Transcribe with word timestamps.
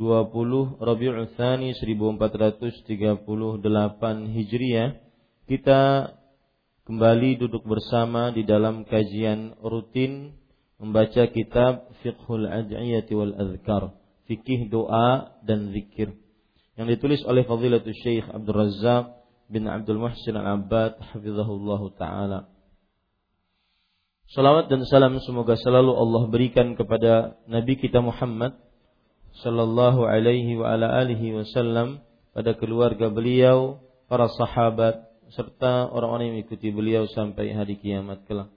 20 0.00 0.80
Rabiul 0.80 1.28
Tsani 1.36 1.76
1438 1.76 3.20
Hijriah 4.32 4.96
kita 5.44 5.80
kembali 6.88 7.36
duduk 7.36 7.68
bersama 7.68 8.32
di 8.32 8.48
dalam 8.48 8.88
kajian 8.88 9.60
rutin 9.60 10.40
membaca 10.80 11.28
kitab 11.28 11.92
Fiqhul 12.00 12.48
Ad'iyati 12.48 13.12
wal 13.12 13.36
Azkar 13.36 13.92
fikih 14.24 14.72
doa 14.72 15.36
dan 15.44 15.68
zikir 15.76 16.16
yang 16.80 16.88
ditulis 16.88 17.20
oleh 17.28 17.44
Fadilatul 17.44 17.92
Syekh 17.92 18.24
Abdul 18.24 18.56
Razzaq 18.56 19.04
bin 19.52 19.68
Abdul 19.68 20.00
Muhsin 20.00 20.32
Al-Abbad 20.32 20.96
hafizahullah 21.12 21.82
taala. 22.00 22.48
Salawat 24.32 24.72
dan 24.72 24.80
salam 24.88 25.20
semoga 25.20 25.60
selalu 25.60 25.92
Allah 25.92 26.22
berikan 26.32 26.72
kepada 26.72 27.36
Nabi 27.44 27.76
kita 27.76 28.00
Muhammad 28.00 28.69
sallallahu 29.38 30.04
alaihi 30.04 30.58
wa 30.58 30.74
ala 30.74 30.90
alihi 31.00 31.34
wasallam 31.38 32.02
pada 32.34 32.54
keluarga 32.58 33.10
beliau, 33.10 33.78
para 34.10 34.26
sahabat 34.30 35.06
serta 35.30 35.86
orang-orang 35.90 36.30
yang 36.30 36.36
mengikuti 36.42 36.68
beliau 36.74 37.06
sampai 37.06 37.54
hari 37.54 37.78
kiamat 37.78 38.26
kelak. 38.26 38.50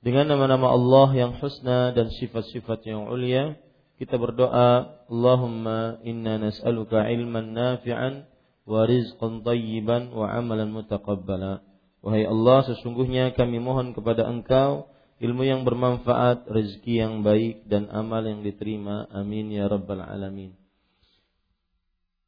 Dengan 0.00 0.32
nama-nama 0.32 0.72
Allah 0.72 1.08
yang 1.12 1.36
husna 1.36 1.92
dan 1.92 2.08
sifat-sifat 2.08 2.88
yang 2.88 3.04
ulia, 3.12 3.60
kita 4.00 4.16
berdoa, 4.16 5.04
Allahumma 5.12 6.00
inna 6.00 6.40
nas'aluka 6.40 7.04
ilman 7.04 7.52
nafi'an 7.52 8.24
wa 8.64 8.88
rizqan 8.88 9.44
tayyiban 9.44 10.08
wa 10.16 10.24
amalan 10.32 10.72
mutaqabbala. 10.72 11.60
Wahai 12.00 12.24
Allah, 12.24 12.64
sesungguhnya 12.64 13.36
kami 13.36 13.60
mohon 13.60 13.92
kepada 13.92 14.24
Engkau 14.24 14.88
ilmu 15.20 15.44
yang 15.44 15.68
bermanfaat, 15.68 16.48
rezeki 16.48 16.94
yang 17.04 17.14
baik 17.20 17.68
dan 17.68 17.92
amal 17.92 18.24
yang 18.24 18.40
diterima. 18.40 19.04
Amin 19.12 19.52
ya 19.52 19.68
rabbal 19.68 20.00
alamin. 20.00 20.56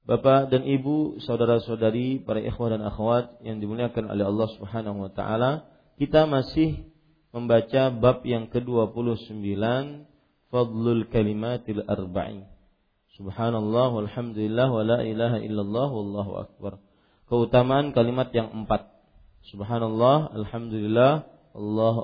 Bapak 0.03 0.50
dan 0.50 0.66
Ibu, 0.66 1.22
saudara-saudari, 1.22 2.20
para 2.20 2.42
ikhwah 2.42 2.75
dan 2.75 2.82
akhwat 2.82 3.38
yang 3.47 3.62
dimuliakan 3.62 4.10
oleh 4.12 4.26
Allah 4.26 4.48
Subhanahu 4.58 5.08
wa 5.08 5.10
taala, 5.14 5.70
kita 5.94 6.26
masih 6.26 6.84
membaca 7.32 7.88
bab 7.94 8.26
yang 8.26 8.50
ke-29 8.50 9.41
Fadlul 10.53 11.09
Kalimatil 11.09 11.86
Arba'in. 11.86 12.44
Subhanallah 13.16 13.88
walhamdulillah 13.94 14.69
wa 14.69 14.82
la 14.84 14.98
ilaha 15.06 15.38
illallah 15.41 15.88
wallahu 15.88 16.32
akbar. 16.44 16.82
Keutamaan 17.30 17.94
kalimat 17.97 18.34
yang 18.34 18.53
empat. 18.53 18.91
Subhanallah, 19.48 20.34
alhamdulillah, 20.34 21.24
Allah 21.54 21.94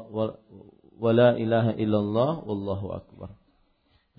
wala 0.99 1.39
ilaha 1.39 1.79
illallah 1.79 2.43
wallahu 2.43 2.93
akbar. 2.93 3.39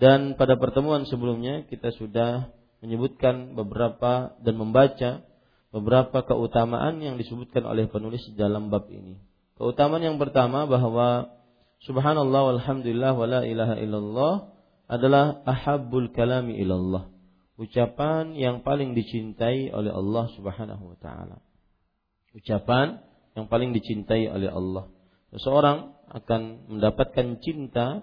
Dan 0.00 0.34
pada 0.40 0.56
pertemuan 0.56 1.04
sebelumnya 1.04 1.68
kita 1.68 1.92
sudah 1.92 2.48
menyebutkan 2.80 3.52
beberapa 3.52 4.32
dan 4.40 4.54
membaca 4.56 5.10
beberapa 5.70 6.24
keutamaan 6.24 6.98
yang 7.04 7.20
disebutkan 7.20 7.62
oleh 7.68 7.86
penulis 7.86 8.24
dalam 8.34 8.72
bab 8.72 8.88
ini. 8.88 9.20
Keutamaan 9.60 10.00
yang 10.00 10.16
pertama 10.16 10.64
bahwa 10.64 11.36
subhanallah 11.84 12.56
walhamdulillah 12.56 13.12
wala 13.12 13.40
ilaha 13.44 13.76
illallah 13.76 14.34
adalah 14.88 15.44
ahabbul 15.44 16.10
kalami 16.16 16.58
ilallah. 16.58 17.12
Ucapan 17.60 18.32
yang 18.34 18.64
paling 18.64 18.96
dicintai 18.96 19.68
oleh 19.68 19.92
Allah 19.92 20.32
Subhanahu 20.32 20.80
wa 20.80 20.96
taala. 20.96 21.44
Ucapan 22.32 23.04
yang 23.36 23.52
paling 23.52 23.76
dicintai 23.76 24.32
oleh 24.32 24.48
Allah. 24.48 24.88
Seseorang 25.30 25.94
akan 26.10 26.70
mendapatkan 26.74 27.38
cinta 27.38 28.02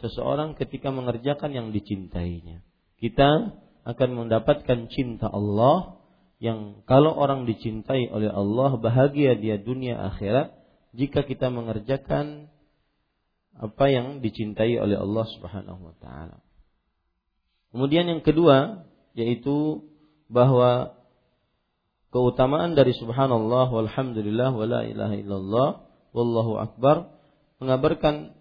seseorang 0.00 0.52
ketika 0.60 0.92
mengerjakan 0.92 1.56
yang 1.56 1.68
dicintainya. 1.72 2.60
Kita 3.00 3.56
akan 3.86 4.10
mendapatkan 4.12 4.92
cinta 4.92 5.32
Allah 5.32 5.96
yang 6.36 6.84
kalau 6.84 7.16
orang 7.16 7.48
dicintai 7.48 8.12
oleh 8.12 8.28
Allah 8.28 8.76
bahagia 8.76 9.40
dia 9.40 9.56
dunia 9.56 9.96
akhirat 10.12 10.52
jika 10.92 11.24
kita 11.24 11.48
mengerjakan 11.48 12.52
apa 13.56 13.88
yang 13.88 14.20
dicintai 14.20 14.76
oleh 14.76 15.00
Allah 15.00 15.24
Subhanahu 15.32 15.80
wa 15.80 15.94
taala. 15.96 16.44
Kemudian 17.72 18.04
yang 18.04 18.20
kedua 18.20 18.84
yaitu 19.16 19.88
bahwa 20.28 20.92
keutamaan 22.12 22.76
dari 22.76 22.92
subhanallah 22.92 23.72
walhamdulillah 23.72 24.52
wala 24.52 24.84
ilaha 24.84 25.14
illallah 25.16 25.68
wallahu 26.14 26.60
akbar 26.60 27.10
mengabarkan 27.62 28.36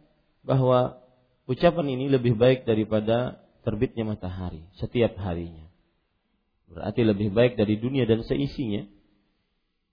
bahwa 0.46 1.02
ucapan 1.50 1.98
ini 1.98 2.12
lebih 2.12 2.38
baik 2.38 2.68
daripada 2.68 3.42
terbitnya 3.66 4.06
matahari 4.06 4.66
setiap 4.78 5.18
harinya. 5.18 5.66
Berarti 6.70 7.02
lebih 7.06 7.34
baik 7.34 7.58
dari 7.58 7.78
dunia 7.78 8.06
dan 8.10 8.26
seisinya 8.26 8.86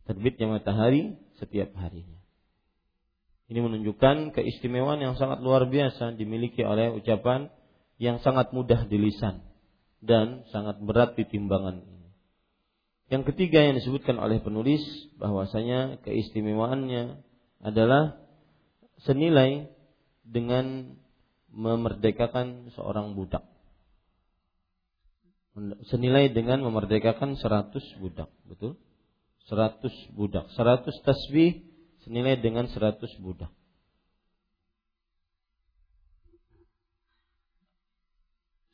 terbitnya 0.09 0.51
matahari 0.51 1.17
setiap 1.41 1.73
harinya. 1.79 2.21
Ini 3.53 3.61
menunjukkan 3.61 4.33
keistimewaan 4.33 5.05
yang 5.05 5.15
sangat 5.21 5.45
luar 5.45 5.69
biasa 5.69 6.17
dimiliki 6.17 6.65
oleh 6.65 6.89
ucapan 6.93 7.53
yang 8.01 8.19
sangat 8.25 8.51
mudah 8.57 8.89
di 8.89 8.97
lisan 8.97 9.45
dan 10.01 10.43
sangat 10.51 10.81
berat 10.81 11.15
di 11.15 11.29
timbangan. 11.29 11.85
Yang 13.13 13.35
ketiga 13.35 13.61
yang 13.61 13.77
disebutkan 13.77 14.17
oleh 14.17 14.41
penulis 14.41 14.81
bahwasanya 15.21 16.01
keistimewaannya 16.01 17.21
adalah 17.63 18.19
senilai 19.07 19.71
dengan 20.27 20.99
memerdekakan 21.55 22.75
seorang 22.75 23.15
budak. 23.15 23.47
Senilai 25.89 26.33
dengan 26.33 26.65
memerdekakan 26.65 27.37
seratus 27.39 27.85
budak, 28.01 28.29
betul? 28.49 28.81
Seratus 29.47 29.93
budak, 30.17 30.49
seratus 30.57 30.97
tasbih 31.05 31.63
senilai 32.03 32.41
dengan 32.41 32.67
100 32.67 32.99
budak. 33.21 33.53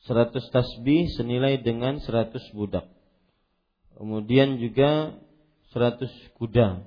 Seratus 0.09 0.49
tasbih 0.49 1.05
senilai 1.21 1.61
dengan 1.61 2.01
seratus 2.01 2.41
budak. 2.57 2.89
Kemudian 3.99 4.57
juga 4.57 5.21
seratus 5.75 6.09
kuda. 6.41 6.81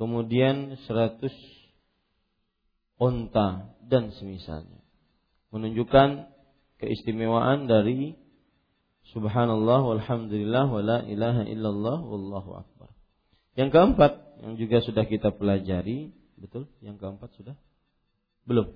Kemudian 0.00 0.80
seratus 0.88 1.36
onta 2.96 3.76
dan 3.84 4.16
semisalnya. 4.16 4.80
Menunjukkan 5.52 6.24
keistimewaan 6.80 7.68
dari 7.68 8.16
subhanallah 9.12 9.84
walhamdulillah 9.84 10.72
wala 10.72 11.04
ilaha 11.04 11.44
illallah 11.44 12.00
wallahu 12.00 12.64
akbar. 12.64 12.88
Yang 13.60 13.76
keempat 13.76 14.12
yang 14.40 14.56
juga 14.56 14.80
sudah 14.80 15.04
kita 15.04 15.36
pelajari, 15.36 16.16
betul? 16.40 16.64
Yang 16.80 16.96
keempat 17.04 17.36
sudah? 17.36 17.56
Belum. 18.48 18.72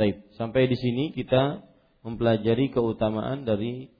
Baik, 0.00 0.32
sampai 0.40 0.64
di 0.64 0.80
sini 0.80 1.12
kita 1.12 1.60
mempelajari 2.08 2.72
keutamaan 2.72 3.44
dari 3.44 3.92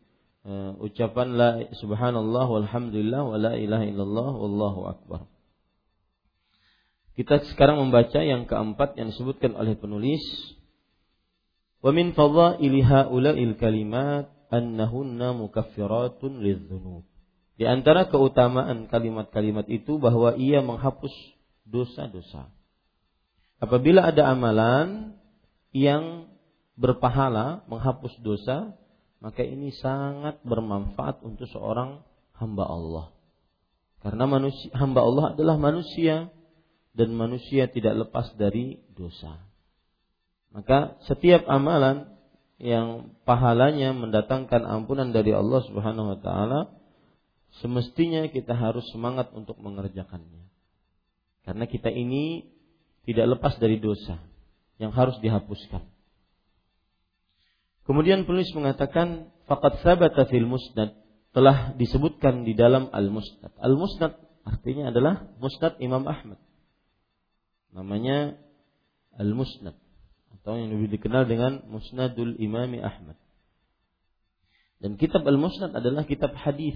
uh, 0.49 0.81
ucapan 0.81 1.29
la 1.37 1.50
subhanallah 1.76 2.49
walhamdulillah 2.49 3.20
wala 3.20 3.52
ilaha 3.61 3.84
illallah 3.84 4.31
wallahu 4.32 4.81
akbar. 4.88 5.29
Kita 7.12 7.44
sekarang 7.52 7.76
membaca 7.76 8.24
yang 8.24 8.48
keempat 8.48 8.96
yang 8.96 9.12
disebutkan 9.12 9.52
oleh 9.52 9.76
penulis. 9.76 10.24
Wa 11.84 11.92
min 11.92 12.16
fadhaili 12.16 12.80
haula'il 12.80 13.60
kalimat 13.60 14.32
annahunna 14.48 15.36
mukaffiratun 15.36 16.40
lidzunub. 16.40 17.04
Di 17.60 17.68
antara 17.68 18.08
keutamaan 18.08 18.88
kalimat-kalimat 18.88 19.68
itu 19.68 20.00
bahwa 20.00 20.34
ia 20.40 20.64
menghapus 20.64 21.12
dosa-dosa. 21.68 22.48
Apabila 23.60 24.08
ada 24.08 24.32
amalan 24.32 25.14
yang 25.70 26.32
berpahala 26.74 27.62
menghapus 27.68 28.16
dosa, 28.24 28.74
maka 29.22 29.44
ini 29.44 29.70
sangat 29.78 30.40
bermanfaat 30.42 31.22
untuk 31.22 31.46
seorang 31.52 32.02
hamba 32.34 32.64
Allah. 32.66 33.06
Karena 34.02 34.26
manusia, 34.26 34.72
hamba 34.74 35.06
Allah 35.06 35.24
adalah 35.36 35.56
manusia 35.60 36.32
dan 36.92 37.12
manusia 37.16 37.68
tidak 37.68 38.06
lepas 38.08 38.32
dari 38.36 38.80
dosa. 38.92 39.40
Maka 40.52 41.00
setiap 41.08 41.48
amalan 41.48 42.12
yang 42.60 43.16
pahalanya 43.24 43.96
mendatangkan 43.96 44.62
ampunan 44.62 45.10
dari 45.10 45.32
Allah 45.32 45.64
Subhanahu 45.64 46.14
wa 46.14 46.18
taala 46.20 46.60
semestinya 47.58 48.28
kita 48.28 48.54
harus 48.54 48.84
semangat 48.92 49.32
untuk 49.32 49.58
mengerjakannya. 49.58 50.46
Karena 51.42 51.64
kita 51.66 51.90
ini 51.90 52.46
tidak 53.02 53.36
lepas 53.36 53.58
dari 53.58 53.82
dosa 53.82 54.20
yang 54.78 54.94
harus 54.94 55.18
dihapuskan. 55.18 55.82
Kemudian 57.82 58.22
penulis 58.28 58.54
mengatakan 58.54 59.34
faqad 59.50 59.82
sabata 59.82 60.30
fil 60.30 60.46
musnad 60.46 60.94
telah 61.34 61.74
disebutkan 61.74 62.46
di 62.46 62.54
dalam 62.54 62.92
al-musnad. 62.94 63.50
Al-musnad 63.58 64.22
artinya 64.46 64.94
adalah 64.94 65.26
musnad 65.42 65.80
Imam 65.82 66.06
Ahmad. 66.06 66.38
Namanya 67.72 68.36
al-musnad 69.16 69.76
atau 70.40 70.58
yang 70.58 70.74
lebih 70.74 70.98
dikenal 70.98 71.28
dengan 71.28 71.62
Musnadul 71.70 72.34
Imami 72.40 72.82
Ahmad. 72.82 73.14
Dan 74.82 74.98
kitab 74.98 75.22
Al-Musnad 75.22 75.78
adalah 75.78 76.02
kitab 76.02 76.34
hadis 76.34 76.74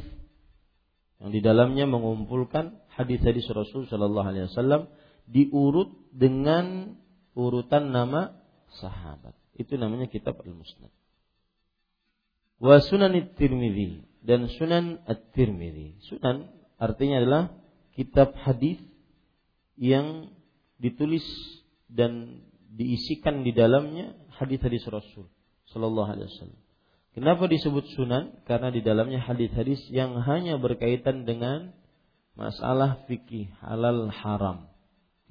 yang 1.19 1.35
di 1.35 1.43
dalamnya 1.43 1.91
mengumpulkan 1.91 2.79
hadis-hadis 2.95 3.51
Rasul 3.51 3.91
Shallallahu 3.91 4.29
Alaihi 4.31 4.47
Wasallam 4.47 4.87
diurut 5.27 5.91
dengan 6.15 6.95
urutan 7.35 7.91
nama 7.91 8.39
sahabat. 8.79 9.35
Itu 9.59 9.75
namanya 9.75 10.07
kitab 10.07 10.39
Al-Musnad. 10.39 10.95
Wa 12.63 12.79
Sunan 12.79 13.11
At-Tirmidzi 13.19 14.07
dan 14.23 14.47
Sunan 14.55 15.03
At-Tirmidzi. 15.03 16.07
Sunan 16.07 16.47
artinya 16.79 17.19
adalah 17.19 17.43
kitab 17.99 18.39
hadis 18.39 18.79
yang 19.75 20.31
ditulis 20.77 21.25
dan 21.89 22.43
diisikan 22.77 23.41
di 23.41 23.57
dalamnya 23.57 24.13
hadis-hadis 24.37 24.85
Rasul 24.89 25.29
Shallallahu 25.73 26.11
Alaihi 26.13 26.29
Wasallam. 26.29 26.61
Kenapa 27.17 27.49
disebut 27.49 27.97
sunan? 27.97 28.45
Karena 28.45 28.69
di 28.69 28.85
dalamnya 28.85 29.25
hadis-hadis 29.25 29.81
yang 29.89 30.21
hanya 30.21 30.61
berkaitan 30.61 31.25
dengan 31.25 31.73
masalah 32.37 33.09
fikih 33.09 33.49
halal 33.65 34.13
haram, 34.13 34.69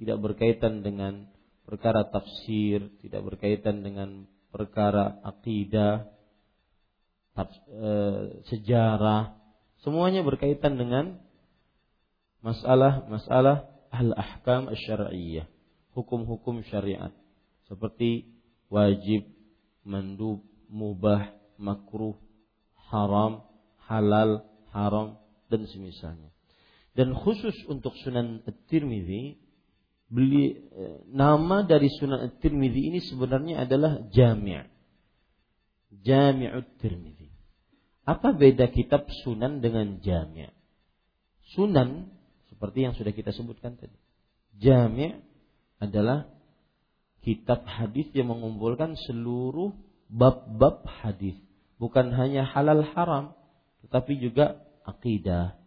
tidak 0.01 0.17
berkaitan 0.17 0.81
dengan 0.81 1.29
perkara 1.69 2.09
tafsir, 2.09 2.89
tidak 3.05 3.21
berkaitan 3.21 3.85
dengan 3.85 4.25
perkara 4.49 5.21
akidah, 5.21 6.09
e, 7.37 7.91
sejarah, 8.49 9.37
semuanya 9.85 10.25
berkaitan 10.25 10.81
dengan 10.81 11.21
masalah-masalah 12.41 13.74
al-ahkam 13.95 14.67
asy-syar'iyyah, 14.71 15.47
hukum-hukum 15.95 16.61
syariat 16.67 17.15
seperti 17.65 18.29
wajib, 18.67 19.25
mandub, 19.87 20.43
mubah, 20.67 21.33
makruh, 21.57 22.17
haram, 22.91 23.45
halal, 23.87 24.45
haram 24.73 25.17
dan 25.49 25.65
semisalnya. 25.69 26.29
Dan 26.95 27.11
khusus 27.11 27.55
untuk 27.67 27.91
Sunan 27.99 28.43
At-Tirmidzi 28.47 29.35
beli 30.07 30.55
eh, 30.55 30.97
nama 31.11 31.67
dari 31.67 31.91
Sunan 31.91 32.31
At-Tirmidzi 32.31 32.81
ini 32.93 32.99
sebenarnya 33.03 33.67
adalah 33.67 33.99
Jami'. 34.07 34.71
Jami'ut 35.91 36.79
Tirmidzi. 36.79 37.31
Apa 38.05 38.31
beda 38.31 38.69
kitab 38.71 39.09
Sunan 39.25 39.59
dengan 39.59 39.99
Jami'? 39.99 40.53
Sunan 41.57 42.14
seperti 42.55 42.87
yang 42.87 42.95
sudah 42.95 43.11
kita 43.11 43.35
sebutkan 43.35 43.75
tadi. 43.75 43.99
Jami' 44.55 45.19
adalah 45.83 46.31
kitab 47.19 47.67
hadis 47.67 48.07
yang 48.15 48.31
mengumpulkan 48.31 48.95
seluruh 48.95 49.75
bab-bab 50.07 50.87
hadis, 51.03 51.35
bukan 51.75 52.15
hanya 52.15 52.47
halal 52.47 52.87
haram, 52.95 53.35
tetapi 53.83 54.15
juga 54.23 54.63
akidah, 54.87 55.59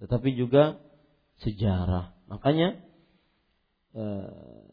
tetapi 0.00 0.32
juga 0.32 0.80
sejarah. 1.44 2.16
Makanya 2.32 2.80
eh, 3.92 4.64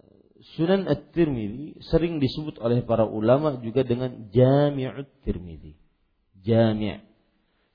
Sunan 0.57 0.89
At-Tirmidzi 0.89 1.85
sering 1.85 2.17
disebut 2.17 2.57
oleh 2.57 2.81
para 2.81 3.05
ulama 3.05 3.61
juga 3.61 3.85
dengan 3.85 4.31
Jami'ut 4.33 5.05
Tirmidzi. 5.21 5.77
Jami'. 6.41 7.10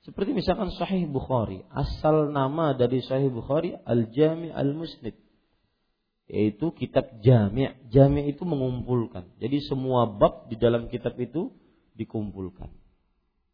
Seperti 0.07 0.31
misalkan 0.31 0.71
Sahih 0.79 1.11
Bukhari, 1.11 1.67
asal 1.75 2.31
nama 2.31 2.79
dari 2.79 3.03
Sahih 3.03 3.27
Bukhari 3.27 3.75
Al-Jami' 3.75 4.55
Al-Musnid 4.55 5.19
yaitu 6.27 6.75
kitab 6.75 7.23
jami' 7.23 7.71
jami' 7.91 8.35
itu 8.35 8.43
mengumpulkan. 8.43 9.31
Jadi 9.39 9.63
semua 9.63 10.11
bab 10.11 10.51
di 10.51 10.59
dalam 10.59 10.91
kitab 10.91 11.15
itu 11.23 11.55
dikumpulkan. 11.95 12.67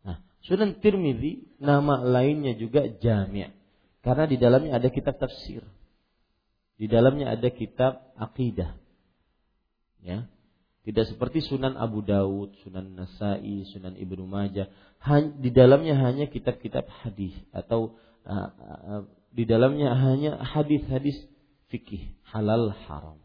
Nah 0.08 0.24
Sunan 0.40 0.80
Tirmidzi 0.80 1.60
nama 1.60 2.00
lainnya 2.00 2.56
juga 2.56 2.88
jami' 2.88 3.52
karena 4.00 4.24
di 4.24 4.36
dalamnya 4.40 4.80
ada 4.80 4.88
kitab 4.88 5.20
tafsir. 5.20 5.60
Di 6.80 6.88
dalamnya 6.88 7.36
ada 7.36 7.48
kitab 7.52 8.16
akidah 8.16 8.80
ya 10.02 10.26
tidak 10.82 11.06
seperti 11.14 11.38
Sunan 11.46 11.78
Abu 11.78 12.02
Dawud, 12.02 12.58
Sunan 12.66 12.98
Nasai, 12.98 13.62
Sunan 13.70 13.94
Ibnu 13.94 14.26
Majah. 14.26 14.66
Di 15.38 15.50
dalamnya 15.54 15.94
hanya 15.94 16.26
kitab-kitab 16.26 16.90
hadis 17.02 17.34
atau 17.54 17.94
uh, 18.26 18.50
uh, 18.50 19.02
di 19.30 19.46
dalamnya 19.46 19.94
hanya 19.94 20.42
hadis-hadis 20.42 21.16
fikih 21.70 22.18
halal 22.26 22.74
haram. 22.86 23.22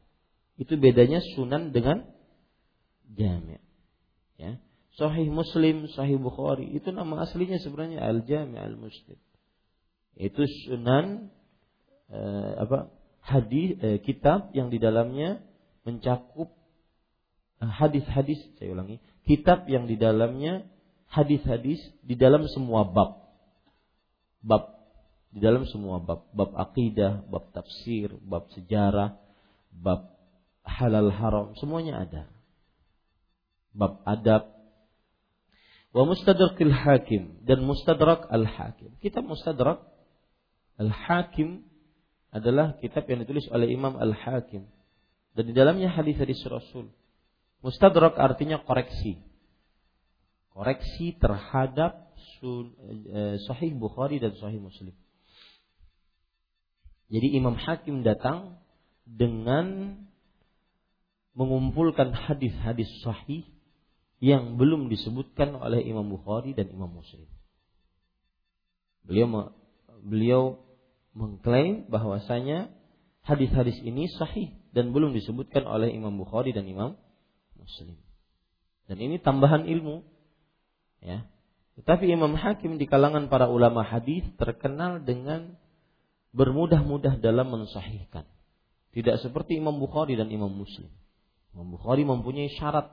Itu 0.57 0.77
bedanya 0.77 1.21
sunan 1.33 1.73
dengan 1.73 2.05
jami'. 3.09 3.61
Ya. 4.37 4.61
Sahih 4.97 5.29
Muslim, 5.29 5.85
Sahih 5.93 6.17
Bukhari 6.17 6.73
itu 6.73 6.89
nama 6.89 7.25
aslinya 7.25 7.61
sebenarnya 7.61 8.01
Al 8.01 8.25
Jami' 8.25 8.57
Al 8.57 8.73
Muslim. 8.77 9.17
Itu 10.17 10.41
sunan 10.65 11.29
eh, 12.09 12.51
apa? 12.57 12.89
hadis 13.21 13.75
eh, 13.83 13.99
kitab 14.01 14.55
yang 14.55 14.71
di 14.71 14.79
dalamnya 14.79 15.43
mencakup 15.83 16.55
hadis-hadis, 17.61 18.37
saya 18.61 18.73
ulangi, 18.73 19.01
kitab 19.25 19.65
yang 19.65 19.89
di 19.89 19.97
dalamnya 19.97 20.65
hadis-hadis 21.09 21.81
di 22.05 22.13
dalam 22.13 22.45
semua 22.53 22.85
bab. 22.85 23.25
Bab 24.45 24.77
di 25.33 25.43
dalam 25.43 25.65
semua 25.67 25.99
bab, 25.99 26.29
bab 26.31 26.53
akidah, 26.55 27.25
bab 27.27 27.49
tafsir, 27.51 28.13
bab 28.23 28.47
sejarah, 28.53 29.17
bab 29.73 30.13
halal 30.63 31.09
haram, 31.09 31.47
semuanya 31.57 32.05
ada. 32.05 32.23
Bab 33.73 34.01
adab, 34.05 34.53
wa 35.93 36.03
mustadrakil 36.05 36.73
hakim 36.73 37.41
dan 37.45 37.65
mustadrak 37.65 38.25
al 38.29 38.45
hakim. 38.45 38.93
Kita 39.01 39.21
mustadrak 39.25 39.81
al 40.77 40.89
hakim 40.93 41.67
adalah 42.31 42.75
kitab 42.83 43.07
yang 43.07 43.23
ditulis 43.23 43.47
oleh 43.49 43.71
Imam 43.71 43.95
Al-Hakim. 43.95 44.67
Dan 45.33 45.43
di 45.49 45.53
dalamnya 45.55 45.89
hadis-hadis 45.93 46.43
Rasul. 46.45 46.91
Mustadrak 47.65 48.15
artinya 48.17 48.61
koreksi. 48.61 49.21
Koreksi 50.53 51.17
terhadap 51.17 52.13
eh, 52.41 53.35
Sahih 53.45 53.73
Bukhari 53.77 54.21
dan 54.21 54.33
Sahih 54.37 54.61
Muslim. 54.61 54.93
Jadi 57.07 57.27
Imam 57.39 57.55
Hakim 57.55 58.03
datang 58.03 58.59
dengan 59.07 59.95
mengumpulkan 61.37 62.11
hadis-hadis 62.11 62.89
sahih 63.05 63.47
yang 64.17 64.57
belum 64.57 64.89
disebutkan 64.89 65.55
oleh 65.55 65.85
Imam 65.85 66.09
Bukhari 66.09 66.57
dan 66.57 66.67
Imam 66.73 66.89
Muslim. 66.89 67.29
Beliau 69.07 69.53
beliau 70.03 70.43
mengklaim 71.15 71.87
bahwasanya 71.87 72.73
hadis-hadis 73.23 73.77
ini 73.85 74.09
sahih 74.17 74.51
dan 74.75 74.91
belum 74.91 75.15
disebutkan 75.15 75.63
oleh 75.63 75.93
Imam 75.93 76.17
Bukhari 76.17 76.51
dan 76.51 76.67
Imam 76.67 76.99
Muslim. 77.67 77.99
Dan 78.87 78.97
ini 79.03 79.19
tambahan 79.19 79.67
ilmu. 79.67 79.99
Ya. 81.03 81.27
Tetapi 81.75 82.07
Imam 82.07 82.33
Hakim 82.39 82.79
di 82.79 82.87
kalangan 82.87 83.27
para 83.27 83.51
ulama 83.51 83.83
hadis 83.83 84.23
terkenal 84.39 85.03
dengan 85.03 85.59
bermudah-mudah 86.31 87.19
dalam 87.19 87.51
mensahihkan. 87.51 88.23
Tidak 88.95 89.19
seperti 89.21 89.59
Imam 89.59 89.75
Bukhari 89.77 90.15
dan 90.15 90.31
Imam 90.31 90.49
Muslim. 90.49 90.89
Imam 91.53 91.75
Bukhari 91.75 92.07
mempunyai 92.07 92.49
syarat. 92.55 92.89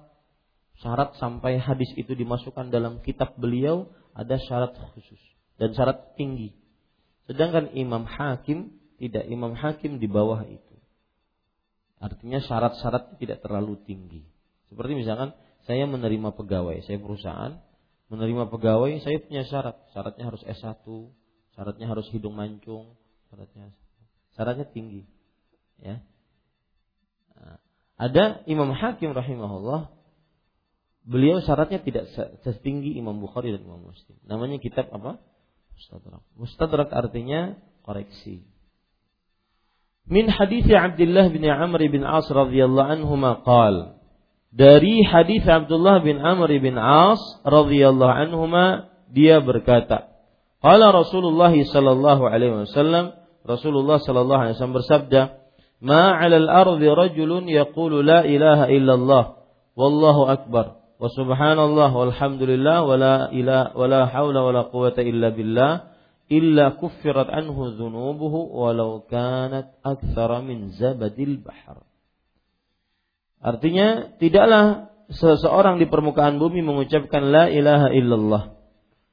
Syarat 0.83 1.14
sampai 1.23 1.62
hadis 1.62 1.88
itu 1.95 2.19
dimasukkan 2.19 2.75
dalam 2.75 2.99
kitab 3.00 3.38
beliau 3.38 3.87
ada 4.11 4.35
syarat 4.43 4.75
khusus 4.75 5.23
dan 5.54 5.71
syarat 5.71 6.19
tinggi. 6.19 6.50
Sedangkan 7.31 7.71
Imam 7.78 8.04
Hakim 8.04 8.75
tidak 8.99 9.25
Imam 9.31 9.54
Hakim 9.54 10.02
di 10.02 10.11
bawah 10.11 10.43
itu. 10.45 10.75
Artinya 12.02 12.43
syarat-syarat 12.43 13.16
tidak 13.16 13.40
terlalu 13.40 13.81
tinggi. 13.87 14.34
Seperti 14.75 14.99
misalkan 14.99 15.38
saya 15.71 15.87
menerima 15.87 16.35
pegawai, 16.35 16.83
saya 16.83 16.99
perusahaan 16.99 17.62
menerima 18.11 18.50
pegawai, 18.50 18.99
saya 19.07 19.23
punya 19.23 19.47
syarat. 19.47 19.78
Syaratnya 19.95 20.26
harus 20.26 20.43
S1, 20.43 20.83
syaratnya 21.54 21.87
harus 21.87 22.11
hidung 22.11 22.35
mancung, 22.35 22.99
syaratnya 23.31 23.71
syaratnya 24.35 24.66
tinggi. 24.75 25.07
Ya. 25.78 26.02
Ada 27.95 28.43
Imam 28.50 28.75
Hakim 28.75 29.14
rahimahullah 29.14 29.95
beliau 31.07 31.38
syaratnya 31.38 31.78
tidak 31.78 32.11
setinggi 32.43 32.99
Imam 32.99 33.23
Bukhari 33.23 33.54
dan 33.54 33.62
Imam 33.62 33.87
Muslim. 33.87 34.19
Namanya 34.26 34.59
kitab 34.59 34.90
apa? 34.90 35.23
Mustadrak. 35.78 36.23
Mustadrak 36.35 36.90
artinya 36.90 37.54
koreksi. 37.87 38.43
Min 40.04 40.28
hadis 40.28 40.66
Abdullah 40.69 41.31
bin 41.31 41.47
Amr 41.47 41.81
bin 41.88 42.02
As 42.02 42.26
radhiyallahu 42.26 42.90
anhu 42.99 43.14
qal 43.47 44.03
dari 44.54 45.02
hadis 45.02 45.42
Abdullah 45.42 45.99
bin 46.06 46.23
Amr 46.23 46.46
bin 46.62 46.78
As 46.78 47.18
radhiyallahu 47.42 48.14
anhuma 48.14 48.94
dia 49.11 49.42
berkata 49.42 50.14
Qala 50.62 50.94
Rasulullah 50.94 51.50
sallallahu 51.50 52.23
alaihi 52.30 52.62
wasallam 52.62 53.18
Rasulullah 53.42 53.99
sallallahu 53.99 54.40
alaihi 54.40 54.54
wasallam 54.56 54.78
bersabda 54.78 55.23
Ma 55.84 56.16
'alal 56.16 56.49
ardi 56.49 56.87
rajulun 56.87 57.50
yaqulu 57.50 58.00
la 58.00 58.23
ilaha 58.25 58.70
illallah 58.70 59.25
wallahu 59.75 60.30
akbar 60.30 60.80
wa 60.96 61.11
subhanallah 61.11 61.90
walhamdulillah 61.92 62.87
wala 62.87 63.14
ilaha, 63.34 63.75
wala 63.75 64.00
haula 64.08 64.40
wala 64.40 64.70
quwwata 64.70 65.02
illa 65.04 65.34
billah 65.34 65.92
illa 66.30 66.78
kuffirat 66.80 67.28
anhu 67.28 67.75
dhunubuhu 67.75 68.54
walau 68.54 69.04
kanat 69.04 69.76
aktsara 69.84 70.40
min 70.40 70.73
zabadil 70.73 71.42
bahr. 71.42 71.84
Artinya 73.44 74.16
tidaklah 74.16 74.88
seseorang 75.12 75.76
di 75.76 75.84
permukaan 75.84 76.40
bumi 76.40 76.64
mengucapkan 76.64 77.28
la 77.28 77.52
ilaha 77.52 77.92
illallah. 77.92 78.56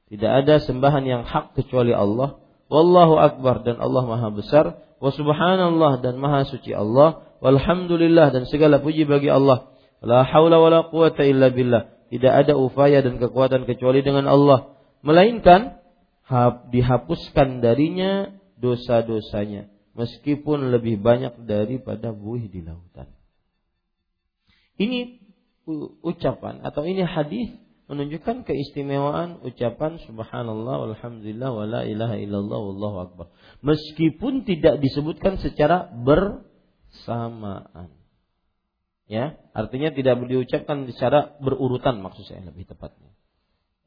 Tidak 0.07 0.31
ada 0.31 0.63
sembahan 0.63 1.03
yang 1.03 1.27
hak 1.27 1.59
kecuali 1.59 1.91
Allah. 1.91 2.39
Wallahu 2.71 3.19
akbar 3.19 3.67
dan 3.67 3.83
Allah 3.83 4.07
Maha 4.07 4.31
besar. 4.31 4.79
Wa 5.03 5.11
subhanallah 5.11 5.99
dan 5.99 6.15
maha 6.15 6.47
suci 6.47 6.71
Allah. 6.71 7.27
Walhamdulillah 7.43 8.31
dan 8.31 8.47
segala 8.47 8.79
puji 8.79 9.03
bagi 9.03 9.27
Allah. 9.27 9.75
La 9.99 10.23
haula 10.23 10.63
wala 10.63 10.87
quwata 10.87 11.27
illa 11.27 11.51
billah. 11.51 11.91
Tidak 12.07 12.31
ada 12.31 12.55
upaya 12.55 13.03
dan 13.03 13.19
kekuatan 13.19 13.67
kecuali 13.67 13.99
dengan 13.99 14.31
Allah. 14.31 14.79
Melainkan 15.03 15.75
dihapuskan 16.71 17.59
darinya 17.59 18.31
dosa-dosanya. 18.55 19.67
Meskipun 19.91 20.71
lebih 20.71 21.03
banyak 21.03 21.43
daripada 21.43 22.15
buih 22.15 22.47
di 22.47 22.63
lautan 22.63 23.10
ini 24.77 25.21
ucapan 26.01 26.65
atau 26.65 26.83
ini 26.83 27.05
hadis 27.05 27.53
menunjukkan 27.91 28.47
keistimewaan 28.47 29.43
ucapan 29.43 29.99
subhanallah 30.07 30.87
walhamdulillah 30.87 31.51
wala 31.51 31.83
ilaha 31.83 32.15
illallah 32.15 32.59
wallahu 32.71 32.97
akbar. 33.03 33.27
Meskipun 33.59 34.47
tidak 34.47 34.79
disebutkan 34.79 35.35
secara 35.43 35.91
bersamaan. 35.91 37.91
Ya, 39.11 39.35
artinya 39.51 39.91
tidak 39.91 40.23
diucapkan 40.23 40.87
secara 40.87 41.35
berurutan 41.43 41.99
maksud 41.99 42.31
saya 42.31 42.47
lebih 42.47 42.63
tepatnya. 42.63 43.11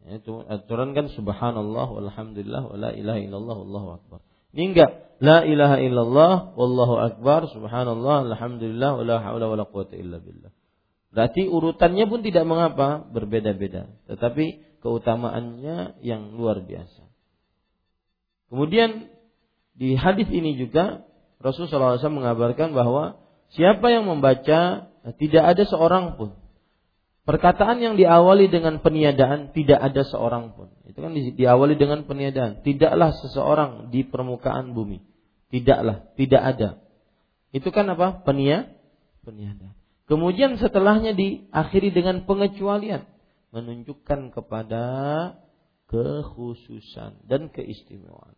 Ya, 0.04 0.20
itu 0.20 0.44
aturan 0.52 0.92
kan 0.92 1.08
subhanallah 1.08 1.88
walhamdulillah 1.88 2.60
wala 2.60 2.92
ilaha 2.92 3.20
illallah 3.24 3.56
wallahu 3.56 3.88
akbar. 3.96 4.20
Ini 4.52 4.76
enggak 4.76 4.90
la 5.24 5.48
ilaha 5.48 5.80
illallah 5.80 6.52
wallahu 6.60 7.00
akbar 7.00 7.48
subhanallah 7.48 8.36
alhamdulillah 8.36 9.00
wala 9.00 9.16
haula 9.24 9.48
wala 9.48 9.64
quwata 9.64 9.96
illa 9.96 10.20
billah. 10.20 10.52
Berarti 11.14 11.46
urutannya 11.46 12.10
pun 12.10 12.26
tidak 12.26 12.42
mengapa, 12.42 13.06
berbeda-beda. 13.06 13.86
Tetapi 14.10 14.78
keutamaannya 14.82 16.02
yang 16.02 16.34
luar 16.34 16.58
biasa. 16.58 17.06
Kemudian 18.50 19.08
di 19.78 19.94
hadis 19.94 20.26
ini 20.28 20.58
juga 20.58 21.06
Rasulullah 21.38 22.02
SAW 22.02 22.18
mengabarkan 22.18 22.74
bahwa 22.74 23.22
siapa 23.54 23.94
yang 23.94 24.10
membaca 24.10 24.90
tidak 25.16 25.44
ada 25.44 25.62
seorang 25.70 26.18
pun. 26.18 26.34
Perkataan 27.24 27.80
yang 27.80 27.94
diawali 27.96 28.52
dengan 28.52 28.84
peniadaan 28.84 29.54
tidak 29.56 29.80
ada 29.80 30.02
seorang 30.04 30.52
pun. 30.52 30.68
Itu 30.84 31.00
kan 31.00 31.14
diawali 31.16 31.78
dengan 31.78 32.04
peniadaan. 32.04 32.60
Tidaklah 32.60 33.16
seseorang 33.24 33.88
di 33.88 34.04
permukaan 34.04 34.76
bumi. 34.76 35.00
Tidaklah, 35.48 36.10
tidak 36.20 36.42
ada. 36.42 36.68
Itu 37.54 37.72
kan 37.72 37.88
apa? 37.88 38.20
Penia, 38.26 38.68
peniadaan. 39.24 39.83
Kemudian 40.04 40.60
setelahnya 40.60 41.16
diakhiri 41.16 41.88
dengan 41.94 42.28
pengecualian, 42.28 43.08
menunjukkan 43.54 44.34
kepada 44.36 44.84
kekhususan 45.88 47.24
dan 47.24 47.48
keistimewaan. 47.48 48.36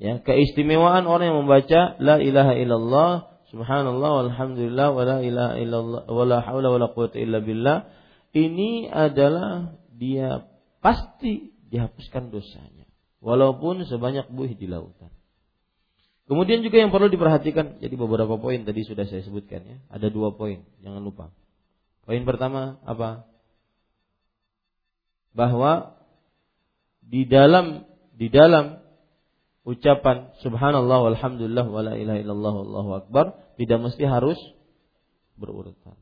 Ya, 0.00 0.20
keistimewaan 0.20 1.04
orang 1.04 1.32
yang 1.32 1.38
membaca 1.44 1.96
la 2.00 2.16
ilaha 2.20 2.56
illallah 2.56 3.12
subhanallah 3.52 4.10
walhamdulillah 4.24 4.88
wala 4.96 5.16
ilaha 5.20 5.54
illallah 5.60 6.02
wala 6.08 6.40
haula 6.40 6.72
wala 6.72 6.88
quwata 6.88 7.20
illa 7.20 7.44
billah 7.44 7.84
ini 8.32 8.88
adalah 8.88 9.76
dia 9.92 10.48
pasti 10.80 11.52
dihapuskan 11.68 12.32
dosanya 12.32 12.88
walaupun 13.20 13.84
sebanyak 13.84 14.32
buih 14.32 14.56
di 14.56 14.66
lautan. 14.66 15.12
Kemudian 16.30 16.62
juga 16.62 16.78
yang 16.78 16.94
perlu 16.94 17.10
diperhatikan, 17.10 17.82
jadi 17.82 17.90
beberapa 17.98 18.38
poin 18.38 18.62
tadi 18.62 18.86
sudah 18.86 19.02
saya 19.02 19.18
sebutkan 19.26 19.66
ya. 19.66 19.76
Ada 19.90 20.14
dua 20.14 20.30
poin, 20.30 20.62
jangan 20.78 21.02
lupa. 21.02 21.34
Poin 22.06 22.22
pertama 22.22 22.78
apa? 22.86 23.26
Bahwa 25.34 25.98
di 27.02 27.26
dalam 27.26 27.82
di 28.14 28.30
dalam 28.30 28.78
ucapan 29.66 30.30
subhanallah 30.38 31.10
walhamdulillah 31.10 31.66
wala 31.66 31.98
ilaha 31.98 32.22
illallah 32.22 32.54
wallahu 32.62 32.90
akbar 33.02 33.34
tidak 33.58 33.90
mesti 33.90 34.06
harus 34.06 34.38
berurutan. 35.34 35.98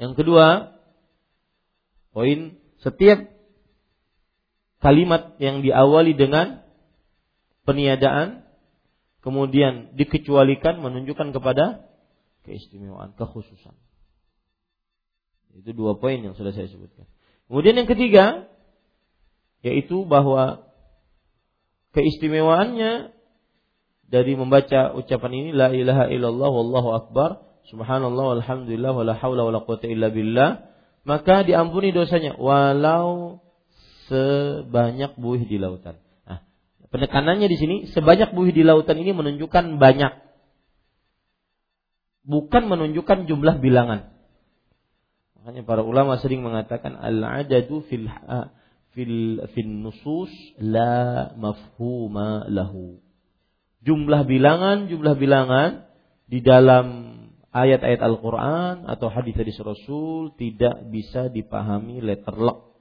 Yang 0.00 0.24
kedua, 0.24 0.80
poin 2.16 2.56
setiap 2.80 3.20
kalimat 4.80 5.36
yang 5.36 5.60
diawali 5.60 6.16
dengan 6.16 6.64
peniadaan 7.68 8.48
kemudian 9.22 9.94
dikecualikan 9.94 10.82
menunjukkan 10.82 11.32
kepada 11.32 11.86
keistimewaan, 12.42 13.14
kekhususan. 13.14 13.74
Itu 15.56 15.70
dua 15.72 15.96
poin 15.96 16.18
yang 16.18 16.34
sudah 16.34 16.50
saya 16.50 16.66
sebutkan. 16.68 17.06
Kemudian 17.46 17.78
yang 17.78 17.88
ketiga 17.88 18.50
yaitu 19.62 20.02
bahwa 20.02 20.66
keistimewaannya 21.94 23.14
dari 24.10 24.32
membaca 24.34 24.92
ucapan 24.98 25.32
ini 25.32 25.50
la 25.54 25.70
ilaha 25.70 26.10
illallah 26.10 26.50
wallahu 26.50 26.88
akbar 26.98 27.30
subhanallah 27.70 28.36
walhamdulillah 28.36 28.92
wala 28.92 29.14
haula 29.14 29.46
wala 29.46 29.62
quwata 29.62 29.86
illa 29.86 30.10
billah 30.10 30.66
maka 31.06 31.46
diampuni 31.46 31.94
dosanya 31.94 32.34
walau 32.36 33.38
sebanyak 34.10 35.14
buih 35.14 35.46
di 35.46 35.56
lautan. 35.62 36.01
Penekanannya 36.92 37.48
di 37.48 37.56
sini 37.56 37.76
sebanyak 37.88 38.36
buih 38.36 38.52
di 38.52 38.60
lautan 38.68 39.00
ini 39.00 39.16
menunjukkan 39.16 39.80
banyak. 39.80 40.12
Bukan 42.28 42.68
menunjukkan 42.68 43.24
jumlah 43.24 43.64
bilangan. 43.64 44.12
Makanya 45.40 45.64
para 45.64 45.82
ulama 45.82 46.20
sering 46.20 46.44
mengatakan 46.44 46.94
al-adadu 46.94 47.80
fil 47.88 48.12
fil 48.92 49.40
fil 49.56 49.72
nusus 49.72 50.30
la 50.60 51.32
mafhuma 51.34 52.44
lahu. 52.52 53.00
Jumlah 53.82 54.28
bilangan, 54.28 54.92
jumlah 54.92 55.16
bilangan 55.16 55.88
di 56.28 56.44
dalam 56.44 56.86
ayat-ayat 57.56 58.04
Al-Quran 58.04 58.84
atau 58.84 59.08
hadis-hadis 59.08 59.56
Rasul 59.64 60.36
tidak 60.36 60.92
bisa 60.92 61.32
dipahami 61.32 62.04
letter 62.04 62.36
lock. 62.36 62.76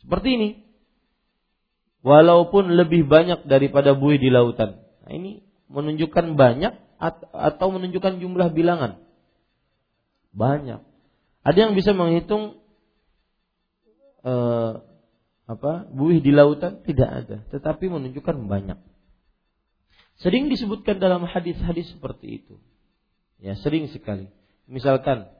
Seperti 0.00 0.28
ini. 0.32 0.67
Walaupun 2.06 2.78
lebih 2.78 3.10
banyak 3.10 3.44
daripada 3.50 3.94
buih 3.98 4.22
di 4.22 4.30
lautan. 4.30 4.78
Nah, 5.02 5.12
ini 5.12 5.42
menunjukkan 5.66 6.38
banyak 6.38 6.74
atau 7.32 7.68
menunjukkan 7.74 8.22
jumlah 8.22 8.54
bilangan. 8.54 9.02
Banyak. 10.34 10.82
Ada 11.42 11.58
yang 11.58 11.72
bisa 11.74 11.94
menghitung 11.94 12.60
eh, 14.22 14.72
apa 15.48 15.72
buih 15.88 16.20
di 16.20 16.30
lautan 16.30 16.84
tidak 16.84 17.08
ada, 17.08 17.36
tetapi 17.50 17.88
menunjukkan 17.88 18.36
banyak. 18.46 18.78
Sering 20.18 20.50
disebutkan 20.50 20.98
dalam 20.98 21.24
hadis-hadis 21.24 21.94
seperti 21.94 22.42
itu. 22.42 22.58
Ya, 23.38 23.54
sering 23.54 23.86
sekali. 23.88 24.26
Misalkan 24.66 25.30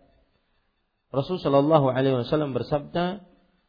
Rasul 1.10 1.42
Shallallahu 1.42 1.90
alaihi 1.90 2.14
wasallam 2.22 2.54
bersabda, 2.54 3.26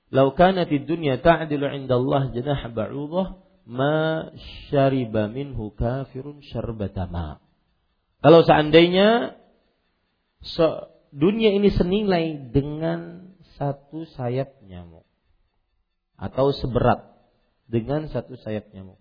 "Lau 0.09 0.33
kanat 0.33 0.69
dunya 0.69 1.21
ta'dilu 1.21 1.69
'inda 1.69 1.95
Allah 1.97 2.33
janah 2.33 2.61
ba'udah, 2.73 3.27
ma 3.69 4.29
syariba 4.69 5.29
minhu 5.29 5.73
kafirun 5.77 6.41
syarbata 6.41 7.05
ma." 7.05 7.37
Kalau 8.19 8.43
seandainya 8.43 9.37
dunia 11.13 11.49
ini 11.55 11.69
senilai 11.71 12.51
dengan 12.51 13.31
satu 13.55 14.07
sayap 14.17 14.59
nyamuk 14.65 15.03
atau 16.19 16.51
seberat 16.51 17.15
dengan 17.67 18.07
satu 18.11 18.35
sayap 18.39 18.71
nyamuk 18.75 18.99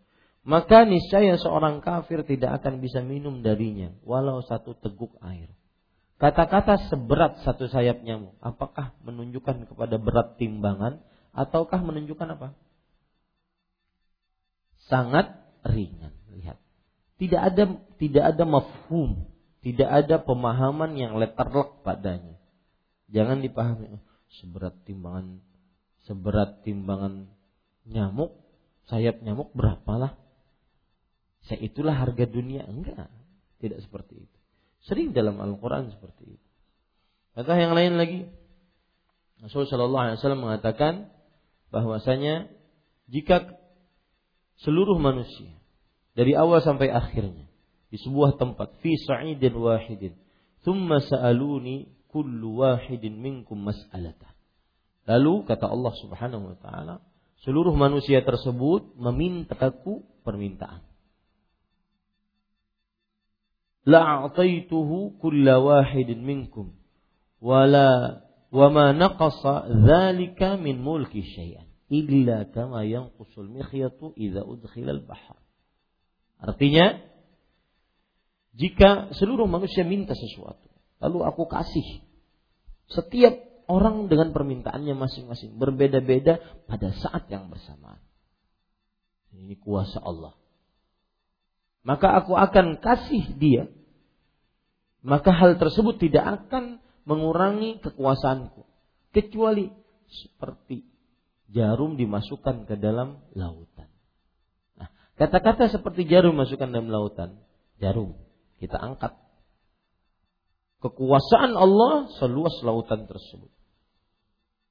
maka 0.48 0.88
niscaya 0.88 1.36
seorang 1.36 1.84
kafir 1.84 2.24
tidak 2.24 2.62
akan 2.62 2.80
bisa 2.80 3.04
minum 3.04 3.44
darinya 3.44 3.92
walau 4.00 4.40
satu 4.40 4.72
teguk 4.80 5.12
air. 5.20 5.52
Kata-kata 6.18 6.90
seberat 6.90 7.46
satu 7.46 7.70
sayap 7.70 8.02
nyamuk, 8.02 8.34
apakah 8.42 8.90
menunjukkan 9.06 9.70
kepada 9.70 10.02
berat 10.02 10.34
timbangan 10.34 10.98
ataukah 11.30 11.78
menunjukkan 11.78 12.34
apa? 12.34 12.48
Sangat 14.90 15.30
ringan. 15.62 16.10
Lihat. 16.34 16.58
Tidak 17.22 17.38
ada 17.38 17.64
tidak 18.02 18.24
ada 18.34 18.44
mafhum 18.46 19.28
tidak 19.58 19.90
ada 19.90 20.22
pemahaman 20.22 20.94
yang 20.94 21.18
letterlock 21.18 21.82
padanya. 21.82 22.38
Jangan 23.10 23.42
dipahami 23.42 23.98
seberat 24.38 24.76
timbangan 24.86 25.42
seberat 26.06 26.62
timbangan 26.62 27.28
nyamuk, 27.84 28.32
sayap 28.88 29.20
nyamuk 29.20 29.50
berapalah? 29.52 30.14
Itulah 31.48 31.96
harga 31.96 32.28
dunia. 32.28 32.64
Enggak, 32.68 33.08
tidak 33.58 33.80
seperti 33.84 34.28
itu. 34.28 34.37
Sering 34.86 35.10
dalam 35.16 35.40
Al-Quran 35.42 35.90
seperti 35.90 36.38
itu. 36.38 36.48
Kata 37.34 37.54
yang 37.54 37.74
lain 37.74 37.98
lagi, 37.98 38.20
Rasulullah 39.42 39.70
Shallallahu 39.70 40.04
Alaihi 40.10 40.18
Wasallam 40.18 40.42
mengatakan 40.42 40.94
bahwasanya 41.70 42.50
jika 43.06 43.54
seluruh 44.58 44.98
manusia 44.98 45.54
dari 46.18 46.34
awal 46.34 46.58
sampai 46.58 46.90
akhirnya 46.90 47.46
di 47.88 47.96
sebuah 48.02 48.36
tempat 48.36 48.74
fi 48.82 48.98
sa'idin 48.98 49.54
wahidin 49.54 50.18
thumma 50.66 50.98
sa'aluni 50.98 51.88
kullu 52.10 52.64
wahidin 52.64 53.16
minkum 53.22 53.62
mas'alata 53.62 54.34
lalu 55.06 55.46
kata 55.46 55.70
Allah 55.70 55.94
Subhanahu 56.02 56.52
wa 56.52 56.56
taala 56.58 56.94
seluruh 57.46 57.72
manusia 57.78 58.20
tersebut 58.26 58.98
memintaku 58.98 60.02
permintaan 60.26 60.82
la'ataituhu 63.88 65.16
kulla 65.16 65.56
wahidin 65.64 66.20
minkum 66.20 66.76
wala 67.40 68.20
wama 68.52 68.92
naqasa 68.92 69.72
dzalika 69.72 70.60
min 70.60 70.76
mulki 70.84 71.24
syai'an 71.24 71.64
illa 71.88 72.44
kama 72.52 72.84
yanqusul 72.84 73.48
mikhyatu 73.48 74.12
idza 74.12 74.44
udkhila 74.44 74.92
al-bahr 74.92 75.40
artinya 76.44 77.08
jika 78.58 79.14
seluruh 79.14 79.46
manusia 79.46 79.86
minta 79.86 80.18
sesuatu, 80.18 80.66
lalu 80.98 81.22
aku 81.22 81.46
kasih. 81.46 82.02
Setiap 82.90 83.38
orang 83.70 84.10
dengan 84.10 84.34
permintaannya 84.34 84.98
masing-masing, 84.98 85.54
berbeda-beda 85.62 86.42
pada 86.66 86.90
saat 86.90 87.30
yang 87.30 87.46
bersamaan. 87.54 88.02
Ini 89.30 89.54
kuasa 89.62 90.02
Allah. 90.02 90.34
Maka 91.86 92.18
aku 92.18 92.34
akan 92.34 92.82
kasih 92.82 93.38
dia. 93.38 93.70
Maka 95.02 95.30
hal 95.30 95.56
tersebut 95.62 96.02
tidak 96.02 96.46
akan 96.46 96.82
mengurangi 97.06 97.78
kekuasaanku. 97.80 98.66
Kecuali 99.14 99.70
seperti 100.08 100.84
jarum 101.48 101.96
dimasukkan 101.96 102.68
ke 102.68 102.74
dalam 102.76 103.24
lautan. 103.32 103.88
Nah, 104.76 104.88
kata-kata 105.16 105.72
seperti 105.72 106.04
jarum 106.04 106.36
masukkan 106.36 106.68
dalam 106.68 106.92
lautan. 106.92 107.40
Jarum 107.78 108.18
kita 108.58 108.74
angkat 108.74 109.14
kekuasaan 110.82 111.54
Allah 111.54 112.10
seluas 112.18 112.54
lautan 112.62 113.06
tersebut. 113.06 113.50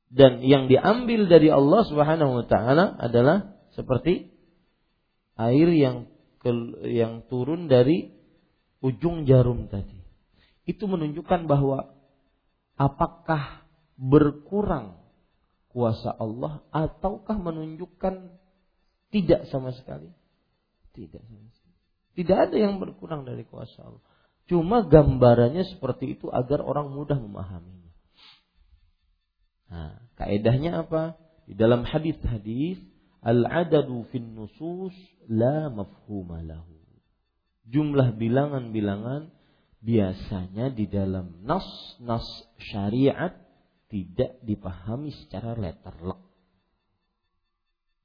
Dan 0.07 0.39
yang 0.39 0.71
diambil 0.71 1.27
dari 1.27 1.51
Allah 1.51 1.83
Subhanahu 1.83 2.43
wa 2.43 2.45
taala 2.47 2.95
adalah 2.95 3.59
seperti 3.75 4.31
air 5.35 5.67
yang 5.75 6.07
yang 6.87 7.27
turun 7.27 7.67
dari 7.67 8.15
ujung 8.79 9.27
jarum 9.27 9.67
tadi. 9.67 9.96
Itu 10.67 10.85
menunjukkan 10.91 11.47
bahwa 11.47 11.95
apakah 12.75 13.63
berkurang 13.95 14.99
kuasa 15.71 16.11
Allah 16.11 16.61
ataukah 16.75 17.39
menunjukkan 17.39 18.35
tidak 19.09 19.47
sama 19.47 19.71
sekali? 19.73 20.11
Tidak 20.91 21.23
sama 21.23 21.47
sekali. 21.55 21.77
Tidak 22.19 22.37
ada 22.37 22.57
yang 22.59 22.83
berkurang 22.83 23.23
dari 23.23 23.47
kuasa 23.47 23.79
Allah. 23.87 24.03
Cuma 24.47 24.83
gambarannya 24.83 25.63
seperti 25.71 26.19
itu 26.19 26.27
agar 26.27 26.63
orang 26.63 26.91
mudah 26.91 27.15
memahaminya. 27.15 27.93
Nah, 29.67 29.99
kaedahnya 30.15 30.87
apa? 30.87 31.19
Di 31.47 31.55
dalam 31.55 31.83
hadis-hadis 31.83 32.79
al-adadu 33.23 34.07
fin 34.11 34.35
nusus 34.35 34.95
la 35.27 35.67
mafhuma 35.67 36.43
lahu. 36.43 36.75
Jumlah 37.67 38.15
bilangan-bilangan 38.15 39.36
biasanya 39.81 40.73
di 40.73 40.89
dalam 40.89 41.45
nas-nas 41.45 42.25
syariat 42.57 43.37
tidak 43.87 44.41
dipahami 44.43 45.13
secara 45.13 45.55
letterlock. 45.55 46.19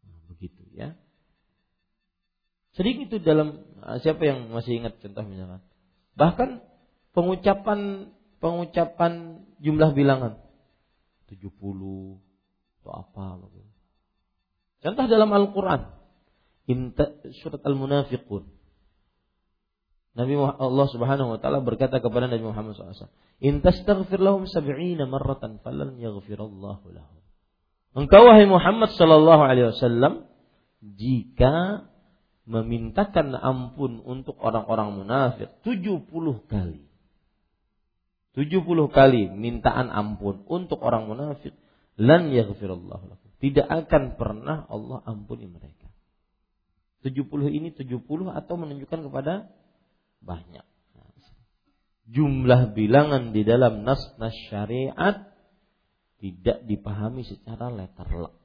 Nah, 0.07 0.21
begitu 0.31 0.63
ya. 0.73 0.95
Sering 2.73 3.05
itu 3.05 3.21
dalam 3.21 3.61
ah, 3.85 4.01
siapa 4.01 4.23
yang 4.25 4.49
masih 4.49 4.81
ingat 4.81 4.97
contoh 5.03 5.25
misalkan. 5.29 5.61
Bahkan 6.17 6.51
pengucapan 7.13 8.11
pengucapan 8.41 9.45
jumlah 9.61 9.93
bilangan 9.93 10.41
70 11.29 11.53
atau 12.83 12.93
apa. 12.93 13.23
Contoh 14.83 15.05
dalam 15.07 15.31
Al-Qur'an 15.31 16.03
surat 17.43 17.63
Al-Munafiqun. 17.63 18.45
Nabi 20.13 20.37
Allah 20.37 20.87
Subhanahu 20.93 21.37
wa 21.37 21.39
taala 21.41 21.65
berkata 21.65 22.05
kepada 22.05 22.29
Nabi 22.29 22.45
Muhammad 22.45 22.77
SAW, 22.77 23.09
"In 23.41 23.65
tastaghfir 23.65 24.21
lahum 24.21 24.45
sab'ina 24.45 25.09
marratan 25.09 25.57
falan 25.65 25.97
yaghfirallahu 25.97 26.85
lahum." 26.93 27.21
Engkau 27.97 28.29
wahai 28.29 28.45
Muhammad 28.45 28.93
sallallahu 28.93 29.43
alaihi 29.45 29.73
wasallam, 29.73 30.29
jika 30.85 31.89
memintakan 32.45 33.33
ampun 33.39 34.05
untuk 34.05 34.37
orang-orang 34.37 35.01
munafik 35.01 35.49
70 35.65 36.05
kali. 36.49 36.85
70 38.33 38.89
kali 38.89 39.29
mintaan 39.29 39.93
ampun 39.93 40.45
untuk 40.49 40.81
orang 40.81 41.09
munafik 41.09 41.53
lan 42.01 42.33
yaghfirullah 42.33 43.01
lakum. 43.01 43.31
Tidak 43.41 43.67
akan 43.69 44.17
pernah 44.17 44.65
Allah 44.69 45.05
ampuni 45.05 45.49
mereka. 45.49 45.89
70 47.05 47.29
ini 47.53 47.75
70 47.75 48.09
atau 48.33 48.55
menunjukkan 48.57 49.01
kepada 49.11 49.53
banyak. 50.23 50.65
Jumlah 52.13 52.77
bilangan 52.77 53.33
di 53.33 53.41
dalam 53.47 53.89
nas-nas 53.89 54.37
syariat 54.53 55.33
tidak 56.21 56.61
dipahami 56.69 57.25
secara 57.25 57.73
letterlock. 57.73 58.37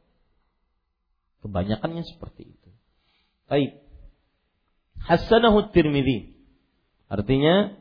Kebanyakannya 1.44 2.04
seperti 2.08 2.48
itu. 2.48 2.70
Baik. 3.52 3.84
Hasanahu 5.04 5.70
Tirmidzi. 5.76 6.34
Artinya 7.12 7.76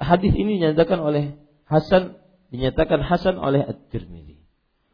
hadis 0.00 0.32
ini 0.36 0.60
dinyatakan 0.62 1.00
oleh 1.00 1.36
Hasan 1.66 2.14
dinyatakan 2.54 3.02
hasan 3.02 3.42
oleh 3.42 3.58
At-Tirmidzi. 3.66 4.38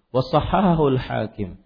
Wa 0.09 0.25
al-Hakim 0.25 1.61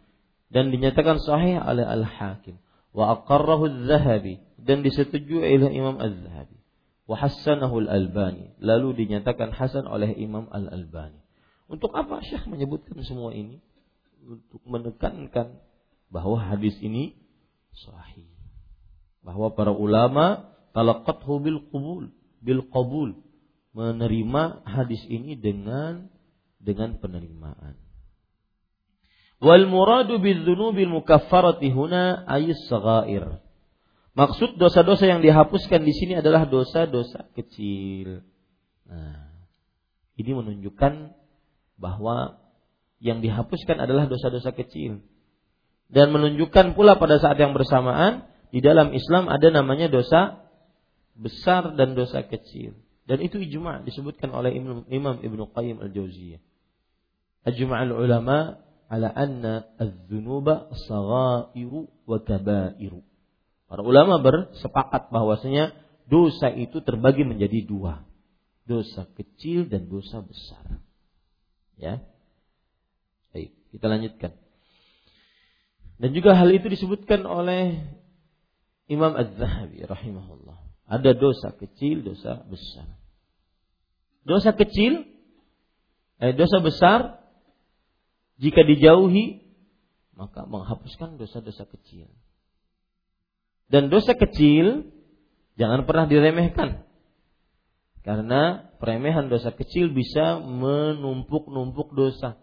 dan 0.51 0.71
dinyatakan 0.71 1.23
sahih 1.23 1.63
oleh 1.63 1.87
Al-Hakim. 1.87 2.59
Wa 2.97 3.21
aqarrahu 3.21 3.69
Az-Zahabi 3.69 4.41
dan 4.57 4.81
disetujui 4.81 5.45
oleh 5.45 5.69
Imam 5.69 6.01
Az-Zahabi. 6.01 6.57
Wa 7.05 7.21
hassanahu 7.21 7.85
Al-Albani 7.85 8.57
lalu 8.59 9.05
dinyatakan 9.05 9.53
hasan 9.53 9.85
oleh 9.85 10.17
Imam 10.17 10.49
Al-Albani. 10.49 11.21
Untuk 11.69 11.93
apa 11.93 12.25
Syekh 12.25 12.49
menyebutkan 12.49 12.97
semua 13.05 13.37
ini? 13.37 13.61
Untuk 14.25 14.65
menekankan 14.65 15.61
bahwa 16.09 16.41
hadis 16.41 16.75
ini 16.81 17.15
sahih. 17.77 18.33
Bahwa 19.21 19.53
para 19.53 19.77
ulama 19.77 20.57
talaqathu 20.73 21.43
bil 21.45 21.61
qabul, 21.69 22.11
bil 22.43 22.65
qabul, 22.73 23.23
menerima 23.77 24.65
hadis 24.65 25.05
ini 25.07 25.37
dengan 25.37 26.09
dengan 26.59 26.97
penerimaan. 26.99 27.86
Wal 29.37 29.69
muradu 29.69 30.17
bidzunubil 30.17 30.89
mukaffarati 30.89 31.69
huna 31.69 32.25
ayis 32.25 32.57
saghair. 32.73 33.45
Maksud 34.17 34.57
dosa-dosa 34.57 35.05
yang 35.05 35.21
dihapuskan 35.21 35.85
di 35.85 35.93
sini 35.93 36.17
adalah 36.17 36.49
dosa-dosa 36.49 37.29
kecil. 37.37 38.25
Nah, 38.89 39.29
ini 40.17 40.31
menunjukkan 40.33 41.13
bahwa 41.77 42.41
yang 42.97 43.21
dihapuskan 43.21 43.77
adalah 43.77 44.09
dosa-dosa 44.09 44.57
kecil. 44.57 45.05
Dan 45.93 46.17
menunjukkan 46.17 46.73
pula 46.73 46.97
pada 46.97 47.21
saat 47.21 47.37
yang 47.37 47.53
bersamaan 47.53 48.25
di 48.49 48.65
dalam 48.65 48.97
Islam 48.97 49.29
ada 49.29 49.53
namanya 49.53 49.93
dosa 49.93 50.49
besar 51.13 51.77
dan 51.77 51.93
dosa 51.93 52.25
kecil. 52.25 52.73
Dan 53.05 53.21
itu 53.21 53.37
ijma 53.39 53.85
disebutkan 53.85 54.33
oleh 54.33 54.57
Imam 54.89 55.21
Ibnu 55.21 55.53
Qayyim 55.53 55.79
Al-Jauziyah. 55.79 56.41
Ajma'al 57.47 57.95
ulama 57.95 58.66
ala 58.87 59.11
anna 59.11 59.67
az-dzunuba 59.79 60.71
saghairu 60.87 61.91
wa 62.07 62.19
kabairu. 62.23 63.03
Para 63.67 63.83
ulama 63.83 64.23
bersepakat 64.23 65.11
bahwasanya 65.11 65.75
dosa 66.07 66.55
itu 66.55 66.79
terbagi 66.87 67.27
menjadi 67.27 67.67
dua. 67.67 68.07
Dosa 68.67 69.07
kecil 69.15 69.67
dan 69.67 69.91
dosa 69.91 70.23
besar. 70.23 70.83
Ya. 71.79 72.03
Baik, 73.35 73.55
kita 73.75 73.87
lanjutkan. 73.91 74.33
Dan 75.97 76.11
juga 76.15 76.37
hal 76.37 76.51
itu 76.53 76.67
disebutkan 76.71 77.27
oleh 77.27 77.81
Imam 78.87 79.15
Az-Zahabi 79.19 79.83
rahimahullah. 79.83 80.63
Ada 80.87 81.19
dosa 81.19 81.51
kecil, 81.59 82.07
dosa 82.07 82.47
besar. 82.47 82.87
Dosa 84.23 84.55
kecil, 84.55 85.07
eh, 86.23 86.35
dosa 86.35 86.63
besar, 86.63 87.26
jika 88.37 88.61
dijauhi, 88.65 89.45
maka 90.17 90.45
menghapuskan 90.45 91.17
dosa-dosa 91.17 91.65
kecil. 91.69 92.09
Dan 93.69 93.89
dosa 93.89 94.17
kecil, 94.17 94.93
jangan 95.57 95.89
pernah 95.89 96.07
diremehkan. 96.09 96.85
Karena 98.07 98.71
peremehan 98.79 99.27
dosa 99.27 99.51
kecil 99.51 99.91
bisa 99.91 100.39
menumpuk-numpuk 100.39 101.91
dosa 101.97 102.39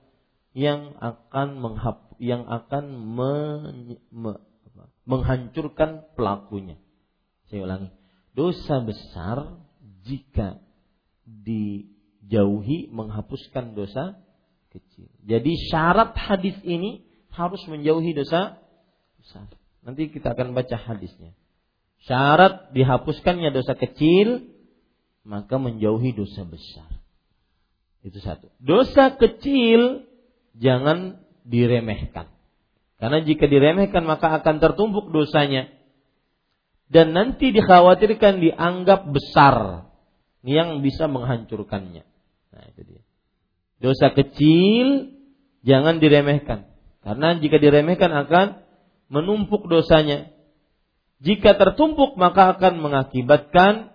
yang 0.52 0.98
akan 1.00 1.58
menghap, 1.58 2.14
yang 2.20 2.44
akan 2.46 2.84
men, 2.94 3.96
me, 4.12 4.44
menghancurkan 5.08 6.04
pelakunya. 6.20 6.76
Saya 7.48 7.64
ulangi, 7.64 7.90
dosa 8.36 8.84
besar 8.84 9.62
jika 10.04 10.60
dijauhi 11.24 12.92
menghapuskan 12.92 13.72
dosa 13.78 14.23
kecil. 14.74 15.08
Jadi 15.24 15.54
syarat 15.70 16.18
hadis 16.18 16.58
ini 16.66 17.06
harus 17.30 17.62
menjauhi 17.70 18.18
dosa 18.18 18.58
besar. 19.22 19.48
Nanti 19.86 20.10
kita 20.10 20.34
akan 20.34 20.58
baca 20.58 20.76
hadisnya. 20.76 21.38
Syarat 22.04 22.74
dihapuskannya 22.76 23.54
dosa 23.54 23.78
kecil 23.78 24.50
maka 25.24 25.56
menjauhi 25.56 26.12
dosa 26.12 26.44
besar. 26.44 26.90
Itu 28.04 28.20
satu. 28.20 28.52
Dosa 28.60 29.16
kecil 29.16 30.04
jangan 30.60 31.24
diremehkan. 31.48 32.28
Karena 33.00 33.20
jika 33.24 33.48
diremehkan 33.48 34.04
maka 34.04 34.40
akan 34.40 34.60
tertumpuk 34.60 35.12
dosanya. 35.12 35.72
Dan 36.92 37.16
nanti 37.16 37.52
dikhawatirkan 37.56 38.44
dianggap 38.44 39.10
besar 39.10 39.88
yang 40.44 40.84
bisa 40.84 41.08
menghancurkannya. 41.08 42.04
Nah, 42.54 42.64
itu 42.76 42.82
dia. 42.84 43.03
Dosa 43.84 44.16
kecil 44.16 45.12
jangan 45.68 46.00
diremehkan. 46.00 46.72
Karena 47.04 47.36
jika 47.36 47.60
diremehkan 47.60 48.16
akan 48.16 48.64
menumpuk 49.12 49.68
dosanya. 49.68 50.32
Jika 51.20 51.60
tertumpuk 51.60 52.16
maka 52.16 52.56
akan 52.56 52.80
mengakibatkan 52.80 53.92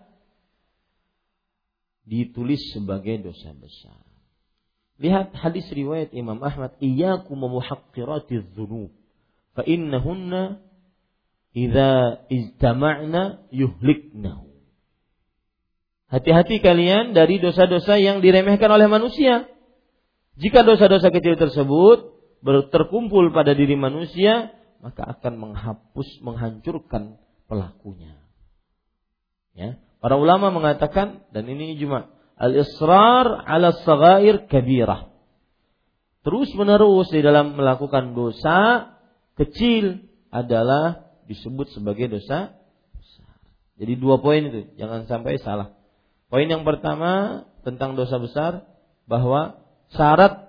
ditulis 2.04 2.60
sebagai 2.72 3.20
dosa 3.20 3.52
besar. 3.56 4.00
Lihat 5.00 5.32
hadis 5.36 5.68
riwayat 5.72 6.10
Imam 6.12 6.40
Ahmad, 6.40 6.76
"Iyyakum 6.84 7.38
muhaqqiratiz 7.38 8.44
dzunub, 8.56 8.90
fa 9.54 9.62
innahunna 9.62 10.58
idza 11.52 12.24
ijtama'na 12.28 13.46
yuhliknahu." 13.52 14.48
Hati-hati 16.08 16.64
kalian 16.64 17.12
dari 17.12 17.36
dosa-dosa 17.38 18.00
yang 18.00 18.24
diremehkan 18.24 18.72
oleh 18.72 18.88
manusia. 18.88 19.44
Jika 20.38 20.62
dosa-dosa 20.62 21.10
kecil 21.10 21.34
tersebut 21.34 22.14
terkumpul 22.70 23.34
pada 23.34 23.52
diri 23.58 23.74
manusia, 23.74 24.54
maka 24.78 25.18
akan 25.18 25.34
menghapus, 25.34 26.22
menghancurkan 26.22 27.18
pelakunya. 27.50 28.14
Ya. 29.58 29.82
Para 29.98 30.14
ulama 30.14 30.54
mengatakan 30.54 31.26
dan 31.34 31.50
ini 31.50 31.74
ijma' 31.74 32.18
Al-israr 32.38 33.42
ala 33.50 33.74
sagair 33.82 34.46
kabirah. 34.46 35.10
Terus 36.22 36.54
menerus 36.54 37.10
di 37.10 37.18
dalam 37.18 37.58
melakukan 37.58 38.14
dosa 38.14 38.94
kecil 39.34 40.06
adalah 40.30 41.10
disebut 41.26 41.74
sebagai 41.74 42.06
dosa 42.06 42.54
besar. 42.94 43.34
Jadi 43.74 43.92
dua 43.98 44.22
poin 44.22 44.46
itu, 44.46 44.70
jangan 44.78 45.10
sampai 45.10 45.42
salah. 45.42 45.74
Poin 46.30 46.46
yang 46.46 46.62
pertama 46.62 47.42
tentang 47.66 47.98
dosa 47.98 48.22
besar 48.22 48.62
bahwa 49.10 49.58
syarat 49.92 50.48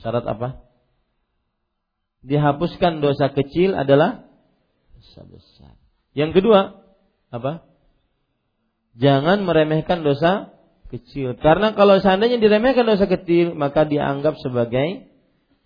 syarat 0.00 0.24
apa? 0.24 0.62
Dihapuskan 2.26 2.98
dosa 3.04 3.30
kecil 3.30 3.76
adalah 3.76 4.26
dosa 4.96 5.22
besar. 5.28 5.74
Yang 6.16 6.42
kedua 6.42 6.82
apa? 7.30 7.66
Jangan 8.96 9.44
meremehkan 9.44 10.00
dosa 10.00 10.56
kecil. 10.88 11.36
Karena 11.36 11.76
kalau 11.76 12.00
seandainya 12.00 12.40
diremehkan 12.40 12.88
dosa 12.88 13.04
kecil, 13.04 13.52
maka 13.52 13.84
dianggap 13.84 14.40
sebagai 14.40 15.10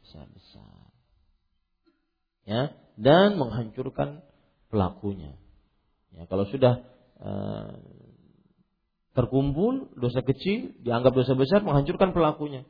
dosa 0.02 0.26
besar. 0.34 0.74
Ya, 2.48 2.62
dan 2.98 3.38
menghancurkan 3.38 4.26
pelakunya. 4.72 5.38
Ya, 6.16 6.26
kalau 6.26 6.50
sudah 6.50 6.82
uh, 7.22 7.78
terkumpul 9.14 9.94
dosa 9.94 10.22
kecil 10.26 10.74
dianggap 10.82 11.14
dosa 11.14 11.38
besar 11.38 11.62
menghancurkan 11.62 12.10
pelakunya. 12.10 12.66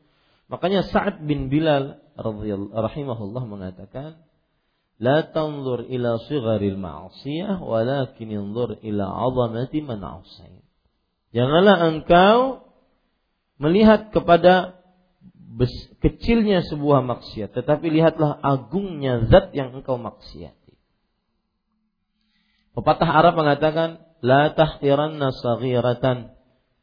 Makanya 0.50 0.82
Sa'ad 0.82 1.22
bin 1.22 1.46
Bilal 1.46 2.02
rahimahullah 2.74 3.44
mengatakan, 3.46 4.18
"La 4.98 5.30
tanzur 5.30 5.86
ila 5.86 6.18
sigharil 6.26 6.74
ma'siyah 6.74 7.62
walakin 7.62 8.28
inzur 8.34 8.74
ila 8.82 9.04
'azamati 9.06 9.78
man 9.78 10.02
'asayt." 10.02 10.66
Janganlah 11.30 11.78
engkau 11.94 12.66
melihat 13.62 14.10
kepada 14.10 14.82
kecilnya 16.02 16.66
sebuah 16.66 17.06
maksiat, 17.06 17.54
tetapi 17.54 17.86
lihatlah 17.86 18.34
agungnya 18.42 19.30
zat 19.30 19.54
yang 19.54 19.70
engkau 19.70 20.02
maksiati. 20.02 20.74
Pepatah 22.74 23.10
Arab 23.10 23.38
mengatakan, 23.38 24.02
La 24.20 24.52
tahtiranna 24.52 25.32
saghiratan 25.32 26.36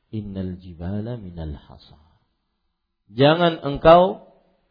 innal 0.10 0.58
jibala 0.58 1.20
minal 1.22 1.54
hasa. 1.54 2.07
Jangan 3.12 3.64
engkau 3.64 4.28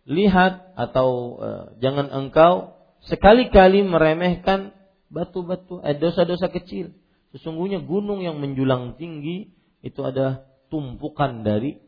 lihat 0.06 0.76
atau 0.76 1.40
uh, 1.40 1.64
jangan 1.80 2.12
engkau 2.12 2.76
sekali-kali 3.08 3.82
meremehkan 3.82 4.76
batu-batu 5.08 5.80
eh, 5.82 5.96
dosa-dosa 5.96 6.52
kecil. 6.52 6.92
Sesungguhnya 7.34 7.82
gunung 7.82 8.22
yang 8.22 8.38
menjulang 8.38 8.96
tinggi 9.00 9.50
itu 9.82 10.00
ada 10.02 10.46
tumpukan 10.68 11.46
dari 11.46 11.78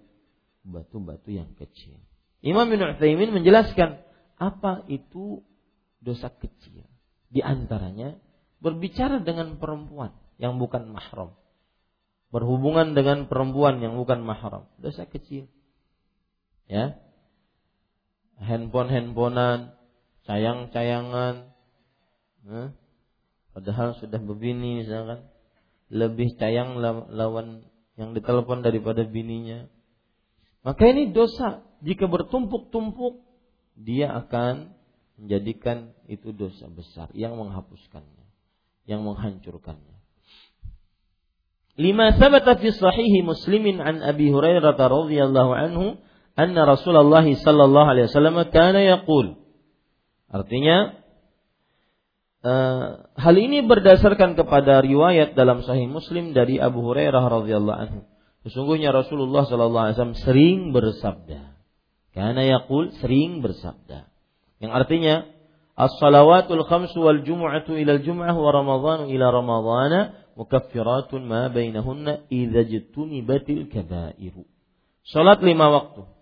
batu-batu 0.63 1.31
yang 1.33 1.51
kecil. 1.57 1.99
Imam 2.45 2.71
bin 2.71 2.79
Utsaimin 2.85 3.35
menjelaskan 3.35 3.99
apa 4.39 4.87
itu 4.87 5.43
dosa 5.99 6.31
kecil. 6.31 6.87
Di 7.29 7.43
antaranya 7.43 8.17
berbicara 8.63 9.21
dengan 9.21 9.59
perempuan 9.59 10.15
yang 10.39 10.57
bukan 10.57 10.89
mahram. 10.95 11.35
Berhubungan 12.31 12.93
dengan 12.93 13.27
perempuan 13.27 13.83
yang 13.83 13.99
bukan 13.99 14.23
mahram. 14.23 14.69
Dosa 14.79 15.09
kecil. 15.09 15.51
Ya. 16.69 17.01
Handphone-handphonean, 18.39 19.75
sayang-sayangan. 20.29 21.51
Nah, 22.47 22.71
padahal 23.57 23.99
sudah 23.99 24.21
berbini 24.21 24.85
misalkan. 24.85 25.27
Lebih 25.89 26.37
sayang 26.37 26.77
lawan 27.09 27.65
yang 27.97 28.13
ditelepon 28.13 28.61
daripada 28.61 29.03
bininya. 29.09 29.67
Maka 30.63 30.85
ini 30.93 31.17
dosa. 31.17 31.65
Jika 31.81 32.05
bertumpuk-tumpuk, 32.07 33.25
dia 33.73 34.13
akan 34.13 34.77
menjadikan 35.19 35.97
itu 36.07 36.31
dosa 36.31 36.69
besar 36.71 37.11
yang 37.15 37.35
menghapuskannya, 37.41 38.27
yang 38.87 39.03
menghancurkannya. 39.03 39.97
Lima 41.79 42.11
sabata 42.19 42.59
fi 42.59 42.75
sahih 42.75 43.23
Muslimin 43.23 43.79
an 43.79 44.03
Abi 44.03 44.35
Hurairah 44.35 44.75
radhiyallahu 44.75 45.53
anhu 45.55 45.87
anna 46.39 46.63
Rasulullah 46.63 47.27
sallallahu 47.27 47.89
alaihi 47.91 48.07
wasallam 48.07 48.39
kana 48.55 48.81
yaqul. 48.87 49.43
Artinya 50.31 50.95
uh, 52.47 53.11
hal 53.19 53.35
ini 53.35 53.67
berdasarkan 53.67 54.39
kepada 54.39 54.79
riwayat 54.79 55.35
dalam 55.35 55.67
Sahih 55.67 55.91
Muslim 55.91 56.31
dari 56.31 56.63
Abu 56.63 56.87
Hurairah 56.87 57.25
radhiyallahu 57.27 57.79
anhu. 57.83 58.01
Sesungguhnya 58.47 58.95
Rasulullah 58.95 59.51
sallallahu 59.51 59.85
alaihi 59.91 59.97
wasallam 59.99 60.21
sering 60.23 60.59
bersabda. 60.71 61.59
Karena 62.15 62.43
yaqul 62.47 62.95
sering 63.03 63.43
bersabda. 63.43 64.07
Yang 64.63 64.73
artinya 64.75 65.15
as-salawatul 65.75 66.63
khamsu 66.71 67.03
wal 67.03 67.23
jumu'atu 67.27 67.75
ila 67.75 67.99
al-jum'ah 67.99 68.35
wa 68.35 68.51
ramadhanu 68.55 69.11
ila 69.11 69.27
ramadhana 69.35 70.15
mukaffiratun 70.39 71.27
ma 71.27 71.51
bainahunna 71.51 72.31
idza 72.31 72.63
jtunibatil 72.63 73.67
kabairu. 73.71 74.47
Salat 75.03 75.43
lima 75.43 75.67
waktu. 75.71 76.18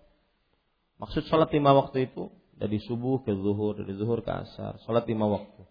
Maksud 0.97 1.29
salat 1.29 1.53
lima 1.53 1.77
waktu 1.77 2.09
itu 2.09 2.33
dari 2.57 2.81
subuh 2.81 3.21
ke 3.21 3.33
zuhur, 3.33 3.77
dari 3.77 3.93
zuhur 3.93 4.25
ke 4.25 4.31
asar, 4.33 4.81
salat 4.85 5.05
lima 5.05 5.29
waktu. 5.29 5.61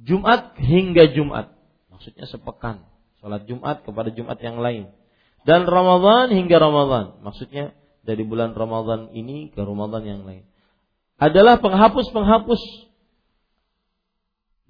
Jumat 0.00 0.58
hingga 0.58 1.12
Jumat. 1.14 1.54
Maksudnya 1.92 2.26
sepekan. 2.26 2.88
Salat 3.20 3.44
Jumat 3.46 3.84
kepada 3.84 4.10
Jumat 4.10 4.40
yang 4.40 4.58
lain. 4.58 4.90
Dan 5.44 5.68
Ramadan 5.68 6.32
hingga 6.32 6.56
Ramadan. 6.56 7.20
Maksudnya 7.20 7.76
dari 8.00 8.24
bulan 8.24 8.56
Ramadan 8.56 9.12
ini 9.12 9.52
ke 9.52 9.60
Ramadan 9.60 10.02
yang 10.02 10.22
lain 10.24 10.50
adalah 11.20 11.60
penghapus-penghapus 11.60 12.62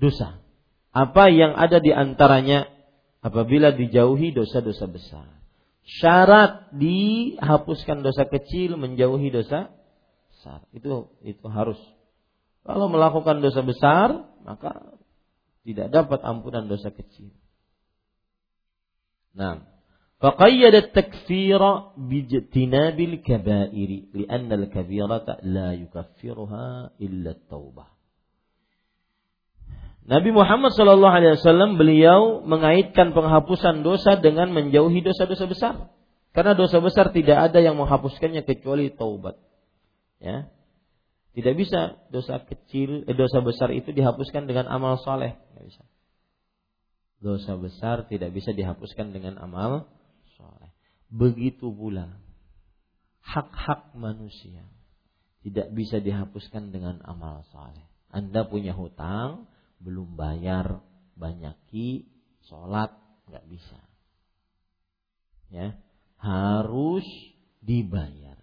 dosa. 0.02 0.42
Apa 0.90 1.30
yang 1.30 1.54
ada 1.54 1.78
di 1.78 1.94
antaranya 1.94 2.66
apabila 3.22 3.70
dijauhi 3.70 4.34
dosa-dosa 4.34 4.90
besar 4.90 5.39
Syarat 5.89 6.73
dihapuskan 6.73 8.01
dosa 8.01 8.25
kecil 8.25 8.73
menjauhi 8.73 9.29
dosa 9.29 9.69
besar. 10.34 10.65
Itu 10.73 11.13
itu 11.21 11.45
harus. 11.45 11.77
Kalau 12.65 12.89
melakukan 12.89 13.45
dosa 13.45 13.62
besar, 13.62 14.25
maka 14.41 14.97
tidak 15.62 15.93
dapat 15.93 16.19
ampunan 16.25 16.65
dosa 16.65 16.89
kecil. 16.89 17.29
Nah, 19.38 19.75
فقيد 20.25 20.75
التكفير 20.75 21.62
باجتناب 21.97 22.99
الكبائر 22.99 23.89
لأن 24.13 24.49
الكبيرة 24.53 25.27
لا 25.43 25.73
يكفرها 25.73 26.89
إلا 27.01 27.31
التوبة 27.31 27.86
Nabi 30.11 30.35
Muhammad 30.35 30.75
Shallallahu 30.75 31.14
Alaihi 31.14 31.38
Wasallam 31.38 31.79
beliau 31.79 32.42
mengaitkan 32.42 33.14
penghapusan 33.14 33.87
dosa 33.87 34.18
dengan 34.18 34.51
menjauhi 34.51 35.07
dosa-dosa 35.07 35.46
besar. 35.46 35.75
Karena 36.35 36.59
dosa 36.59 36.83
besar 36.83 37.14
tidak 37.14 37.51
ada 37.51 37.62
yang 37.62 37.79
menghapuskannya 37.79 38.42
kecuali 38.42 38.90
taubat. 38.90 39.38
Ya, 40.18 40.51
tidak 41.33 41.55
bisa 41.55 42.03
dosa 42.11 42.42
kecil, 42.42 43.07
eh, 43.07 43.14
dosa 43.14 43.38
besar 43.38 43.70
itu 43.70 43.94
dihapuskan 43.94 44.51
dengan 44.51 44.66
amal 44.66 44.99
soleh. 44.99 45.38
Tidak 45.38 45.64
bisa. 45.64 45.83
Dosa 47.23 47.55
besar 47.55 48.11
tidak 48.11 48.35
bisa 48.35 48.51
dihapuskan 48.51 49.14
dengan 49.14 49.38
amal 49.38 49.87
Begitu 51.11 51.75
pula 51.75 52.23
hak-hak 53.27 53.99
manusia 53.99 54.62
tidak 55.42 55.75
bisa 55.75 55.99
dihapuskan 55.99 56.70
dengan 56.70 57.03
amal 57.03 57.42
saleh. 57.51 57.83
Anda 58.14 58.46
punya 58.46 58.79
hutang, 58.79 59.51
belum 59.80 60.14
bayar, 60.14 60.84
banyaki, 61.16 62.06
sholat, 62.46 62.92
nggak 63.26 63.46
bisa. 63.48 63.80
Ya, 65.50 65.74
harus 66.20 67.04
dibayar. 67.64 68.38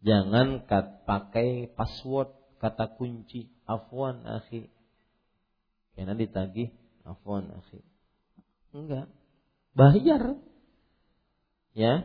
Jangan 0.00 0.64
kat, 0.64 1.04
pakai 1.04 1.68
password 1.76 2.32
kata 2.56 2.96
kunci 2.96 3.52
afwan 3.68 4.24
akhi. 4.24 4.72
Karena 5.92 6.16
ditagih 6.16 6.72
afwan 7.04 7.52
akhi. 7.60 7.84
Enggak. 8.72 9.12
Bayar 9.76 10.40
ya 11.70 12.04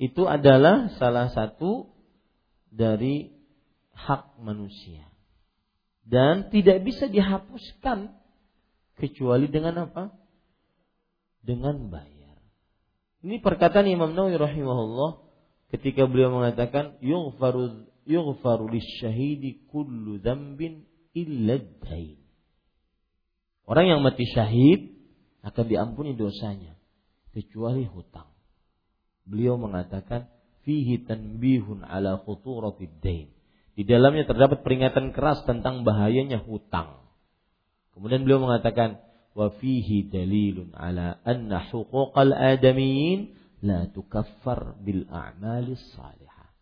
itu 0.00 0.26
adalah 0.26 0.90
salah 0.98 1.30
satu 1.30 1.92
dari 2.72 3.30
hak 3.94 4.42
manusia 4.42 5.06
dan 6.04 6.52
tidak 6.52 6.84
bisa 6.84 7.08
dihapuskan 7.08 8.12
kecuali 9.00 9.48
dengan 9.48 9.88
apa? 9.88 10.12
Dengan 11.40 11.88
bayar. 11.88 12.40
Ini 13.24 13.40
perkataan 13.40 13.88
Imam 13.88 14.12
Nawawi 14.12 14.36
rahimahullah 14.36 15.10
ketika 15.72 16.04
beliau 16.04 16.32
mengatakan 16.32 17.00
yughfaru 17.00 17.88
yughfaru 18.04 18.68
lisyahidi 18.68 19.64
kullu 19.72 20.20
dzambin 20.20 20.84
illa 21.16 21.56
dain. 21.88 22.20
Orang 23.64 23.88
yang 23.88 24.00
mati 24.04 24.28
syahid 24.28 24.92
akan 25.40 25.64
diampuni 25.64 26.12
dosanya 26.12 26.76
kecuali 27.32 27.88
hutang 27.88 28.28
beliau 29.24 29.56
mengatakan 29.56 30.28
fihi 30.62 31.04
tanbihun 31.04 31.82
ala 31.84 32.20
khuturatid 32.22 32.92
dain. 33.00 33.33
Di 33.74 33.82
dalamnya 33.82 34.22
terdapat 34.26 34.62
peringatan 34.62 35.10
keras 35.10 35.42
tentang 35.42 35.82
bahayanya 35.82 36.38
hutang. 36.46 37.02
Kemudian 37.94 38.22
beliau 38.22 38.42
mengatakan 38.42 39.02
wa 39.34 39.50
fihi 39.50 40.06
dalilun 40.06 40.70
ala 40.78 41.18
anna 41.26 41.58
huquqal 41.74 42.30
adamiyin 42.30 43.34
la 43.66 43.90
tukaffar 43.90 44.78
bil 44.78 45.10
a'malis 45.10 45.82
salihah. 45.98 46.54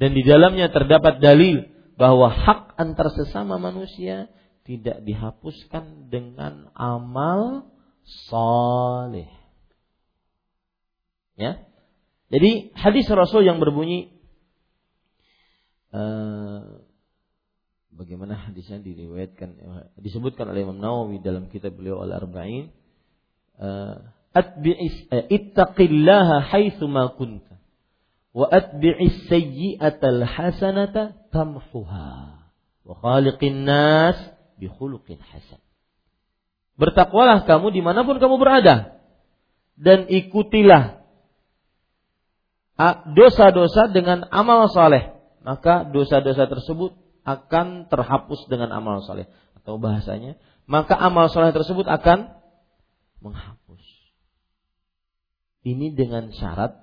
Dan 0.00 0.16
di 0.16 0.24
dalamnya 0.24 0.72
terdapat 0.72 1.20
dalil 1.20 1.68
bahwa 1.96 2.32
hak 2.32 2.76
antar 2.76 3.12
sesama 3.12 3.60
manusia 3.60 4.28
tidak 4.64 5.04
dihapuskan 5.04 6.08
dengan 6.08 6.72
amal 6.72 7.68
saleh. 8.28 9.28
Ya, 11.36 11.68
jadi 12.32 12.72
hadis 12.72 13.06
Rasul 13.12 13.44
yang 13.44 13.60
berbunyi 13.60 14.15
uh, 15.96 16.84
bagaimana 17.88 18.36
hadisnya 18.36 18.84
diriwayatkan 18.84 19.56
disebutkan 19.96 20.52
oleh 20.52 20.68
Imam 20.68 20.76
Nawawi 20.76 21.24
dalam 21.24 21.48
kitab 21.48 21.72
beliau 21.80 22.04
Al 22.04 22.12
Arba'in 22.12 22.68
uh, 23.56 24.04
atbi'is 24.36 25.08
uh, 25.08 25.24
ittaqillaha 25.32 26.52
haitsu 26.52 26.84
ma 26.84 27.08
kunta 27.16 27.56
wa 28.36 28.44
atbi'is 28.52 29.32
sayyi'atal 29.32 30.20
hasanata 30.28 31.16
tamhuha 31.32 32.44
wa 32.84 32.94
khaliqin 33.00 33.64
nas 33.64 34.20
bi 34.60 34.68
khuluqin 34.68 35.16
hasan. 35.16 35.60
Bertakwalah 36.76 37.48
kamu 37.48 37.72
di 37.72 37.80
mana 37.80 38.04
pun 38.04 38.20
kamu 38.20 38.36
berada 38.36 39.00
dan 39.80 40.04
ikutilah 40.12 41.00
dosa-dosa 43.16 43.88
dengan 43.88 44.28
amal 44.28 44.68
saleh, 44.68 45.15
maka 45.46 45.86
dosa-dosa 45.86 46.50
tersebut 46.50 46.98
akan 47.22 47.86
terhapus 47.86 48.50
dengan 48.50 48.74
amal 48.74 48.98
saleh. 49.06 49.30
Atau 49.62 49.78
bahasanya, 49.78 50.34
maka 50.66 50.98
amal 50.98 51.30
saleh 51.30 51.54
tersebut 51.54 51.86
akan 51.86 52.34
menghapus. 53.22 53.82
Ini 55.62 55.94
dengan 55.94 56.34
syarat 56.34 56.74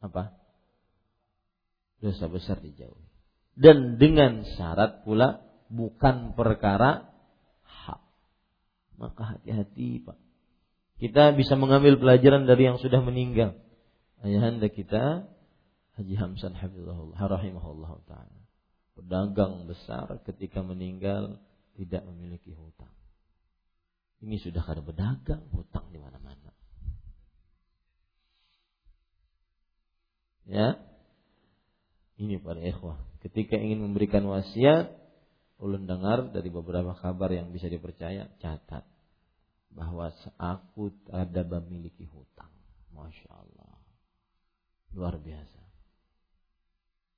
apa? 0.00 0.32
Dosa 2.00 2.24
besar 2.32 2.60
dijauhi. 2.64 3.04
Dan 3.56 4.00
dengan 4.00 4.44
syarat 4.56 5.04
pula 5.04 5.44
bukan 5.68 6.32
perkara 6.32 7.08
hak. 7.64 8.00
Maka 8.96 9.36
hati-hati 9.36 10.00
Pak. 10.04 10.16
Kita 10.96 11.36
bisa 11.36 11.56
mengambil 11.56 12.00
pelajaran 12.00 12.48
dari 12.48 12.68
yang 12.68 12.80
sudah 12.80 13.04
meninggal 13.04 13.56
ayahanda 14.24 14.72
kita 14.72 15.28
Haji 15.96 16.14
Hamsan 16.20 16.52
Habibullah 16.52 17.16
rahimahullah 17.16 17.92
taala. 18.04 18.40
Pedagang 18.92 19.64
besar 19.64 20.20
ketika 20.28 20.60
meninggal 20.60 21.40
tidak 21.76 22.04
memiliki 22.04 22.52
hutang. 22.52 22.92
Ini 24.20 24.40
sudah 24.40 24.64
kada 24.64 24.80
berdagang 24.80 25.44
hutang 25.52 25.88
di 25.92 26.00
mana-mana. 26.00 26.52
Ya. 30.48 30.80
Ini 32.16 32.40
para 32.40 32.60
ikhwah. 32.60 32.96
Ketika 33.20 33.60
ingin 33.60 33.84
memberikan 33.84 34.24
wasiat, 34.24 34.88
ulun 35.60 35.84
dengar 35.84 36.32
dari 36.32 36.48
beberapa 36.48 36.96
kabar 36.96 37.28
yang 37.28 37.52
bisa 37.52 37.68
dipercaya, 37.68 38.32
catat 38.40 38.88
bahwa 39.68 40.08
aku 40.40 40.88
ada 41.12 41.44
memiliki 41.60 42.08
hutang. 42.08 42.48
Masya 42.96 43.28
Allah. 43.28 43.76
Luar 44.96 45.20
biasa. 45.20 45.65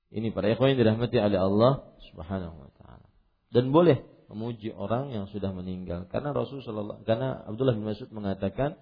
Ini 0.08 0.32
para 0.32 0.48
ikhwan 0.48 0.72
yang 0.72 0.80
dirahmati 0.80 1.16
oleh 1.20 1.38
Allah 1.38 1.72
Subhanahu 2.08 2.56
wa 2.56 2.70
taala. 2.80 3.06
Dan 3.52 3.70
boleh 3.74 4.00
memuji 4.32 4.72
orang 4.72 5.12
yang 5.12 5.28
sudah 5.28 5.52
meninggal 5.52 6.08
karena 6.12 6.36
Rasulullah 6.36 7.00
karena 7.04 7.44
Abdullah 7.48 7.76
bin 7.76 7.88
Mas'ud 7.88 8.12
mengatakan 8.12 8.76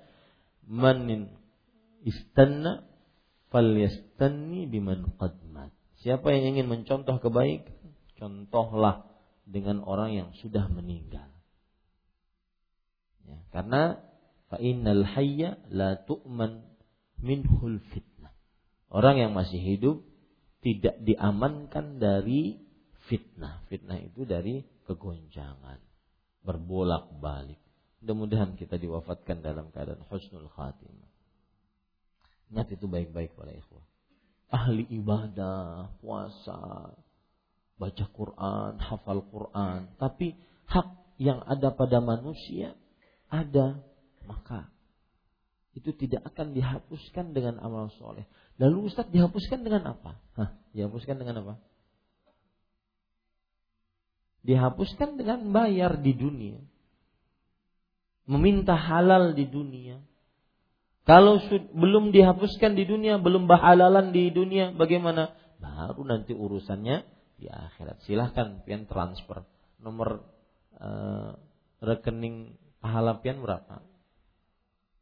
manin 0.66 1.30
istanna 2.02 2.86
falyastanni 3.50 4.66
biman 4.70 5.14
qadmat. 5.18 5.70
Siapa 6.02 6.30
yang 6.34 6.54
ingin 6.54 6.66
mencontoh 6.70 7.18
kebaikan, 7.18 7.74
contohlah 8.18 9.06
dengan 9.46 9.82
orang 9.82 10.14
yang 10.14 10.28
sudah 10.42 10.66
meninggal. 10.70 11.30
Ya, 13.26 13.42
karena 13.50 14.02
fa 14.46 14.58
innal 14.62 15.02
hayya 15.02 15.58
la 15.70 15.98
tu'man 15.98 16.62
minhul 17.18 17.82
fitnah. 17.90 18.34
Orang 18.90 19.18
yang 19.18 19.34
masih 19.34 19.58
hidup 19.58 20.06
tidak 20.66 20.98
diamankan 20.98 22.02
dari 22.02 22.58
fitnah. 23.06 23.62
Fitnah 23.70 24.02
itu 24.02 24.26
dari 24.26 24.66
kegoncangan, 24.90 25.78
berbolak-balik. 26.42 27.62
Mudah-mudahan 28.02 28.58
kita 28.58 28.74
diwafatkan 28.74 29.46
dalam 29.46 29.70
keadaan 29.70 30.02
husnul 30.10 30.50
khatimah. 30.50 31.10
Ingat 32.50 32.74
itu 32.74 32.90
baik-baik 32.90 33.38
para 33.38 33.54
ikhwah. 33.54 33.86
Ahli 34.50 34.90
ibadah, 34.90 35.94
puasa, 36.02 36.90
baca 37.78 38.06
Quran, 38.10 38.82
hafal 38.82 39.22
Quran. 39.30 39.94
Tapi 40.02 40.34
hak 40.66 41.18
yang 41.22 41.46
ada 41.46 41.70
pada 41.70 42.02
manusia 42.02 42.74
ada. 43.30 43.78
Maka 44.26 44.66
itu 45.78 45.94
tidak 45.94 46.26
akan 46.34 46.58
dihapuskan 46.58 47.30
dengan 47.30 47.62
amal 47.62 47.86
soleh. 48.00 48.26
Lalu 48.56 48.88
Ustaz 48.88 49.08
dihapuskan 49.12 49.60
dengan 49.60 49.92
apa? 49.92 50.16
Hah, 50.36 50.50
dihapuskan 50.72 51.20
dengan 51.20 51.44
apa? 51.44 51.54
Dihapuskan 54.46 55.20
dengan 55.20 55.52
bayar 55.52 56.00
di 56.00 56.16
dunia. 56.16 56.58
Meminta 58.24 58.74
halal 58.74 59.36
di 59.36 59.44
dunia. 59.44 60.00
Kalau 61.06 61.38
belum 61.70 62.10
dihapuskan 62.10 62.74
di 62.74 62.82
dunia, 62.82 63.22
belum 63.22 63.46
bahalalan 63.46 64.10
di 64.10 64.34
dunia, 64.34 64.74
bagaimana? 64.74 65.30
Baru 65.62 66.02
nanti 66.02 66.34
urusannya 66.34 67.06
di 67.38 67.46
akhirat. 67.46 68.02
Silahkan 68.08 68.66
pian 68.66 68.90
transfer 68.90 69.46
nomor 69.78 70.24
uh, 70.80 71.38
rekening 71.84 72.58
pahala 72.82 73.22
pian 73.22 73.38
berapa? 73.38 73.84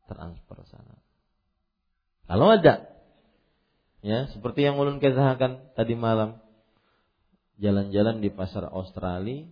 transfer 0.04 0.60
sana. 0.68 1.00
Kalau 2.28 2.52
ada, 2.52 2.93
ya 4.04 4.28
seperti 4.36 4.68
yang 4.68 4.76
ulun 4.76 5.00
kesahakan 5.00 5.72
tadi 5.72 5.96
malam, 5.96 6.36
jalan-jalan 7.56 8.20
di 8.20 8.28
pasar 8.28 8.68
Australia, 8.68 9.48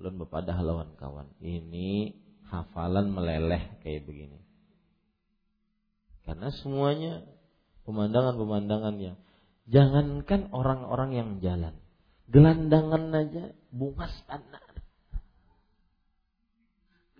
ulun 0.00 0.16
bepadah 0.24 0.56
lawan 0.64 0.96
kawan. 0.96 1.28
Ini 1.44 2.16
hafalan 2.48 3.12
meleleh 3.12 3.76
kayak 3.84 4.08
begini. 4.08 4.40
Karena 6.24 6.48
semuanya 6.48 7.28
pemandangan-pemandangan 7.84 8.96
yang 8.96 9.16
jangankan 9.68 10.48
orang-orang 10.56 11.10
yang 11.12 11.30
jalan, 11.44 11.76
gelandangan 12.32 13.12
aja 13.12 13.52
bunga 13.68 14.08
standar. 14.08 14.64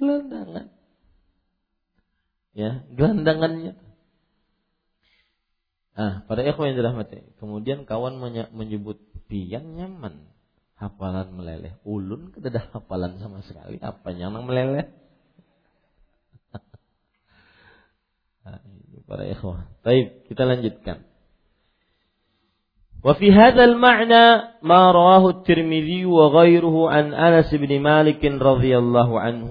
Gelandangan 0.00 0.72
ya 2.54 2.86
gelandangannya 2.94 3.74
ah 5.97 6.23
pada 6.25 6.41
ikhwan 6.45 6.71
yang 6.73 6.79
dirahmati 6.79 7.23
kemudian 7.41 7.83
kawan 7.83 8.17
menyebut 8.55 9.01
pian 9.27 9.75
nyaman 9.75 10.29
hafalan 10.79 11.35
meleleh 11.35 11.75
ulun 11.83 12.31
tidak 12.31 12.71
hafalan 12.71 13.19
sama 13.19 13.43
sekali 13.43 13.77
apa 13.83 14.09
yang 14.15 14.31
meleleh 14.31 14.87
nah, 18.47 18.61
para 19.03 19.27
ikhwah 19.27 19.67
baik 19.83 20.25
kita 20.31 20.47
lanjutkan 20.47 21.09
وفي 22.99 23.31
هذا 23.31 23.63
المعنى 23.63 24.25
ما 24.59 24.91
رواه 24.91 25.29
الترمذي 25.29 26.05
وغيره 26.05 26.89
عن 26.89 27.13
أنس 27.13 27.55
بن 27.55 27.79
مالك 27.79 28.25
رضي 28.25 28.77
الله 28.77 29.19
عنه 29.19 29.49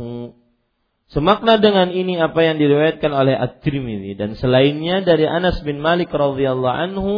Semakna 1.13 1.61
dengan 1.61 1.93
ini 1.93 2.17
apa 2.17 2.41
yang 2.41 2.57
diriwayatkan 2.57 3.13
oleh 3.13 3.37
At-Tirmidzi 3.37 4.17
dan 4.17 4.33
selainnya 4.33 5.05
dari 5.05 5.29
Anas 5.29 5.61
bin 5.61 5.77
Malik 5.77 6.09
radhiyallahu 6.09 6.79
anhu 6.89 7.13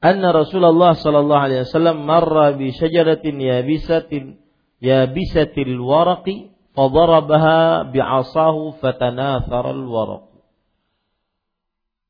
anna 0.00 0.32
Rasulullah 0.32 0.96
sallallahu 0.96 1.42
alaihi 1.44 1.68
wasallam 1.68 2.08
marra 2.08 2.56
bi 2.56 2.72
syajaratin 2.72 3.36
yabisatin 3.36 4.40
yabisatil 4.80 5.76
waraqi 5.76 6.56
fadarabaha 6.72 7.92
bi'asahu 7.92 8.80
fatanathara 8.80 9.68
al-waraq 9.76 10.34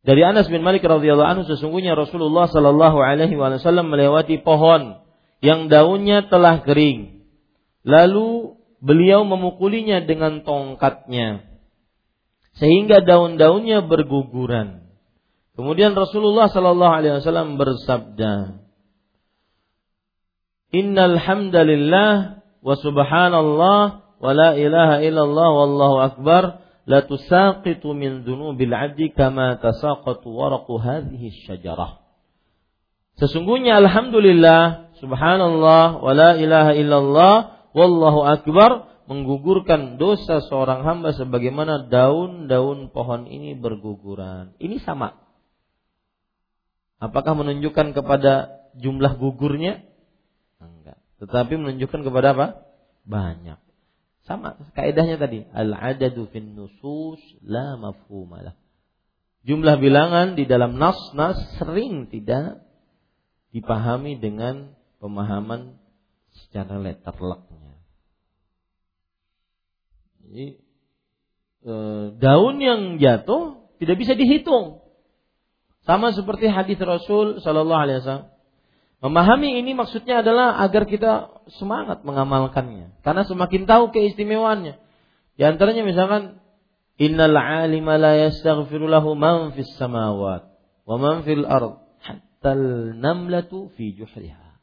dari 0.04 0.20
Anas 0.20 0.52
bin 0.52 0.60
Malik 0.60 0.84
radhiyallahu 0.84 1.32
anhu 1.32 1.44
sesungguhnya 1.48 1.96
Rasulullah 1.96 2.44
sallallahu 2.44 3.00
alaihi 3.00 3.40
wasallam 3.40 3.88
melewati 3.88 4.36
pohon 4.44 5.00
yang 5.40 5.72
daunnya 5.72 6.28
telah 6.28 6.60
kering. 6.60 7.24
Lalu 7.88 8.53
beliau 8.84 9.24
memukulinya 9.24 10.04
dengan 10.04 10.44
tongkatnya 10.44 11.54
sehingga 12.60 13.02
daun-daunnya 13.02 13.82
berguguran. 13.88 14.86
Kemudian 15.54 15.94
Rasulullah 15.94 16.50
Sallallahu 16.50 16.94
Alaihi 16.98 17.14
Wasallam 17.22 17.58
bersabda, 17.58 18.62
Innal 20.74 21.18
hamdalillah 21.22 22.42
wa 22.58 22.74
subhanallah 22.74 23.80
wa 24.18 24.30
la 24.34 24.58
ilaha 24.58 24.98
illallah 25.06 25.48
wallahu 25.54 25.96
akbar 26.02 26.42
la 26.90 27.06
tusaqitu 27.06 27.94
min 27.94 28.26
dunubil 28.26 28.74
abdi 28.74 29.14
kama 29.14 29.62
tasaqatu 29.62 30.26
waraqu 30.26 30.74
hadhihi 30.82 31.46
syajarah. 31.46 32.02
Sesungguhnya 33.14 33.78
alhamdulillah 33.78 34.90
subhanallah 34.98 36.02
wa 36.02 36.10
la 36.10 36.34
ilaha 36.34 36.74
illallah 36.74 37.53
wallahu 37.74 38.24
akbar 38.24 38.94
menggugurkan 39.04 40.00
dosa 40.00 40.40
seorang 40.40 40.86
hamba 40.86 41.12
sebagaimana 41.12 41.90
daun-daun 41.92 42.88
pohon 42.88 43.28
ini 43.28 43.52
berguguran. 43.52 44.56
Ini 44.56 44.80
sama. 44.80 45.20
Apakah 47.02 47.36
menunjukkan 47.36 47.92
kepada 47.92 48.64
jumlah 48.80 49.20
gugurnya? 49.20 49.84
Enggak. 50.56 50.96
Tetapi 51.20 51.52
menunjukkan 51.60 52.00
kepada 52.00 52.32
apa? 52.32 52.46
Banyak. 53.04 53.60
Sama 54.24 54.56
kaidahnya 54.72 55.20
tadi, 55.20 55.44
al-adadu 55.52 56.24
fin 56.32 56.56
nusus 56.56 57.20
la 57.44 57.76
mafhumalah. 57.76 58.56
Jumlah 59.44 59.76
bilangan 59.76 60.32
di 60.40 60.48
dalam 60.48 60.80
nas-nas 60.80 61.36
sering 61.60 62.08
tidak 62.08 62.64
dipahami 63.52 64.16
dengan 64.16 64.72
pemahaman 64.96 65.76
secara 66.32 66.80
letterleknya. 66.80 67.63
Jadi 70.24 70.46
e, 71.64 71.74
daun 72.16 72.56
yang 72.58 72.96
jatuh 72.96 73.68
tidak 73.78 73.96
bisa 74.00 74.12
dihitung. 74.16 74.80
Sama 75.84 76.16
seperti 76.16 76.48
hadis 76.48 76.80
Rasul 76.80 77.44
Shallallahu 77.44 77.82
Alaihi 77.84 78.00
Wasallam. 78.00 78.32
Memahami 79.04 79.60
ini 79.60 79.76
maksudnya 79.76 80.24
adalah 80.24 80.56
agar 80.64 80.88
kita 80.88 81.44
semangat 81.60 82.08
mengamalkannya. 82.08 82.96
Karena 83.04 83.28
semakin 83.28 83.68
tahu 83.68 83.92
keistimewaannya. 83.92 84.80
Di 85.36 85.42
antaranya 85.44 85.84
misalkan 85.84 86.40
Innal 86.94 87.34
alima 87.34 87.98
la 87.98 88.14
yastaghfiru 88.14 88.86
lahu 88.86 89.18
man 89.18 89.50
fis 89.50 89.66
samawat 89.74 90.46
wa 90.86 90.94
man 90.94 91.26
fil 91.26 91.42
ard 91.42 91.82
hatta 91.98 92.54
namlatu 92.94 93.74
fi 93.74 93.98
juhriha. 93.98 94.62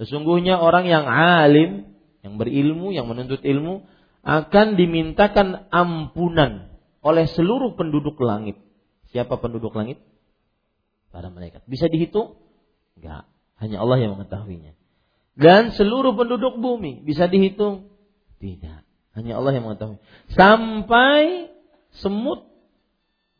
Sesungguhnya 0.00 0.56
orang 0.62 0.88
yang 0.88 1.04
alim, 1.04 1.92
yang 2.24 2.40
berilmu, 2.40 2.94
yang 2.96 3.04
menuntut 3.04 3.44
ilmu 3.44 3.84
akan 4.28 4.76
dimintakan 4.76 5.72
ampunan 5.72 6.68
oleh 7.00 7.24
seluruh 7.32 7.80
penduduk 7.80 8.20
langit. 8.20 8.60
Siapa 9.08 9.40
penduduk 9.40 9.72
langit? 9.72 10.04
Para 11.08 11.32
malaikat. 11.32 11.64
Bisa 11.64 11.88
dihitung? 11.88 12.36
Enggak. 13.00 13.24
Hanya 13.56 13.80
Allah 13.80 13.96
yang 14.04 14.20
mengetahuinya. 14.20 14.76
Dan 15.32 15.72
seluruh 15.72 16.12
penduduk 16.12 16.60
bumi 16.60 17.00
bisa 17.08 17.24
dihitung? 17.24 17.88
Tidak. 18.36 18.84
Hanya 19.16 19.40
Allah 19.40 19.56
yang 19.56 19.64
mengetahui. 19.64 19.96
Sampai 20.36 21.48
semut 21.96 22.44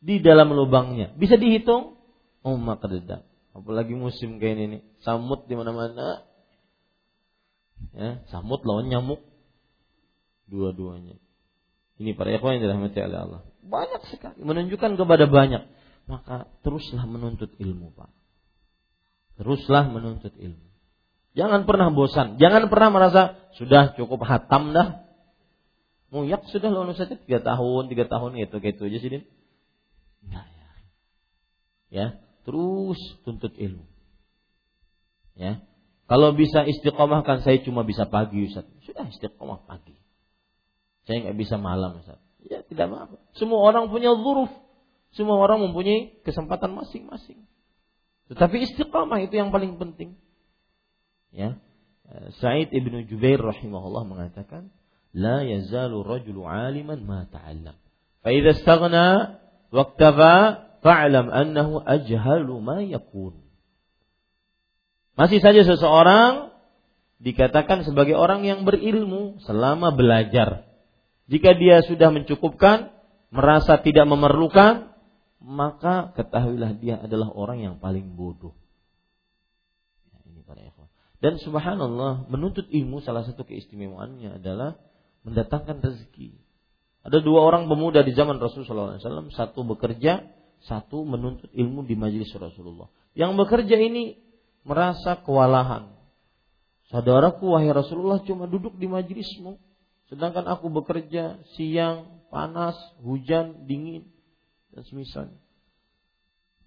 di 0.01 0.17
dalam 0.25 0.49
lubangnya. 0.57 1.13
Bisa 1.13 1.37
dihitung? 1.37 2.01
Oh 2.41 2.57
maka. 2.57 2.89
Apalagi 3.53 3.93
musim 3.93 4.41
kayak 4.41 4.57
ini. 4.57 4.79
Samut 5.05 5.45
di 5.45 5.53
mana-mana. 5.53 6.25
Ya, 7.93 8.25
samut 8.33 8.65
lawan 8.65 8.89
nyamuk. 8.89 9.28
Dua-duanya. 10.49 11.15
Ini 12.01 12.17
para 12.17 12.33
ikhwan 12.33 12.57
yang 12.57 12.63
dirahmati 12.65 12.97
oleh 12.99 13.19
Allah. 13.19 13.41
Banyak 13.61 14.01
sekali. 14.09 14.39
Menunjukkan 14.41 14.97
kepada 14.97 15.29
banyak. 15.29 15.63
Maka 16.09 16.49
teruslah 16.65 17.05
menuntut 17.05 17.53
ilmu 17.61 17.93
Pak. 17.93 18.09
Teruslah 19.37 19.85
menuntut 19.87 20.33
ilmu. 20.33 20.67
Jangan 21.37 21.69
pernah 21.69 21.93
bosan. 21.93 22.41
Jangan 22.41 22.67
pernah 22.67 22.89
merasa 22.89 23.21
sudah 23.55 23.93
cukup 23.93 24.25
hatam 24.25 24.73
dah. 24.73 25.05
Muyak 26.09 26.49
sudah 26.49 26.73
lulus 26.73 26.97
saja 26.97 27.13
tiga 27.13 27.37
tahun, 27.45 27.85
tiga 27.93 28.09
tahun 28.09 28.33
gitu 28.41 28.57
gitu 28.57 28.81
aja 28.89 28.97
sih, 28.97 29.21
Enggak 30.25 30.45
ya. 30.49 30.69
Ya, 31.93 32.07
terus 32.49 32.97
tuntut 33.21 33.53
ilmu. 33.53 33.85
Ya. 35.37 35.61
Kalau 36.09 36.33
bisa 36.33 36.65
istiqomah 36.65 37.21
kan 37.21 37.45
saya 37.45 37.61
cuma 37.61 37.85
bisa 37.85 38.09
pagi 38.09 38.49
Ustaz. 38.49 38.65
Sudah 38.81 39.05
istiqomah 39.05 39.69
pagi. 39.69 39.93
Saya 41.09 41.25
nggak 41.25 41.37
bisa 41.41 41.57
malam, 41.57 41.97
Ustaz. 41.97 42.21
Ya, 42.45 42.61
tidak 42.61 42.85
apa-apa. 42.93 43.17
Semua 43.33 43.65
orang 43.65 43.89
punya 43.89 44.13
zuruf. 44.13 44.53
Semua 45.17 45.41
orang 45.41 45.65
mempunyai 45.65 46.21
kesempatan 46.21 46.77
masing-masing. 46.77 47.49
Tetapi 48.29 48.61
istiqamah 48.69 49.25
itu 49.25 49.41
yang 49.41 49.49
paling 49.49 49.81
penting. 49.81 50.21
Ya. 51.33 51.57
Eh, 52.05 52.29
Sa'id 52.37 52.69
Ibn 52.69 53.09
Jubair 53.09 53.41
rahimahullah 53.41 54.05
mengatakan, 54.05 54.69
لا 55.09 55.41
يزال 55.41 55.89
رجل 55.89 56.37
عالما 56.37 56.95
ما 57.01 57.25
تعلم 57.33 57.73
فإذا 58.21 58.49
استغنى 58.49 59.09
واكتفى 59.73 60.37
فعلم 60.85 61.25
أنه 61.29 61.69
أجهل 61.87 62.47
ما 62.61 62.77
يكون. 62.85 63.33
Masih 65.17 65.41
saja 65.41 65.65
seseorang 65.65 66.53
dikatakan 67.19 67.83
sebagai 67.83 68.15
orang 68.15 68.45
yang 68.45 68.63
berilmu 68.63 69.41
selama 69.43 69.91
belajar. 69.91 70.68
Jika 71.29 71.53
dia 71.53 71.85
sudah 71.85 72.09
mencukupkan, 72.09 72.89
merasa 73.29 73.77
tidak 73.85 74.09
memerlukan, 74.09 74.89
maka 75.37 76.11
ketahuilah 76.17 76.73
dia 76.81 76.97
adalah 76.97 77.29
orang 77.31 77.61
yang 77.61 77.75
paling 77.77 78.17
bodoh. 78.17 78.57
para 80.49 80.65
Dan 81.21 81.37
subhanallah, 81.37 82.25
menuntut 82.33 82.65
ilmu 82.73 83.05
salah 83.05 83.21
satu 83.21 83.45
keistimewaannya 83.45 84.41
adalah 84.41 84.81
mendatangkan 85.21 85.85
rezeki. 85.85 86.33
Ada 87.05 87.21
dua 87.21 87.45
orang 87.45 87.69
pemuda 87.69 88.01
di 88.01 88.11
zaman 88.17 88.41
Rasulullah 88.41 88.97
SAW, 88.97 89.29
satu 89.29 89.61
bekerja, 89.69 90.25
satu 90.65 91.05
menuntut 91.05 91.53
ilmu 91.53 91.85
di 91.85 91.93
majelis 91.93 92.33
Rasulullah. 92.33 92.89
Yang 93.13 93.31
bekerja 93.45 93.77
ini 93.77 94.17
merasa 94.65 95.21
kewalahan. 95.21 95.93
Saudaraku, 96.89 97.53
wahai 97.53 97.69
Rasulullah 97.69 98.19
cuma 98.25 98.49
duduk 98.49 98.75
di 98.75 98.89
majelismu. 98.89 99.68
Sedangkan 100.09 100.45
aku 100.49 100.73
bekerja 100.73 101.37
siang, 101.53 102.25
panas, 102.33 102.75
hujan, 103.05 103.69
dingin, 103.69 104.09
dan 104.73 104.83
semisalnya. 104.89 105.37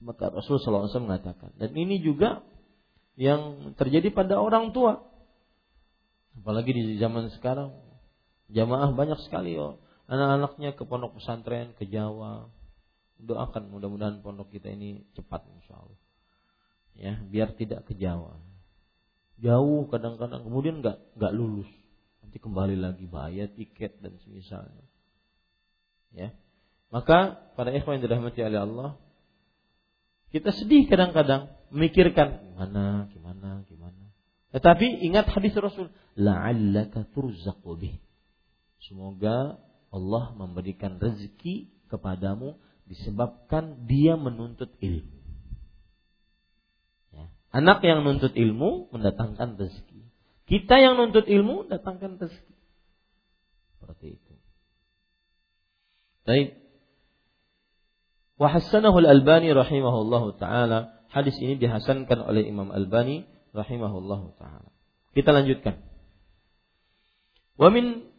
Maka 0.02 0.30
Rasulullah 0.30 0.86
SAW 0.90 1.06
mengatakan. 1.06 1.54
Dan 1.58 1.74
ini 1.74 2.02
juga 2.02 2.42
yang 3.18 3.74
terjadi 3.78 4.10
pada 4.14 4.38
orang 4.38 4.74
tua. 4.74 5.02
Apalagi 6.38 6.74
di 6.74 6.96
zaman 6.98 7.30
sekarang, 7.34 7.70
Jamaah 8.52 8.92
banyak 8.92 9.18
sekali 9.24 9.56
oh. 9.56 9.80
Anak-anaknya 10.12 10.76
ke 10.76 10.84
pondok 10.84 11.16
pesantren, 11.16 11.72
ke 11.72 11.88
Jawa. 11.88 12.52
Doakan 13.16 13.72
mudah-mudahan 13.72 14.20
pondok 14.20 14.52
kita 14.52 14.68
ini 14.68 15.08
cepat 15.16 15.48
insya 15.48 15.80
Allah. 15.80 16.00
Ya, 16.92 17.16
biar 17.16 17.56
tidak 17.56 17.88
ke 17.88 17.96
Jawa. 17.96 18.36
Jauh 19.40 19.88
kadang-kadang 19.88 20.44
kemudian 20.44 20.84
nggak 20.84 21.16
nggak 21.16 21.32
lulus. 21.32 21.70
Nanti 22.32 22.48
kembali 22.48 22.80
lagi 22.80 23.04
bayar 23.04 23.52
tiket 23.52 24.00
dan 24.00 24.16
semisalnya. 24.24 24.88
Ya. 26.16 26.32
Maka 26.88 27.44
pada 27.52 27.76
ikhwan 27.76 28.00
yang 28.00 28.08
dirahmati 28.08 28.40
oleh 28.40 28.56
Allah, 28.56 28.90
kita 30.32 30.48
sedih 30.56 30.88
kadang-kadang 30.88 31.52
memikirkan 31.68 32.40
gimana, 32.40 33.12
gimana, 33.12 33.68
gimana. 33.68 34.16
Tetapi 34.48 35.04
ingat 35.12 35.28
hadis 35.28 35.52
Rasul, 35.60 35.92
la'allaka 36.16 37.04
turzaqu 37.12 37.68
bih. 37.76 38.00
Semoga 38.80 39.60
Allah 39.92 40.32
memberikan 40.32 40.96
rezeki 40.96 41.68
kepadamu 41.92 42.56
disebabkan 42.88 43.84
dia 43.84 44.16
menuntut 44.16 44.72
ilmu. 44.80 45.20
Ya. 47.12 47.28
Anak 47.52 47.84
yang 47.84 48.08
menuntut 48.08 48.32
ilmu 48.32 48.88
mendatangkan 48.88 49.60
rezeki. 49.60 50.01
Kita 50.52 50.76
yang 50.76 51.00
menuntut 51.00 51.24
ilmu 51.24 51.64
datangkan 51.72 52.20
rezeki. 52.20 52.54
Seperti 53.80 54.20
itu. 54.20 54.32
Baik. 56.28 56.60
Wahassanahu 58.36 59.00
al-Albani 59.00 59.48
rahimahullahu 59.56 60.36
taala. 60.36 60.92
Hadis 61.08 61.40
ini 61.40 61.56
dihasankan 61.56 62.20
oleh 62.20 62.44
Imam 62.44 62.68
Albani 62.68 63.24
rahimahullahu 63.56 64.36
taala. 64.36 64.68
Kita 65.16 65.32
lanjutkan. 65.32 65.80
Wa 67.56 67.72
min 67.72 68.12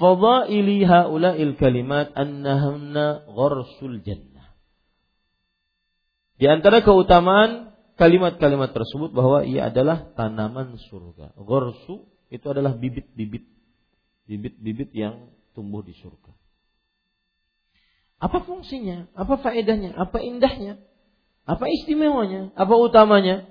fadaili 0.00 0.88
haula'il 0.88 1.52
kalimat 1.60 2.16
annahunna 2.16 3.28
gharsul 3.28 4.00
jannah. 4.08 4.56
Di 6.40 6.48
antara 6.48 6.80
keutamaan 6.80 7.76
kalimat-kalimat 7.98 8.70
tersebut 8.70 9.10
bahwa 9.10 9.42
ia 9.42 9.68
adalah 9.68 10.08
tanaman 10.14 10.78
surga. 10.88 11.34
Gharsu 11.36 12.06
itu 12.30 12.46
adalah 12.46 12.78
bibit-bibit 12.78 13.44
bibit-bibit 14.28 14.92
yang 14.92 15.32
tumbuh 15.56 15.82
di 15.82 15.96
surga. 15.96 16.32
Apa 18.22 18.44
fungsinya? 18.44 19.10
Apa 19.16 19.40
faedahnya? 19.40 19.96
Apa 19.96 20.20
indahnya? 20.22 20.78
Apa 21.48 21.64
istimewanya? 21.66 22.52
Apa 22.54 22.76
utamanya? 22.76 23.48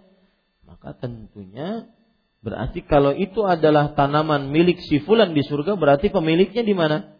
Maka 0.64 0.94
tentunya 0.96 1.90
Berarti 2.38 2.86
kalau 2.86 3.12
itu 3.12 3.44
adalah 3.44 3.98
tanaman 3.98 4.54
milik 4.54 4.80
si 4.86 5.02
fulan 5.02 5.34
di 5.34 5.42
surga, 5.42 5.74
berarti 5.76 6.14
pemiliknya 6.14 6.62
di 6.62 6.72
mana? 6.78 7.18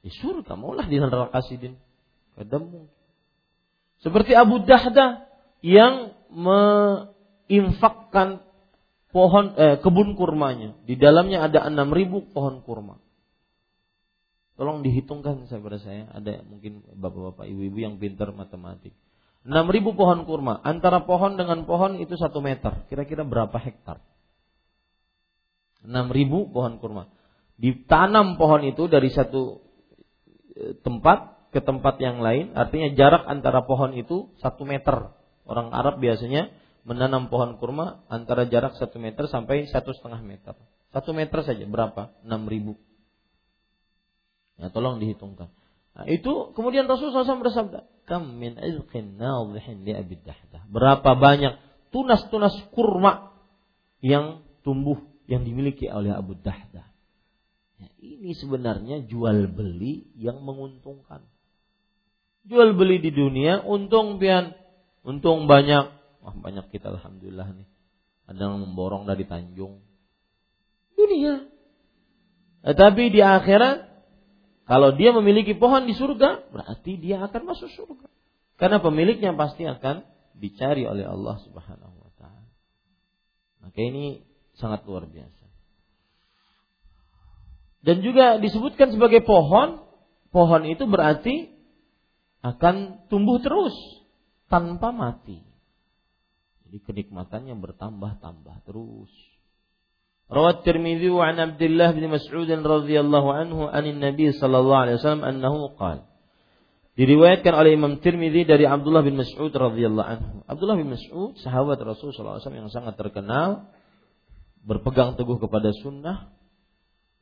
Di 0.00 0.08
surga, 0.08 0.56
maulah 0.56 0.88
di 0.88 0.96
neraka 0.96 1.44
sidin. 1.44 1.76
Kadang 2.34 2.90
Seperti 4.02 4.34
Abu 4.34 4.62
Dahda 4.62 5.30
yang 5.62 6.10
menginfakkan 6.30 8.46
pohon 9.10 9.54
eh, 9.56 9.80
kebun 9.80 10.14
kurmanya. 10.14 10.76
Di 10.84 10.94
dalamnya 10.94 11.48
ada 11.48 11.68
6000 11.68 12.34
pohon 12.34 12.62
kurma. 12.62 13.00
Tolong 14.58 14.82
dihitungkan 14.82 15.46
saya 15.46 15.62
pada 15.62 15.78
saya, 15.78 16.10
ada 16.10 16.42
mungkin 16.42 16.82
bapak-bapak, 16.82 17.46
ibu-ibu 17.46 17.78
yang 17.78 17.94
pintar 18.02 18.34
matematik. 18.34 18.90
6000 19.46 19.54
pohon 19.94 20.26
kurma, 20.26 20.58
antara 20.66 21.06
pohon 21.06 21.38
dengan 21.38 21.62
pohon 21.62 22.02
itu 22.02 22.18
satu 22.18 22.42
meter. 22.42 22.82
Kira-kira 22.90 23.22
berapa 23.22 23.54
hektar? 23.54 24.02
6000 25.86 26.50
pohon 26.50 26.74
kurma. 26.82 27.06
Ditanam 27.54 28.34
pohon 28.34 28.66
itu 28.66 28.90
dari 28.90 29.14
satu 29.14 29.62
e, 30.58 30.74
tempat 30.82 31.54
ke 31.54 31.62
tempat 31.62 32.02
yang 32.02 32.18
lain, 32.18 32.50
artinya 32.58 32.90
jarak 32.98 33.30
antara 33.30 33.62
pohon 33.62 33.94
itu 33.94 34.34
satu 34.42 34.66
meter. 34.66 35.14
Orang 35.48 35.72
Arab 35.72 35.98
biasanya 35.98 36.52
menanam 36.84 37.32
pohon 37.32 37.56
kurma 37.56 38.04
antara 38.12 38.44
jarak 38.44 38.76
satu 38.76 39.00
meter 39.00 39.26
sampai 39.26 39.64
satu 39.66 39.96
setengah 39.96 40.20
meter. 40.20 40.54
Satu 40.92 41.16
meter 41.16 41.40
saja 41.44 41.64
berapa? 41.64 42.12
6000. 42.24 42.76
Ya, 44.60 44.68
tolong 44.68 45.00
dihitungkan. 45.00 45.48
Nah, 45.96 46.06
itu 46.06 46.52
kemudian 46.54 46.86
Rasulullah 46.86 47.26
SAW 47.26 47.42
bersabda, 47.42 47.78
"Kam 48.06 48.38
min 48.38 48.54
li 48.60 49.92
Abi 49.96 50.16
Berapa 50.70 51.10
banyak 51.18 51.58
tunas-tunas 51.90 52.54
kurma 52.70 53.34
yang 53.98 54.46
tumbuh 54.62 55.00
yang 55.28 55.44
dimiliki 55.44 55.86
oleh 55.92 56.14
Abu 56.14 56.38
Dahdah. 56.40 56.88
Ya, 57.78 57.88
ini 58.00 58.34
sebenarnya 58.34 59.06
jual 59.06 59.46
beli 59.52 60.08
yang 60.18 60.42
menguntungkan. 60.42 61.22
Jual 62.48 62.72
beli 62.74 62.98
di 62.98 63.12
dunia 63.12 63.60
untung 63.62 64.16
pian, 64.16 64.56
untung 65.08 65.48
banyak. 65.48 65.88
Wah 66.20 66.36
banyak 66.36 66.68
kita 66.68 66.92
alhamdulillah 66.92 67.56
nih. 67.56 67.68
Ada 68.28 68.52
yang 68.52 68.60
memborong 68.68 69.08
dari 69.08 69.24
Tanjung. 69.24 69.80
Dunia. 70.92 71.48
Tetapi 72.68 73.08
di 73.08 73.24
akhirat 73.24 73.88
kalau 74.68 74.92
dia 74.92 75.16
memiliki 75.16 75.56
pohon 75.56 75.88
di 75.88 75.96
surga, 75.96 76.52
berarti 76.52 77.00
dia 77.00 77.24
akan 77.24 77.42
masuk 77.48 77.72
surga. 77.72 78.04
Karena 78.60 78.84
pemiliknya 78.84 79.32
pasti 79.32 79.64
akan 79.64 80.04
dicari 80.36 80.84
oleh 80.84 81.08
Allah 81.08 81.40
Subhanahu 81.40 81.96
wa 82.04 82.12
taala. 82.20 82.52
Maka 83.64 83.80
ini 83.80 84.28
Sangat 84.58 84.82
luar 84.90 85.06
biasa. 85.06 85.46
Dan 87.78 88.02
juga 88.02 88.42
disebutkan 88.42 88.90
sebagai 88.90 89.22
pohon, 89.22 89.86
pohon 90.34 90.62
itu 90.66 90.82
berarti 90.90 91.54
akan 92.42 93.06
tumbuh 93.06 93.38
terus 93.38 93.74
tanpa 94.48 94.90
mati. 94.90 95.40
Jadi 96.68 96.78
kenikmatannya 96.84 97.56
bertambah-tambah 97.56 98.68
terus. 98.68 99.12
Rawat 100.28 100.60
Tirmidzi 100.60 101.08
wa 101.08 101.24
an 101.24 101.40
Abdullah 101.40 101.96
bin 101.96 102.12
Mas'ud 102.12 102.44
radhiyallahu 102.44 103.28
anhu 103.32 103.64
anin 103.64 103.96
Nabi 103.96 104.28
sallallahu 104.28 104.80
alaihi 104.84 105.00
wasallam 105.00 105.24
annahu 105.24 105.72
qala 105.80 106.04
Diriwayatkan 107.00 107.54
oleh 107.54 107.78
Imam 107.78 108.02
Tirmidzi 108.02 108.44
dari 108.44 108.68
Abdullah 108.68 109.06
bin 109.06 109.16
Mas'ud 109.16 109.54
radhiyallahu 109.54 110.08
anhu. 110.08 110.36
Abdullah 110.44 110.76
bin 110.76 110.92
Mas'ud 110.92 111.38
sahabat 111.40 111.80
Rasul 111.80 112.12
sallallahu 112.12 112.36
alaihi 112.36 112.44
wasallam 112.44 112.60
yang 112.66 112.72
sangat 112.74 112.94
terkenal 112.98 113.70
berpegang 114.66 115.16
teguh 115.16 115.38
kepada 115.38 115.70
sunnah 115.72 116.34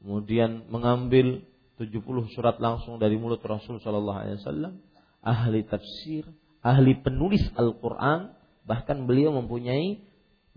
kemudian 0.01 0.67
mengambil 0.73 1.45
70 1.77 2.33
surat 2.33 2.57
langsung 2.57 2.97
dari 2.97 3.21
mulut 3.21 3.45
Rasul 3.45 3.83
sallallahu 3.85 4.17
alaihi 4.17 4.41
wasallam, 4.41 4.81
ahli 5.21 5.61
tafsir, 5.69 6.25
ahli 6.67 6.99
penulis 6.99 7.47
Al-Qur'an, 7.55 8.35
bahkan 8.67 9.07
beliau 9.07 9.31
mempunyai 9.31 10.03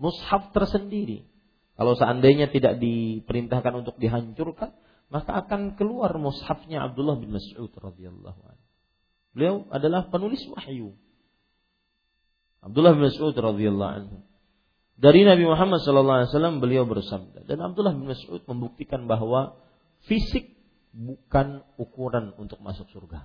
mushaf 0.02 0.50
tersendiri 0.50 1.30
kalau 1.80 1.96
seandainya 1.96 2.52
tidak 2.52 2.76
diperintahkan 2.76 3.72
untuk 3.72 3.96
dihancurkan, 3.96 4.76
maka 5.08 5.32
akan 5.32 5.80
keluar 5.80 6.12
mushafnya 6.20 6.84
Abdullah 6.84 7.16
bin 7.16 7.32
Mas'ud 7.32 7.72
radhiyallahu 7.72 8.36
anhu. 8.36 8.66
Beliau 9.32 9.64
adalah 9.72 10.12
penulis 10.12 10.44
wahyu. 10.52 10.92
Abdullah 12.60 12.92
bin 12.92 13.08
Mas'ud 13.08 13.32
radhiyallahu 13.32 13.92
anhu. 13.96 14.20
Dari 15.00 15.24
Nabi 15.24 15.48
Muhammad 15.48 15.80
sallallahu 15.80 16.18
alaihi 16.20 16.30
wasallam 16.36 16.60
beliau 16.60 16.84
bersabda 16.84 17.48
dan 17.48 17.64
Abdullah 17.64 17.96
bin 17.96 18.12
Mas'ud 18.12 18.44
membuktikan 18.44 19.08
bahwa 19.08 19.56
fisik 20.04 20.52
bukan 20.92 21.64
ukuran 21.80 22.36
untuk 22.36 22.60
masuk 22.60 22.92
surga. 22.92 23.24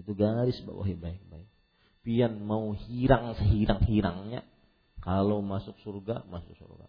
Itu 0.00 0.16
garis 0.16 0.56
bawahi 0.64 0.96
baik-baik. 0.96 1.48
Pian 2.00 2.40
mau 2.40 2.72
hirang 2.72 3.36
sehirang-hirangnya, 3.36 4.48
kalau 5.04 5.44
masuk 5.44 5.76
surga, 5.84 6.24
masuk 6.32 6.56
surga. 6.56 6.88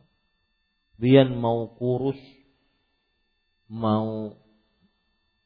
Bian 0.96 1.36
mau 1.36 1.76
kurus, 1.76 2.20
mau 3.68 4.40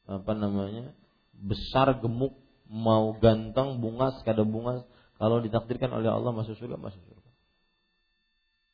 apa 0.06 0.32
namanya, 0.38 0.94
besar 1.34 1.98
gemuk, 1.98 2.38
mau 2.70 3.18
ganteng, 3.18 3.82
bunga, 3.82 4.14
sekadar 4.22 4.46
bunga, 4.46 4.86
kalau 5.18 5.42
ditakdirkan 5.42 5.90
oleh 5.90 6.06
Allah 6.06 6.30
masuk 6.30 6.54
surga, 6.54 6.78
masuk 6.78 7.02
surga. 7.02 7.30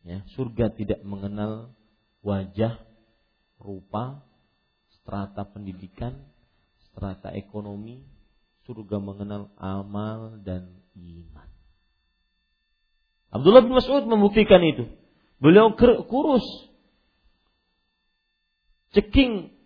Ya, 0.05 0.19
surga 0.37 0.75
tidak 0.77 1.01
mengenal 1.07 1.73
wajah, 2.21 2.77
rupa, 3.57 4.21
strata 5.01 5.49
pendidikan, 5.49 6.29
strata 6.91 7.33
ekonomi, 7.33 8.05
surga 8.67 9.03
mengenal 9.03 9.51
amal 9.59 10.39
dan 10.43 10.83
iman. 10.95 11.49
Abdullah 13.33 13.65
bin 13.65 13.75
Mas'ud 13.75 14.05
membuktikan 14.07 14.61
itu. 14.61 14.93
Beliau 15.41 15.75
kurus. 16.07 16.45
Ceking 18.93 19.57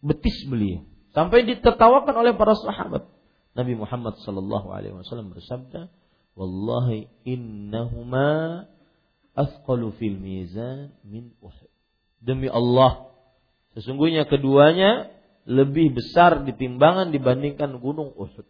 betis 0.00 0.46
beliau. 0.46 0.86
Sampai 1.10 1.42
ditertawakan 1.44 2.14
oleh 2.14 2.32
para 2.38 2.54
sahabat. 2.54 3.10
Nabi 3.56 3.74
Muhammad 3.74 4.20
sallallahu 4.22 4.68
alaihi 4.70 4.94
wasallam 4.94 5.32
bersabda, 5.32 5.88
"Wallahi 6.36 7.08
innahuma 7.24 8.68
athqalu 9.32 9.96
fil 9.96 10.20
mizan 10.20 10.92
min 11.02 11.32
Uhud." 11.40 11.72
Demi 12.20 12.52
Allah, 12.52 13.16
sesungguhnya 13.72 14.28
keduanya 14.28 15.15
lebih 15.46 15.94
besar 15.94 16.42
di 16.42 16.52
timbangan 16.58 17.14
dibandingkan 17.14 17.78
gunung 17.78 18.10
Uhud. 18.18 18.46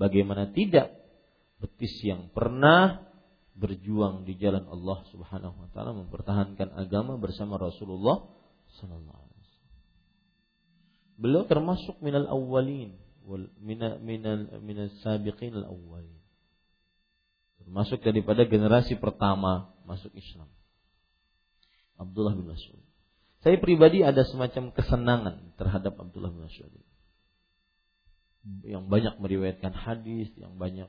Bagaimana 0.00 0.48
tidak 0.48 0.96
betis 1.60 1.92
yang 2.00 2.32
pernah 2.32 3.04
berjuang 3.52 4.24
di 4.24 4.40
jalan 4.40 4.64
Allah 4.64 5.04
Subhanahu 5.12 5.52
wa 5.60 5.68
taala 5.76 5.92
mempertahankan 5.92 6.72
agama 6.72 7.20
bersama 7.20 7.60
Rasulullah 7.60 8.24
sallallahu 8.80 9.20
alaihi 9.20 9.40
wasallam. 9.44 9.76
Beliau 11.20 11.44
termasuk 11.44 12.00
minal 12.00 12.24
awwalin 12.24 12.96
wal 13.28 13.52
minal 13.60 14.00
minal 14.00 14.48
minal 14.64 14.88
sabiqin 15.04 15.52
al 15.52 15.68
awwalin. 15.68 16.16
Termasuk 17.60 18.00
daripada 18.00 18.48
generasi 18.48 18.96
pertama 18.96 19.76
masuk 19.84 20.16
Islam. 20.16 20.48
Abdullah 22.00 22.32
bin 22.32 22.48
Mas'ud. 22.48 22.89
Saya 23.40 23.56
pribadi 23.56 24.04
ada 24.04 24.20
semacam 24.28 24.72
kesenangan 24.76 25.56
terhadap 25.56 25.96
Abdullah 25.96 26.28
bin 26.28 26.44
Mas'ud. 26.44 26.72
Yang 28.64 28.84
banyak 28.88 29.14
meriwayatkan 29.20 29.72
hadis, 29.72 30.28
yang 30.36 30.60
banyak 30.60 30.88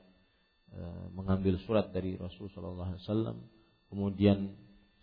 Eh, 0.72 1.06
mengambil 1.12 1.60
surat 1.68 1.92
dari 1.92 2.16
Rasul 2.16 2.48
Shallallahu 2.48 2.96
Alaihi 2.96 3.04
Wasallam, 3.04 3.38
kemudian 3.92 4.56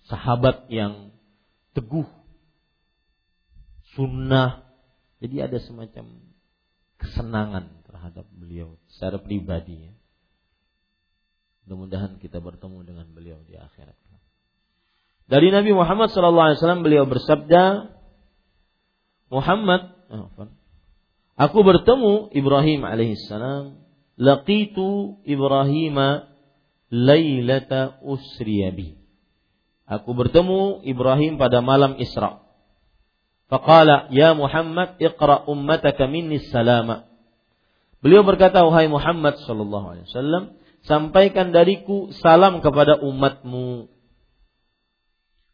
sahabat 0.09 0.65
yang 0.73 1.13
teguh 1.77 2.09
sunnah, 3.93 4.65
jadi 5.21 5.45
ada 5.45 5.61
semacam 5.61 6.25
kesenangan 6.97 7.85
terhadap 7.85 8.25
beliau 8.33 8.81
secara 8.89 9.21
pribadi. 9.21 9.85
Ya. 9.85 9.93
Mudah-mudahan 11.69 12.17
kita 12.17 12.41
bertemu 12.41 12.89
dengan 12.89 13.05
beliau 13.13 13.37
di 13.45 13.53
akhirat. 13.53 14.08
Dari 15.29 15.53
Nabi 15.53 15.71
Muhammad 15.77 16.09
SAW 16.09 16.81
beliau 16.81 17.05
bersabda, 17.05 17.93
Muhammad, 19.29 19.93
oh, 20.09 20.49
aku 21.37 21.59
bertemu 21.61 22.33
Ibrahim 22.33 22.81
alaihissalam 22.81 23.77
laqitu 24.17 25.21
Ibrahim 25.23 26.25
lailata 26.89 28.01
usriyabi. 28.01 28.99
Aku 29.85 30.13
bertemu 30.13 30.85
Ibrahim 30.85 31.37
pada 31.37 31.61
malam 31.61 31.97
Isra. 31.97 32.45
Faqala, 33.49 34.09
"Ya 34.13 34.37
Muhammad, 34.37 35.01
iqra 35.01 35.49
ummataka 35.49 36.05
minni 36.05 36.37
salama." 36.53 37.09
Beliau 38.01 38.21
berkata, 38.21 38.61
"Wahai 38.61 38.85
Muhammad 38.85 39.41
sallallahu 39.41 39.85
alaihi 39.93 40.05
wasallam, 40.05 40.43
sampaikan 40.85 41.49
dariku 41.49 42.13
salam 42.21 42.61
kepada 42.61 43.01
umatmu. 43.01 43.89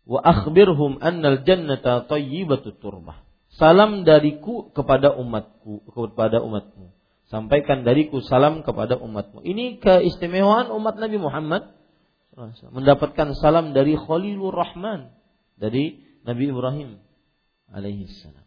Wa 0.05 0.21
akhbirhum 0.21 1.01
annal 1.01 1.41
jannata 1.43 2.05
turbah." 2.07 3.25
Salam 3.55 4.03
dariku 4.03 4.69
kepada 4.75 5.15
umatku, 5.15 5.81
kepada 5.91 6.43
umatmu 6.43 6.95
sampaikan 7.29 7.81
dariku 7.81 8.21
salam 8.21 8.61
kepada 8.61 8.97
umatmu. 8.97 9.41
Ini 9.41 9.81
keistimewaan 9.81 10.69
umat 10.73 10.95
Nabi 10.97 11.17
Muhammad 11.17 11.73
mendapatkan 12.71 13.33
salam 13.39 13.71
dari 13.71 13.95
Khalilur 13.95 14.53
Rahman 14.53 15.09
dari 15.55 16.03
Nabi 16.27 16.51
Ibrahim 16.51 16.89
alaihi 17.71 18.05
salam. 18.21 18.45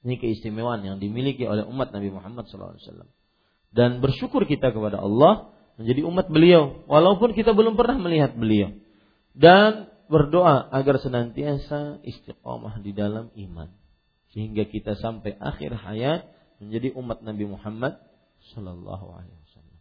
Ini 0.00 0.16
keistimewaan 0.16 0.80
yang 0.80 0.96
dimiliki 0.96 1.44
oleh 1.44 1.66
umat 1.68 1.92
Nabi 1.92 2.08
Muhammad 2.08 2.48
SAW. 2.48 2.80
Dan 3.70 4.00
bersyukur 4.00 4.48
kita 4.48 4.72
kepada 4.72 4.96
Allah 4.96 5.52
menjadi 5.76 6.08
umat 6.08 6.26
beliau, 6.32 6.88
walaupun 6.88 7.36
kita 7.36 7.52
belum 7.52 7.76
pernah 7.76 8.00
melihat 8.00 8.32
beliau. 8.32 8.72
Dan 9.36 9.89
berdoa 10.10 10.66
agar 10.74 10.98
senantiasa 10.98 12.02
istiqomah 12.02 12.82
di 12.82 12.90
dalam 12.90 13.30
iman. 13.38 13.70
Sehingga 14.34 14.66
kita 14.66 14.98
sampai 14.98 15.38
akhir 15.38 15.78
hayat 15.78 16.26
menjadi 16.58 16.92
umat 16.98 17.22
Nabi 17.22 17.46
Muhammad 17.46 18.02
sallallahu 18.52 19.06
alaihi 19.14 19.38
wasallam. 19.48 19.78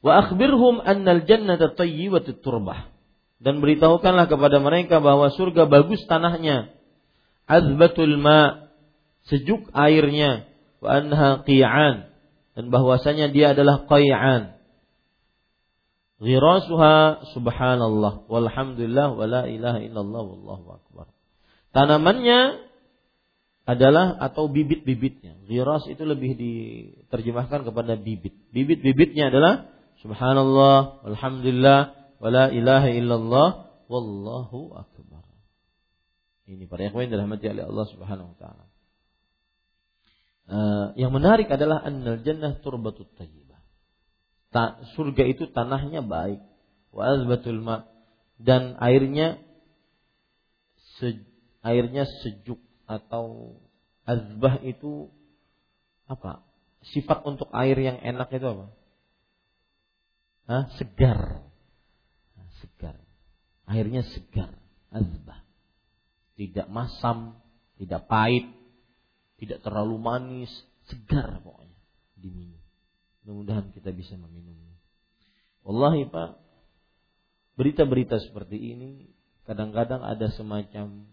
Wa 0.00 0.12
akhbirhum 0.22 0.80
annal 0.80 1.26
jannata 1.26 1.74
turbah. 2.40 2.94
Dan 3.36 3.60
beritahukanlah 3.60 4.32
kepada 4.32 4.62
mereka 4.64 5.02
bahwa 5.02 5.28
surga 5.28 5.68
bagus 5.68 6.00
tanahnya. 6.08 6.72
Azbatul 7.44 8.16
ma 8.16 8.70
sejuk 9.28 9.68
airnya 9.76 10.48
wa 10.80 10.88
anha 11.02 11.44
qi'an 11.44 12.16
dan 12.56 12.72
bahwasanya 12.72 13.28
dia 13.30 13.52
adalah 13.52 13.84
qai'an. 13.84 14.55
Ghirasuha 16.16 17.28
subhanallah 17.36 18.24
walhamdulillah 18.32 19.08
wala 19.12 19.44
ilaha 19.44 19.78
illallah 19.84 20.22
wallahu 20.24 20.66
akbar. 20.80 21.06
Tanamannya 21.76 22.66
adalah 23.66 24.16
atau 24.22 24.48
bibit-bibitnya. 24.48 25.36
Ghiras 25.44 25.84
itu 25.90 26.06
lebih 26.06 26.38
diterjemahkan 26.38 27.66
kepada 27.66 27.98
bibit. 27.98 28.32
Bibit-bibitnya 28.54 29.28
adalah 29.28 29.68
subhanallah, 30.00 31.04
alhamdulillah, 31.04 31.80
wala 32.22 32.48
ilaha 32.54 32.88
illallah, 32.88 33.48
wallahu 33.90 34.72
akbar. 34.72 35.26
Ini 36.46 36.64
para 36.70 36.86
ikhwan 36.86 37.10
dirahmati 37.10 37.50
oleh 37.50 37.66
Allah 37.66 37.86
Subhanahu 37.90 38.28
wa 38.30 38.36
taala. 38.38 38.64
Uh, 40.46 40.86
yang 40.94 41.10
menarik 41.10 41.50
adalah 41.50 41.82
annal 41.82 42.22
jannah 42.22 42.54
turbatut 42.62 43.10
tayyibah. 43.18 43.45
Surga 44.94 45.24
itu 45.26 45.48
tanahnya 45.50 46.00
baik. 46.04 46.40
wa 46.96 47.02
azbatul 47.12 47.60
ma 47.60 47.84
dan 48.40 48.72
airnya 48.80 49.36
se, 50.96 51.20
airnya 51.60 52.08
sejuk 52.24 52.60
atau 52.88 53.56
azbah 54.08 54.62
itu 54.64 55.12
apa? 56.06 56.40
Sifat 56.94 57.26
untuk 57.26 57.50
air 57.50 57.76
yang 57.76 57.98
enak 57.98 58.30
itu 58.30 58.46
apa? 58.46 58.66
Hah? 60.46 60.64
Segar. 60.78 61.42
Segar. 62.62 62.96
Airnya 63.66 64.06
segar, 64.14 64.54
azbah. 64.94 65.42
Tidak 66.38 66.70
masam, 66.70 67.34
tidak 67.76 68.06
pahit, 68.06 68.46
tidak 69.42 69.58
terlalu 69.66 69.98
manis, 69.98 70.52
segar 70.86 71.42
pokoknya 71.42 71.74
diminum. 72.14 72.55
Mudah-mudahan 73.26 73.74
kita 73.74 73.90
bisa 73.90 74.14
meminumnya. 74.14 74.78
Wallahi 75.66 76.06
Pak, 76.06 76.38
berita-berita 77.58 78.22
seperti 78.22 78.54
ini 78.54 79.10
kadang-kadang 79.50 80.06
ada 80.06 80.30
semacam 80.30 81.10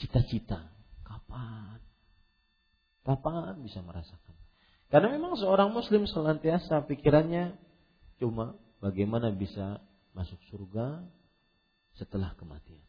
cita-cita. 0.00 0.64
Kapan? 1.04 1.76
Kapan 3.04 3.60
bisa 3.60 3.84
merasakan? 3.84 4.32
Karena 4.88 5.12
memang 5.12 5.36
seorang 5.36 5.76
muslim 5.76 6.08
senantiasa 6.08 6.80
pikirannya 6.88 7.52
cuma 8.16 8.56
bagaimana 8.80 9.28
bisa 9.28 9.84
masuk 10.16 10.40
surga 10.48 11.04
setelah 12.00 12.32
kematian. 12.40 12.80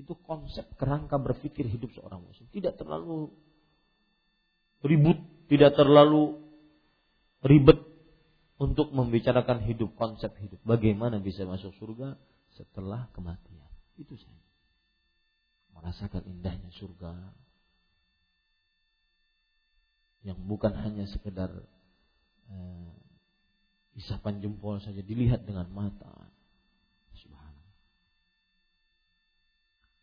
Itu 0.00 0.16
konsep 0.24 0.64
kerangka 0.80 1.20
berpikir 1.20 1.68
hidup 1.68 1.92
seorang 1.92 2.24
muslim. 2.24 2.48
Tidak 2.52 2.80
terlalu 2.80 3.32
ribut, 4.84 5.16
tidak 5.46 5.78
terlalu 5.78 6.40
ribet 7.46 7.78
untuk 8.56 8.92
membicarakan 8.92 9.60
hidup, 9.64 9.92
konsep 10.00 10.32
hidup. 10.40 10.60
Bagaimana 10.64 11.20
bisa 11.20 11.44
masuk 11.44 11.76
surga 11.76 12.16
setelah 12.56 13.08
kematian. 13.12 13.68
Itu 14.00 14.16
saja. 14.16 14.44
Merasakan 15.76 16.24
indahnya 16.24 16.72
surga. 16.80 17.12
Yang 20.24 20.38
bukan 20.48 20.72
hanya 20.74 21.04
sekedar 21.12 21.52
eh, 22.50 22.90
isapan 23.94 24.40
jempol 24.40 24.80
saja 24.80 25.04
dilihat 25.04 25.44
dengan 25.44 25.68
mata. 25.70 26.32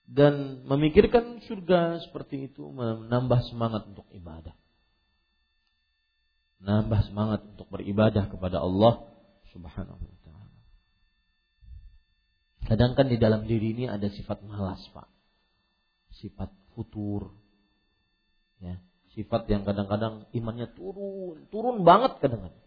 Dan 0.04 0.62
memikirkan 0.70 1.42
surga 1.42 2.06
seperti 2.06 2.54
itu 2.54 2.70
menambah 2.70 3.50
semangat 3.50 3.90
untuk 3.90 4.06
ibadah 4.14 4.54
nambah 6.64 7.12
semangat 7.12 7.44
untuk 7.44 7.68
beribadah 7.68 8.32
kepada 8.32 8.64
Allah 8.64 9.04
Subhanahu 9.52 10.00
wa 10.00 10.18
taala. 10.24 10.58
Kadang 12.64 12.92
kan 12.96 13.12
di 13.12 13.20
dalam 13.20 13.44
diri 13.44 13.76
ini 13.76 13.86
ada 13.92 14.08
sifat 14.08 14.42
malas, 14.48 14.80
Pak. 14.96 15.12
Sifat 16.24 16.50
futur. 16.74 17.36
Ya, 18.64 18.80
sifat 19.12 19.52
yang 19.52 19.68
kadang-kadang 19.68 20.24
imannya 20.32 20.72
turun, 20.72 21.44
turun 21.52 21.84
banget 21.84 22.24
kadang-kadang. 22.24 22.64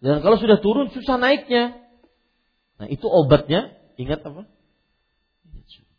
Dan 0.00 0.24
kalau 0.24 0.40
sudah 0.40 0.60
turun 0.64 0.88
susah 0.92 1.20
naiknya. 1.20 1.76
Nah, 2.76 2.88
itu 2.88 3.08
obatnya, 3.08 3.72
ingat 3.96 4.20
apa? 4.24 4.44
Ingat 5.48 5.66
surga. 5.68 5.96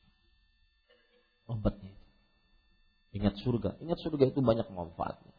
Obatnya 1.49 1.97
Ingat 3.17 3.33
surga. 3.41 3.81
Ingat 3.81 3.97
surga 4.05 4.29
itu 4.29 4.39
banyak 4.45 4.69
manfaatnya. 4.69 5.36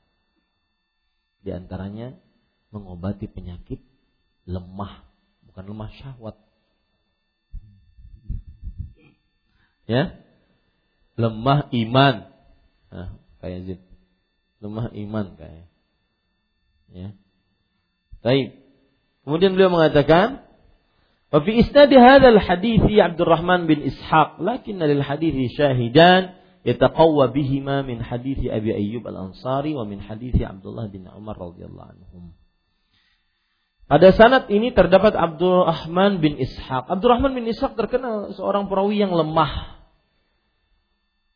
Di 1.43 1.51
antaranya 1.55 2.17
mengobati 2.75 3.31
penyakit 3.31 3.81
lemah, 4.45 5.05
bukan 5.49 5.65
lemah 5.65 5.91
syahwat. 6.01 6.37
Ya, 9.89 10.21
lemah 11.17 11.73
iman. 11.73 12.15
Nah, 12.93 13.11
kayak 13.41 13.61
Zid. 13.65 13.81
Lemah 14.61 14.93
iman 14.93 15.27
kayak. 15.39 15.67
Ya. 16.93 17.09
Baik. 18.21 18.59
Kemudian 19.25 19.53
beliau 19.55 19.69
mengatakan, 19.69 20.45
"Wa 21.29 21.41
fi 21.45 21.63
isnad 21.63 21.93
hadzal 21.93 22.41
hadits 22.41 22.89
Abdurrahman 22.89 23.69
bin 23.69 23.85
Ishaq, 23.85 24.41
lakinna 24.41 24.89
lil 24.89 25.05
hadits 25.05 25.53
syahidan 25.57 26.38
yataqawwa 26.67 27.31
bihima 27.31 27.87
min 27.87 28.03
hadithi 28.03 28.51
Abi 28.51 28.75
Ayyub 28.75 29.07
Al-Ansari 29.07 29.75
wa 29.75 29.87
min 29.87 30.03
hadithi 30.03 30.43
Abdullah 30.43 30.91
bin 30.91 31.07
Umar 31.07 31.39
radhiyallahu 31.39 31.89
anhum. 31.95 32.35
Pada 33.89 34.13
sanad 34.13 34.53
ini 34.53 34.77
terdapat 34.77 35.17
Abdurrahman 35.17 36.21
bin 36.21 36.37
Ishaq. 36.37 36.93
Abdurrahman 36.93 37.33
bin 37.33 37.49
Ishaq 37.49 37.73
terkenal 37.73 38.37
seorang 38.37 38.69
perawi 38.69 39.01
yang 39.01 39.17
lemah. 39.17 39.81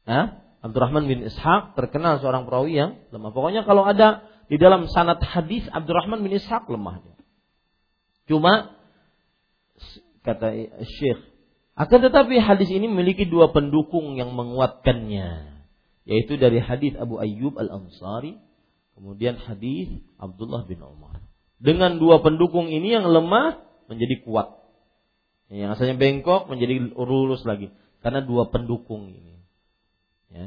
Nah, 0.04 0.44
Abdurrahman 0.60 1.08
bin 1.08 1.24
Ishaq 1.24 1.72
terkenal 1.80 2.20
seorang 2.20 2.44
perawi 2.44 2.76
yang 2.76 3.00
lemah. 3.08 3.32
Pokoknya 3.32 3.64
kalau 3.64 3.88
ada 3.88 4.28
di 4.52 4.60
dalam 4.60 4.84
sanad 4.92 5.24
hadis 5.24 5.64
Abdurrahman 5.72 6.20
bin 6.20 6.36
Ishaq 6.36 6.68
lemahnya. 6.68 7.16
Cuma 8.28 8.76
kata 10.20 10.52
Syekh 10.84 11.31
akan 11.72 11.98
tetapi 12.04 12.36
hadis 12.36 12.68
ini 12.68 12.84
memiliki 12.84 13.24
dua 13.24 13.48
pendukung 13.48 14.20
yang 14.20 14.36
menguatkannya, 14.36 15.56
yaitu 16.04 16.36
dari 16.36 16.60
hadis 16.60 16.92
Abu 17.00 17.16
Ayyub 17.16 17.56
Al 17.56 17.72
Ansari, 17.72 18.36
kemudian 18.92 19.40
hadis 19.40 19.88
Abdullah 20.20 20.68
bin 20.68 20.84
Umar. 20.84 21.24
Dengan 21.56 21.96
dua 21.96 22.20
pendukung 22.20 22.68
ini 22.68 22.92
yang 22.92 23.08
lemah 23.08 23.64
menjadi 23.88 24.20
kuat, 24.20 24.60
yang 25.48 25.72
asalnya 25.72 25.96
bengkok 25.96 26.52
menjadi 26.52 26.92
lurus 26.92 27.40
lagi, 27.48 27.72
karena 28.04 28.20
dua 28.20 28.52
pendukung 28.52 29.08
ini. 29.08 29.40
Ya. 30.28 30.46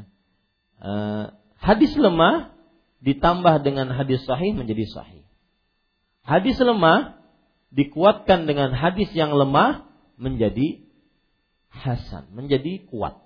Uh, 0.78 1.26
hadis 1.58 1.90
lemah 1.98 2.54
ditambah 3.02 3.66
dengan 3.66 3.90
hadis 3.98 4.22
sahih 4.30 4.54
menjadi 4.54 4.86
sahih. 4.94 5.26
Hadis 6.22 6.58
lemah 6.62 7.18
dikuatkan 7.74 8.46
dengan 8.46 8.78
hadis 8.78 9.10
yang 9.18 9.34
lemah 9.34 9.90
menjadi 10.22 10.85
hasan, 11.76 12.32
menjadi 12.32 12.88
kuat. 12.88 13.20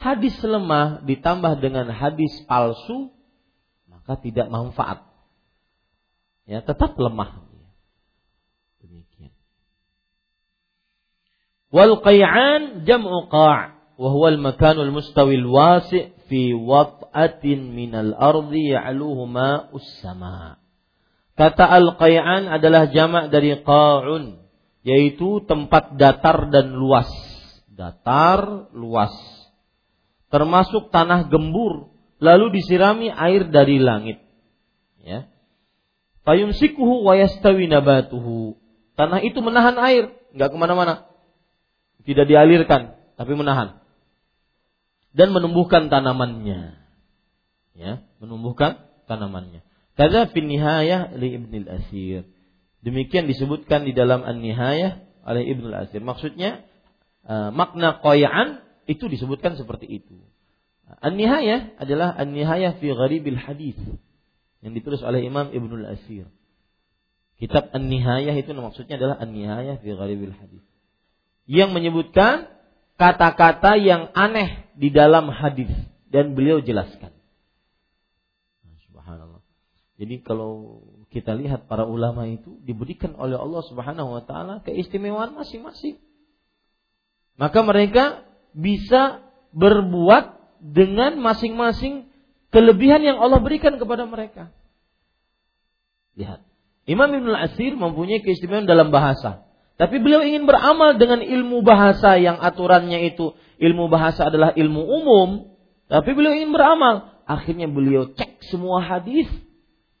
Hadis 0.00 0.34
lemah 0.40 1.04
ditambah 1.04 1.60
dengan 1.60 1.92
hadis 1.92 2.32
palsu, 2.48 3.12
maka 3.84 4.16
tidak 4.16 4.48
manfaat. 4.48 5.04
Ya, 6.48 6.64
tetap 6.64 6.96
lemah. 6.96 7.46
Demikian. 8.80 9.30
Wal 11.68 12.00
qay'an 12.00 12.88
jam'u 12.88 13.28
qa' 13.28 13.76
wa 14.00 14.08
huwa 14.08 14.32
al-makan 14.32 14.88
al-mustawi 14.88 15.36
al-wasi' 15.36 16.16
fi 16.32 16.56
wat'atin 16.56 17.76
min 17.76 17.92
al-ardi 17.92 18.72
ya'luhu 18.72 19.28
ma'us 19.28 19.84
sama. 20.00 20.58
Kata 21.36 21.68
al-qay'an 21.68 22.48
adalah 22.48 22.88
jamak 22.88 23.28
dari 23.28 23.52
qa'un, 23.60 24.40
yaitu 24.80 25.44
tempat 25.44 26.00
datar 26.00 26.48
dan 26.48 26.72
luas 26.72 27.29
datar, 27.80 28.68
luas. 28.76 29.12
Termasuk 30.28 30.92
tanah 30.92 31.32
gembur, 31.32 31.88
lalu 32.20 32.60
disirami 32.60 33.08
air 33.08 33.48
dari 33.48 33.80
langit. 33.80 34.20
Ya. 35.00 35.32
Fayumsikuhu 36.28 37.00
wa 37.08 37.16
yastawi 37.16 37.66
nabatuhu. 37.66 38.60
Tanah 39.00 39.24
itu 39.24 39.40
menahan 39.40 39.80
air, 39.80 40.12
nggak 40.36 40.50
ke 40.52 40.56
mana-mana. 40.60 41.08
Tidak 42.04 42.28
dialirkan, 42.28 43.00
tapi 43.16 43.32
menahan. 43.32 43.80
Dan 45.16 45.32
menumbuhkan 45.32 45.88
tanamannya. 45.88 46.76
Ya, 47.74 48.04
menumbuhkan 48.20 48.84
tanamannya. 49.08 49.64
Kata 49.96 50.30
fin 50.30 50.46
nihayah 50.46 51.16
li 51.16 51.34
Ibn 51.40 51.52
al-Asir. 51.66 52.28
Demikian 52.80 53.28
disebutkan 53.28 53.84
di 53.84 53.92
dalam 53.92 54.24
An-Nihayah 54.24 55.24
oleh 55.28 55.42
Ibn 55.44 55.64
al-Asir. 55.68 56.00
Maksudnya 56.00 56.64
makna 57.30 58.02
qoyaan 58.02 58.64
itu 58.90 59.06
disebutkan 59.06 59.54
seperti 59.54 59.86
itu. 59.86 60.18
An-Nihayah 60.98 61.78
adalah 61.78 62.18
An-Nihayah 62.18 62.82
fi 62.82 62.90
Gharibil 62.90 63.38
Hadis 63.38 63.78
yang 64.60 64.74
ditulis 64.74 64.98
oleh 65.06 65.22
Imam 65.22 65.54
Ibnul 65.54 65.86
Asir. 65.86 66.26
Kitab 67.38 67.70
An-Nihayah 67.70 68.34
itu 68.34 68.50
maksudnya 68.58 68.98
adalah 68.98 69.22
An-Nihayah 69.22 69.78
fi 69.78 69.88
Gharibil 69.94 70.34
Hadis. 70.34 70.64
Yang 71.46 71.70
menyebutkan 71.70 72.50
kata-kata 72.98 73.78
yang 73.78 74.10
aneh 74.12 74.68
di 74.76 74.90
dalam 74.90 75.30
hadis 75.30 75.70
dan 76.10 76.36
beliau 76.36 76.60
jelaskan. 76.60 77.14
Subhanallah. 78.90 79.40
Jadi 79.96 80.20
kalau 80.20 80.84
kita 81.08 81.32
lihat 81.38 81.64
para 81.70 81.88
ulama 81.88 82.28
itu 82.28 82.60
diberikan 82.62 83.16
oleh 83.16 83.40
Allah 83.40 83.62
Subhanahu 83.66 84.20
wa 84.20 84.22
taala 84.26 84.60
keistimewaan 84.66 85.32
masing-masing. 85.32 85.96
Maka 87.40 87.64
mereka 87.64 88.28
bisa 88.52 89.24
berbuat 89.56 90.36
dengan 90.60 91.16
masing-masing 91.16 92.12
kelebihan 92.52 93.00
yang 93.00 93.16
Allah 93.16 93.40
berikan 93.40 93.80
kepada 93.80 94.04
mereka. 94.04 94.52
Lihat. 96.20 96.44
Imam 96.84 97.08
Ibn 97.08 97.32
Asir 97.48 97.72
mempunyai 97.80 98.20
keistimewaan 98.20 98.68
dalam 98.68 98.92
bahasa. 98.92 99.48
Tapi 99.80 99.96
beliau 100.04 100.20
ingin 100.20 100.44
beramal 100.44 101.00
dengan 101.00 101.24
ilmu 101.24 101.64
bahasa 101.64 102.20
yang 102.20 102.36
aturannya 102.36 103.08
itu 103.08 103.32
ilmu 103.56 103.88
bahasa 103.88 104.28
adalah 104.28 104.52
ilmu 104.52 104.82
umum. 104.84 105.56
Tapi 105.88 106.12
beliau 106.12 106.36
ingin 106.36 106.52
beramal. 106.52 107.24
Akhirnya 107.24 107.70
beliau 107.70 108.12
cek 108.12 108.44
semua 108.52 108.84
hadis. 108.84 109.30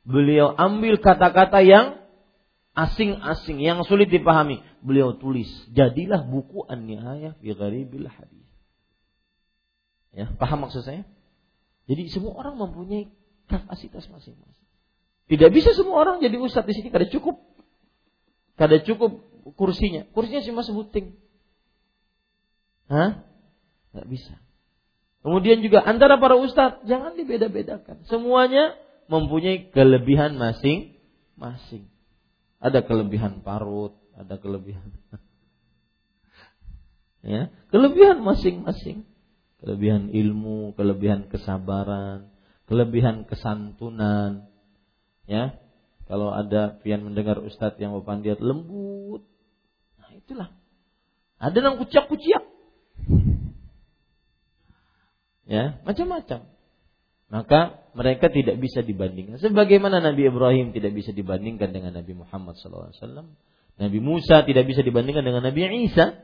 Beliau 0.04 0.52
ambil 0.52 1.00
kata-kata 1.00 1.64
yang 1.64 1.99
asing-asing, 2.74 3.58
yang 3.60 3.82
sulit 3.86 4.08
dipahami. 4.08 4.62
Beliau 4.80 5.18
tulis. 5.18 5.48
Jadilah 5.74 6.24
buku 6.24 6.64
An-Nihayah 6.66 7.36
fi 7.38 7.48
Gharibil 7.52 8.08
Hadis. 8.08 8.48
Ya, 10.10 10.26
paham 10.38 10.66
maksud 10.66 10.82
saya? 10.82 11.06
Jadi 11.86 12.10
semua 12.10 12.38
orang 12.38 12.58
mempunyai 12.58 13.10
kapasitas 13.50 14.06
masing-masing. 14.10 14.68
Tidak 15.30 15.50
bisa 15.54 15.70
semua 15.78 16.02
orang 16.02 16.18
jadi 16.18 16.34
ustadz 16.38 16.66
di 16.66 16.74
sini 16.74 16.88
kada 16.90 17.06
cukup. 17.06 17.38
Kada 18.58 18.82
cukup 18.82 19.22
kursinya. 19.54 20.06
Kursinya 20.10 20.42
cuma 20.42 20.66
sebuting. 20.66 21.14
Hah? 22.90 23.22
Gak 23.94 24.06
bisa. 24.10 24.34
Kemudian 25.22 25.62
juga 25.62 25.86
antara 25.86 26.18
para 26.18 26.34
ustadz 26.34 26.82
jangan 26.86 27.14
dibeda-bedakan. 27.14 28.02
Semuanya 28.10 28.74
mempunyai 29.06 29.70
kelebihan 29.70 30.34
masing-masing. 30.34 31.86
Ada 32.60 32.84
kelebihan 32.84 33.40
parut, 33.40 33.96
ada 34.12 34.36
kelebihan 34.36 34.92
ya, 37.24 37.48
kelebihan 37.72 38.20
masing-masing. 38.20 39.08
Kelebihan 39.60 40.08
ilmu, 40.08 40.72
kelebihan 40.76 41.28
kesabaran, 41.28 42.32
kelebihan 42.64 43.28
kesantunan. 43.28 44.48
Ya, 45.28 45.56
kalau 46.08 46.32
ada 46.32 46.80
pian 46.80 47.04
mendengar 47.04 47.40
ustadz 47.40 47.80
yang 47.80 47.92
berpandiat 47.96 48.40
lembut, 48.40 49.24
nah 50.00 50.10
itulah. 50.16 50.48
Ada 51.40 51.64
yang 51.64 51.80
kuciak-kuciak. 51.80 52.44
Ya, 55.50 55.82
macam-macam. 55.82 56.46
Maka 57.30 57.86
mereka 57.94 58.26
tidak 58.26 58.58
bisa 58.58 58.82
dibandingkan. 58.82 59.38
Sebagaimana 59.38 60.02
Nabi 60.02 60.26
Ibrahim 60.26 60.74
tidak 60.74 60.98
bisa 60.98 61.14
dibandingkan 61.14 61.70
dengan 61.70 61.94
Nabi 61.94 62.18
Muhammad 62.18 62.58
SAW. 62.58 62.90
Nabi 63.78 63.98
Musa 64.02 64.42
tidak 64.42 64.66
bisa 64.66 64.82
dibandingkan 64.82 65.22
dengan 65.22 65.46
Nabi 65.46 65.86
Isa. 65.86 66.18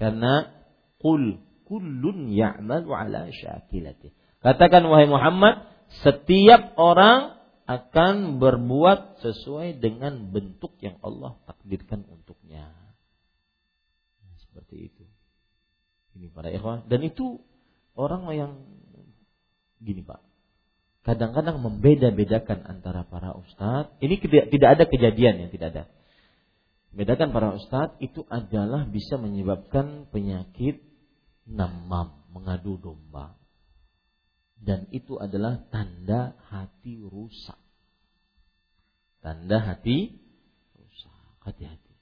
Karena 0.00 0.48
kul 0.96 1.44
kullun 1.68 2.32
ya'malu 2.32 2.90
ala 2.90 3.28
syakilati. 3.28 4.10
Katakan 4.40 4.88
wahai 4.88 5.06
Muhammad, 5.06 5.68
setiap 6.00 6.74
orang 6.80 7.36
akan 7.68 8.42
berbuat 8.42 9.22
sesuai 9.22 9.78
dengan 9.78 10.32
bentuk 10.34 10.74
yang 10.82 10.98
Allah 11.04 11.38
takdirkan 11.46 12.02
untuknya. 12.08 12.72
Seperti 14.42 14.90
itu. 14.90 15.04
Ini 16.18 16.32
para 16.34 16.50
ikhwah 16.50 16.88
dan 16.90 17.06
itu 17.06 17.38
orang 17.94 18.26
yang 18.34 18.52
gini 19.80 20.04
Pak. 20.04 20.20
Kadang-kadang 21.00 21.64
membeda-bedakan 21.64 22.68
antara 22.68 23.08
para 23.08 23.32
ustadz. 23.32 23.96
Ini 24.04 24.20
tidak 24.52 24.68
ada 24.76 24.84
kejadian 24.84 25.48
yang 25.48 25.50
tidak 25.50 25.68
ada. 25.72 25.84
Bedakan 26.92 27.32
para 27.32 27.56
ustadz 27.56 27.96
itu 28.04 28.22
adalah 28.28 28.84
bisa 28.84 29.16
menyebabkan 29.16 30.06
penyakit 30.12 30.84
namam, 31.48 32.20
mengadu 32.30 32.76
domba 32.76 33.40
dan 34.60 34.84
itu 34.92 35.16
adalah 35.16 35.64
tanda 35.72 36.36
hati 36.52 37.00
rusak. 37.00 37.56
Tanda 39.24 39.56
hati 39.56 40.20
rusak. 40.76 41.16
Hati-hati. 41.40 41.94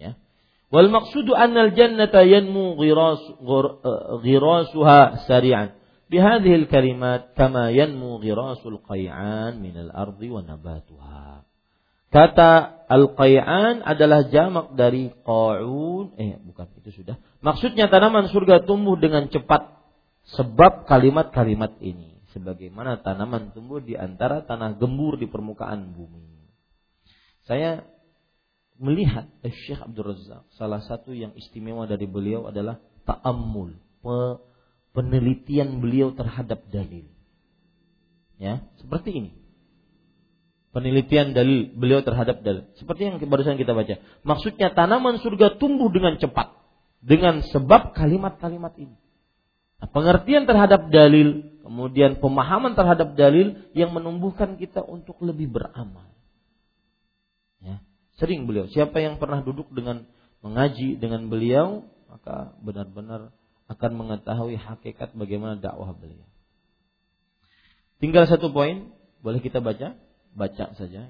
Ya. 0.00 0.16
Wal 0.72 0.88
maqsudu 0.88 1.36
anna 1.36 1.68
al-jannata 1.68 2.24
yanmu 2.24 2.80
ghiras 2.80 3.20
ghirasuha 4.24 5.28
sari'an. 5.28 5.76
Bihadhihi 6.14 6.70
al-kalimat 6.70 7.34
kama 7.34 7.74
yanmu 7.74 8.22
ghirasul 8.22 8.78
qay'an 8.86 9.58
min 9.58 9.74
al-ardi 9.74 10.30
wa 10.30 10.46
nabatuha. 10.46 11.42
Kata 12.14 12.86
al-qay'an 12.86 13.82
adalah 13.82 14.30
jamak 14.30 14.78
dari 14.78 15.10
qa'un, 15.10 16.14
eh 16.14 16.38
bukan 16.38 16.70
itu 16.78 17.02
sudah. 17.02 17.18
Maksudnya 17.42 17.90
tanaman 17.90 18.30
surga 18.30 18.62
tumbuh 18.62 18.94
dengan 18.94 19.26
cepat 19.26 19.74
sebab 20.38 20.86
kalimat-kalimat 20.86 21.82
ini 21.82 22.22
sebagaimana 22.30 23.02
tanaman 23.02 23.50
tumbuh 23.50 23.82
di 23.82 23.98
antara 23.98 24.46
tanah 24.46 24.78
gembur 24.78 25.18
di 25.18 25.26
permukaan 25.26 25.98
bumi. 25.98 26.46
Saya 27.50 27.82
melihat 28.78 29.26
Syekh 29.42 29.82
Abdul 29.82 30.14
Razak 30.14 30.46
salah 30.54 30.78
satu 30.86 31.10
yang 31.10 31.34
istimewa 31.34 31.90
dari 31.90 32.06
beliau 32.06 32.46
adalah 32.46 32.78
ta'ammul, 33.02 33.74
penelitian 34.94 35.82
beliau 35.82 36.14
terhadap 36.14 36.64
dalil. 36.70 37.10
Ya, 38.38 38.62
seperti 38.78 39.10
ini. 39.12 39.30
Penelitian 40.74 41.34
dalil 41.34 41.70
beliau 41.74 42.02
terhadap 42.02 42.42
dalil. 42.42 42.66
Seperti 42.74 43.06
yang 43.06 43.18
barusan 43.22 43.58
kita 43.58 43.74
baca. 43.74 44.02
Maksudnya 44.26 44.74
tanaman 44.74 45.22
surga 45.22 45.58
tumbuh 45.62 45.86
dengan 45.90 46.18
cepat 46.18 46.50
dengan 47.04 47.44
sebab 47.44 47.92
kalimat-kalimat 47.94 48.74
ini. 48.80 48.96
Nah, 49.78 49.88
pengertian 49.92 50.48
terhadap 50.48 50.88
dalil, 50.88 51.60
kemudian 51.60 52.16
pemahaman 52.16 52.72
terhadap 52.72 53.12
dalil 53.14 53.60
yang 53.76 53.92
menumbuhkan 53.92 54.56
kita 54.56 54.80
untuk 54.80 55.20
lebih 55.20 55.52
beramal. 55.52 56.08
Ya, 57.60 57.84
sering 58.16 58.48
beliau, 58.48 58.66
siapa 58.72 58.98
yang 59.04 59.20
pernah 59.20 59.44
duduk 59.44 59.68
dengan 59.70 60.08
mengaji 60.40 60.96
dengan 60.96 61.28
beliau, 61.28 61.84
maka 62.08 62.56
benar-benar 62.64 63.36
akan 63.68 63.90
mengetahui 63.96 64.60
hakikat 64.60 65.16
bagaimana 65.16 65.56
dakwah 65.56 65.96
beliau. 65.96 66.26
Tinggal 68.02 68.28
satu 68.28 68.52
poin, 68.52 68.92
boleh 69.24 69.40
kita 69.40 69.64
baca? 69.64 69.96
Baca 70.36 70.64
saja. 70.76 71.08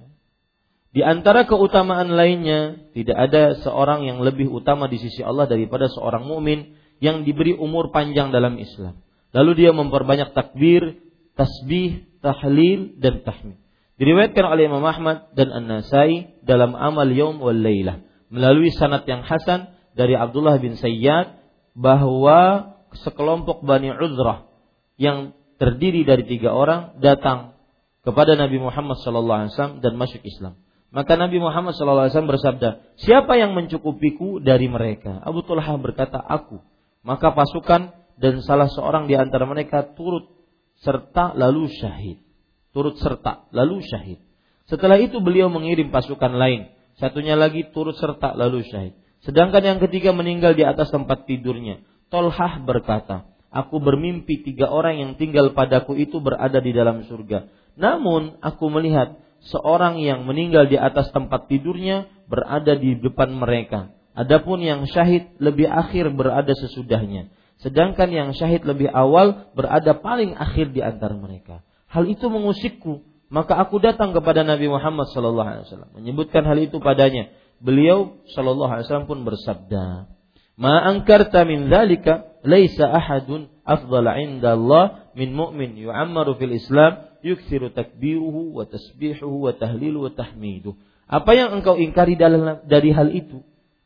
Di 0.94 1.02
antara 1.02 1.42
keutamaan 1.42 2.14
lainnya, 2.14 2.78
tidak 2.94 3.18
ada 3.18 3.58
seorang 3.58 4.06
yang 4.06 4.22
lebih 4.22 4.46
utama 4.46 4.86
di 4.86 5.02
sisi 5.02 5.26
Allah 5.26 5.50
daripada 5.50 5.90
seorang 5.90 6.22
mukmin 6.22 6.78
yang 7.02 7.26
diberi 7.26 7.50
umur 7.50 7.90
panjang 7.90 8.30
dalam 8.30 8.54
Islam. 8.62 9.02
Lalu 9.34 9.66
dia 9.66 9.74
memperbanyak 9.74 10.30
takbir, 10.30 11.02
tasbih, 11.34 12.06
tahlil 12.22 12.94
dan 13.02 13.26
tahmid. 13.26 13.58
Diriwayatkan 13.98 14.44
oleh 14.46 14.70
Imam 14.70 14.86
Ahmad 14.86 15.34
dan 15.34 15.50
An-Nasai 15.50 16.38
dalam 16.46 16.78
amal 16.78 17.10
yaum 17.10 17.42
wal 17.42 17.58
lailah 17.58 18.02
melalui 18.30 18.70
sanad 18.74 19.06
yang 19.06 19.22
hasan 19.22 19.70
dari 19.94 20.18
Abdullah 20.18 20.58
bin 20.58 20.74
Sayyad 20.74 21.43
bahwa 21.74 22.72
sekelompok 23.02 23.66
Bani 23.66 23.90
Uzrah 23.90 24.46
yang 24.94 25.34
terdiri 25.58 26.06
dari 26.06 26.24
tiga 26.26 26.54
orang 26.54 26.98
datang 27.02 27.58
kepada 28.06 28.38
Nabi 28.38 28.62
Muhammad 28.62 29.00
SAW 29.02 29.82
dan 29.82 29.92
masuk 29.98 30.22
Islam. 30.22 30.60
Maka 30.94 31.18
Nabi 31.18 31.42
Muhammad 31.42 31.74
SAW 31.74 32.06
bersabda, 32.06 32.94
siapa 33.02 33.34
yang 33.34 33.50
mencukupiku 33.58 34.38
dari 34.38 34.70
mereka? 34.70 35.18
Abu 35.26 35.42
Tulha 35.42 35.74
berkata, 35.74 36.22
aku. 36.22 36.62
Maka 37.02 37.34
pasukan 37.34 37.90
dan 38.14 38.34
salah 38.46 38.70
seorang 38.70 39.10
di 39.10 39.18
antara 39.18 39.42
mereka 39.42 39.82
turut 39.98 40.30
serta 40.78 41.34
lalu 41.34 41.66
syahid. 41.66 42.22
Turut 42.70 42.94
serta 43.02 43.50
lalu 43.50 43.82
syahid. 43.82 44.22
Setelah 44.70 45.02
itu 45.02 45.18
beliau 45.18 45.50
mengirim 45.50 45.90
pasukan 45.90 46.30
lain. 46.30 46.70
Satunya 47.02 47.34
lagi 47.34 47.66
turut 47.74 47.98
serta 47.98 48.38
lalu 48.38 48.62
syahid. 48.62 48.94
Sedangkan 49.24 49.64
yang 49.64 49.78
ketiga 49.80 50.12
meninggal 50.12 50.52
di 50.52 50.62
atas 50.62 50.92
tempat 50.92 51.24
tidurnya. 51.24 51.80
Tolhah 52.12 52.60
berkata, 52.60 53.24
Aku 53.54 53.78
bermimpi 53.78 54.42
tiga 54.42 54.66
orang 54.66 54.98
yang 54.98 55.10
tinggal 55.14 55.54
padaku 55.54 55.94
itu 55.94 56.18
berada 56.18 56.58
di 56.58 56.74
dalam 56.74 57.06
surga. 57.06 57.46
Namun 57.78 58.42
aku 58.42 58.66
melihat 58.66 59.16
seorang 59.46 60.02
yang 60.02 60.26
meninggal 60.26 60.66
di 60.66 60.74
atas 60.74 61.14
tempat 61.14 61.46
tidurnya 61.46 62.10
berada 62.26 62.74
di 62.74 62.98
depan 62.98 63.30
mereka. 63.30 63.94
Adapun 64.14 64.58
yang 64.58 64.86
syahid 64.90 65.38
lebih 65.38 65.70
akhir 65.70 66.10
berada 66.14 66.50
sesudahnya. 66.50 67.30
Sedangkan 67.62 68.10
yang 68.10 68.34
syahid 68.34 68.66
lebih 68.66 68.90
awal 68.90 69.50
berada 69.54 69.94
paling 70.02 70.34
akhir 70.34 70.74
di 70.74 70.82
antara 70.82 71.14
mereka. 71.14 71.62
Hal 71.86 72.10
itu 72.10 72.26
mengusikku. 72.26 73.06
Maka 73.30 73.58
aku 73.58 73.82
datang 73.82 74.14
kepada 74.14 74.46
Nabi 74.46 74.70
Muhammad 74.70 75.10
wasallam 75.10 75.90
menyebutkan 75.94 76.46
hal 76.46 76.58
itu 76.58 76.78
padanya. 76.78 77.30
Beliau 77.62 78.20
sallallahu 78.34 78.70
alaihi 78.70 78.86
wasallam 78.88 79.10
pun 79.10 79.20
bersabda, 79.22 79.84
"Ma 80.58 80.74
ankarta 80.84 81.42
min 81.46 81.70
dzalika 81.70 82.40
laisa 82.44 82.86
ahadun 82.86 83.50
afdhala 83.64 84.18
'inda 84.20 84.58
Allah 84.58 85.10
min 85.18 85.32
mu'min 85.32 85.78
yu'ammaru 85.78 86.36
fil 86.38 86.54
Islam 86.54 87.08
yukthiru 87.24 87.72
takbiruhu 87.72 88.52
wa 88.52 88.68
tasbihuhu 88.68 89.48
wa 89.48 89.52
tahlilu 89.54 90.08
wa 90.08 90.12
tahmiduh." 90.12 90.76
Apa 91.04 91.36
yang 91.36 91.52
engkau 91.60 91.76
ingkari 91.76 92.16
dari 92.16 92.90
hal 92.90 93.12
itu? 93.12 93.44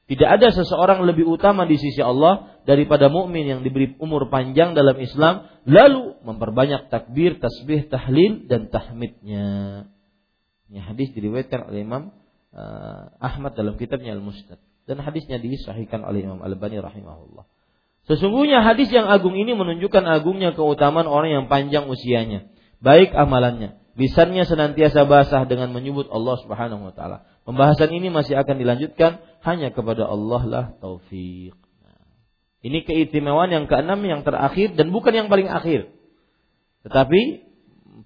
Tidak 0.08 0.24
ada 0.24 0.48
seseorang 0.48 1.04
lebih 1.04 1.28
utama 1.28 1.68
di 1.68 1.76
sisi 1.76 2.00
Allah 2.00 2.56
daripada 2.64 3.12
mukmin 3.12 3.44
yang 3.44 3.60
diberi 3.60 3.92
umur 4.00 4.32
panjang 4.32 4.72
dalam 4.72 4.96
Islam 4.96 5.44
lalu 5.68 6.16
memperbanyak 6.24 6.88
takbir, 6.88 7.36
tasbih, 7.36 7.92
tahlil 7.92 8.48
dan 8.48 8.72
tahmidnya. 8.72 9.84
Ini 10.72 10.80
hadis 10.80 11.12
diriwayatkan 11.12 11.68
oleh 11.68 11.84
Imam 11.84 12.08
uh, 12.54 13.14
Ahmad 13.18 13.56
dalam 13.56 13.76
kitabnya 13.76 14.16
Al-Musnad 14.16 14.60
dan 14.88 14.96
hadisnya 15.04 15.36
disahihkan 15.36 16.00
oleh 16.04 16.24
Imam 16.24 16.40
Al-Albani 16.40 16.80
rahimahullah. 16.80 17.44
Sesungguhnya 18.08 18.64
hadis 18.64 18.88
yang 18.88 19.04
agung 19.04 19.36
ini 19.36 19.52
menunjukkan 19.52 20.00
agungnya 20.00 20.56
keutamaan 20.56 21.04
orang 21.04 21.28
yang 21.28 21.44
panjang 21.52 21.84
usianya, 21.92 22.48
baik 22.80 23.12
amalannya, 23.12 23.76
lisannya 24.00 24.48
senantiasa 24.48 25.04
basah 25.04 25.44
dengan 25.44 25.76
menyebut 25.76 26.08
Allah 26.08 26.40
Subhanahu 26.40 26.88
wa 26.88 26.92
taala. 26.96 27.28
Pembahasan 27.44 27.92
ini 27.92 28.08
masih 28.08 28.40
akan 28.40 28.56
dilanjutkan 28.56 29.20
hanya 29.44 29.68
kepada 29.76 30.08
Allah 30.08 30.42
lah 30.48 30.64
taufik. 30.80 31.52
Nah, 31.84 32.00
ini 32.64 32.80
keistimewaan 32.88 33.52
yang 33.52 33.68
keenam 33.68 34.00
yang 34.08 34.24
terakhir 34.24 34.72
dan 34.72 34.88
bukan 34.88 35.12
yang 35.12 35.28
paling 35.28 35.52
akhir. 35.52 35.92
Tetapi 36.88 37.20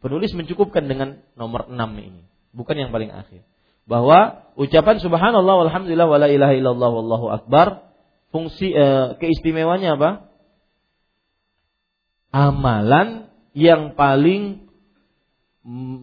penulis 0.02 0.34
mencukupkan 0.34 0.82
dengan 0.90 1.22
nomor 1.38 1.70
enam 1.70 1.94
ini 1.94 2.26
bukan 2.50 2.74
yang 2.74 2.90
paling 2.90 3.14
akhir. 3.14 3.46
Bahwa 3.86 4.48
ucapan 4.54 5.02
subhanallah 5.02 5.66
walhamdulillah 5.66 6.08
wala 6.08 6.26
ilaha 6.30 6.54
illallah 6.54 6.90
wallahu 6.92 7.26
akbar 7.32 7.92
fungsi 8.32 8.72
eh, 8.72 9.18
keistimewanya 9.20 9.98
apa? 9.98 10.10
Amalan 12.32 13.28
yang 13.52 13.92
paling 13.92 14.72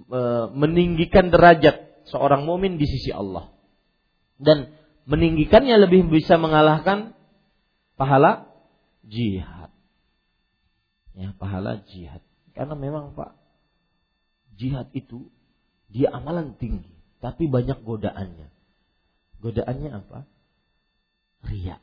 eh, 0.08 0.46
meninggikan 0.54 1.34
derajat 1.34 2.06
seorang 2.10 2.46
mukmin 2.46 2.78
di 2.78 2.86
sisi 2.86 3.10
Allah. 3.10 3.50
Dan 4.40 4.72
meninggikannya 5.10 5.76
lebih 5.90 6.08
bisa 6.08 6.38
mengalahkan 6.38 7.18
pahala 7.98 8.48
jihad. 9.04 9.74
Ya, 11.18 11.36
pahala 11.36 11.84
jihad. 11.90 12.24
Karena 12.54 12.78
memang 12.78 13.18
Pak, 13.18 13.36
jihad 14.56 14.88
itu 14.94 15.28
dia 15.90 16.14
amalan 16.14 16.54
tinggi, 16.56 16.94
tapi 17.20 17.52
banyak 17.52 17.84
godaannya. 17.84 18.48
Godaannya 19.44 19.92
apa? 19.92 20.20
Ria. 21.48 21.80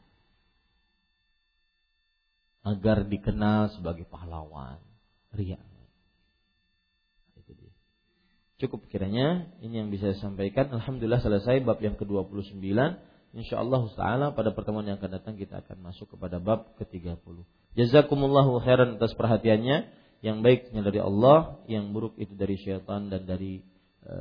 Agar 2.67 3.07
dikenal 3.07 3.77
sebagai 3.77 4.09
pahlawan. 4.09 4.81
Ria. 5.33 5.61
Cukup 8.57 8.89
kiranya 8.89 9.53
ini 9.61 9.85
yang 9.85 9.89
bisa 9.93 10.17
saya 10.17 10.33
sampaikan. 10.33 10.73
Alhamdulillah 10.73 11.21
selesai 11.21 11.61
bab 11.61 11.77
yang 11.85 12.01
ke-29. 12.01 12.65
Insyaallah 13.37 13.83
taala 13.93 14.27
pada 14.33 14.57
pertemuan 14.57 14.89
yang 14.89 14.97
akan 14.97 15.13
datang 15.21 15.37
kita 15.37 15.61
akan 15.61 15.85
masuk 15.85 16.17
kepada 16.17 16.41
bab 16.41 16.73
ke-30. 16.81 17.45
Jazakumullahu 17.77 18.65
khairan 18.65 18.97
atas 18.97 19.13
perhatiannya. 19.13 20.09
Yang 20.25 20.37
baiknya 20.41 20.81
dari 20.81 21.05
Allah, 21.05 21.61
yang 21.69 21.93
buruk 21.93 22.17
itu 22.17 22.33
dari 22.33 22.57
syaitan 22.57 23.13
dan 23.13 23.29
dari 23.29 23.61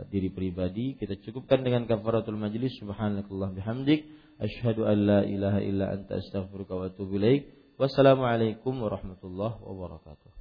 diri 0.10 0.30
pribadi 0.34 0.98
kita 0.98 1.22
cukupkan 1.22 1.62
dengan 1.64 1.86
kafaratul 1.86 2.38
majlis. 2.38 2.76
Subhanakallah 2.82 3.54
bihamdik. 3.56 4.06
Asyhadu 4.36 4.84
an 4.84 4.98
la 5.08 5.20
ilaha 5.24 5.60
illa 5.64 5.96
anta 5.96 6.20
astaghfiruka 6.20 6.74
wa 6.76 6.84
atubu 6.92 7.16
ilaik. 7.16 7.48
Wassalamualaikum 7.80 8.76
warahmatullahi 8.84 9.60
wabarakatuh 9.64 10.35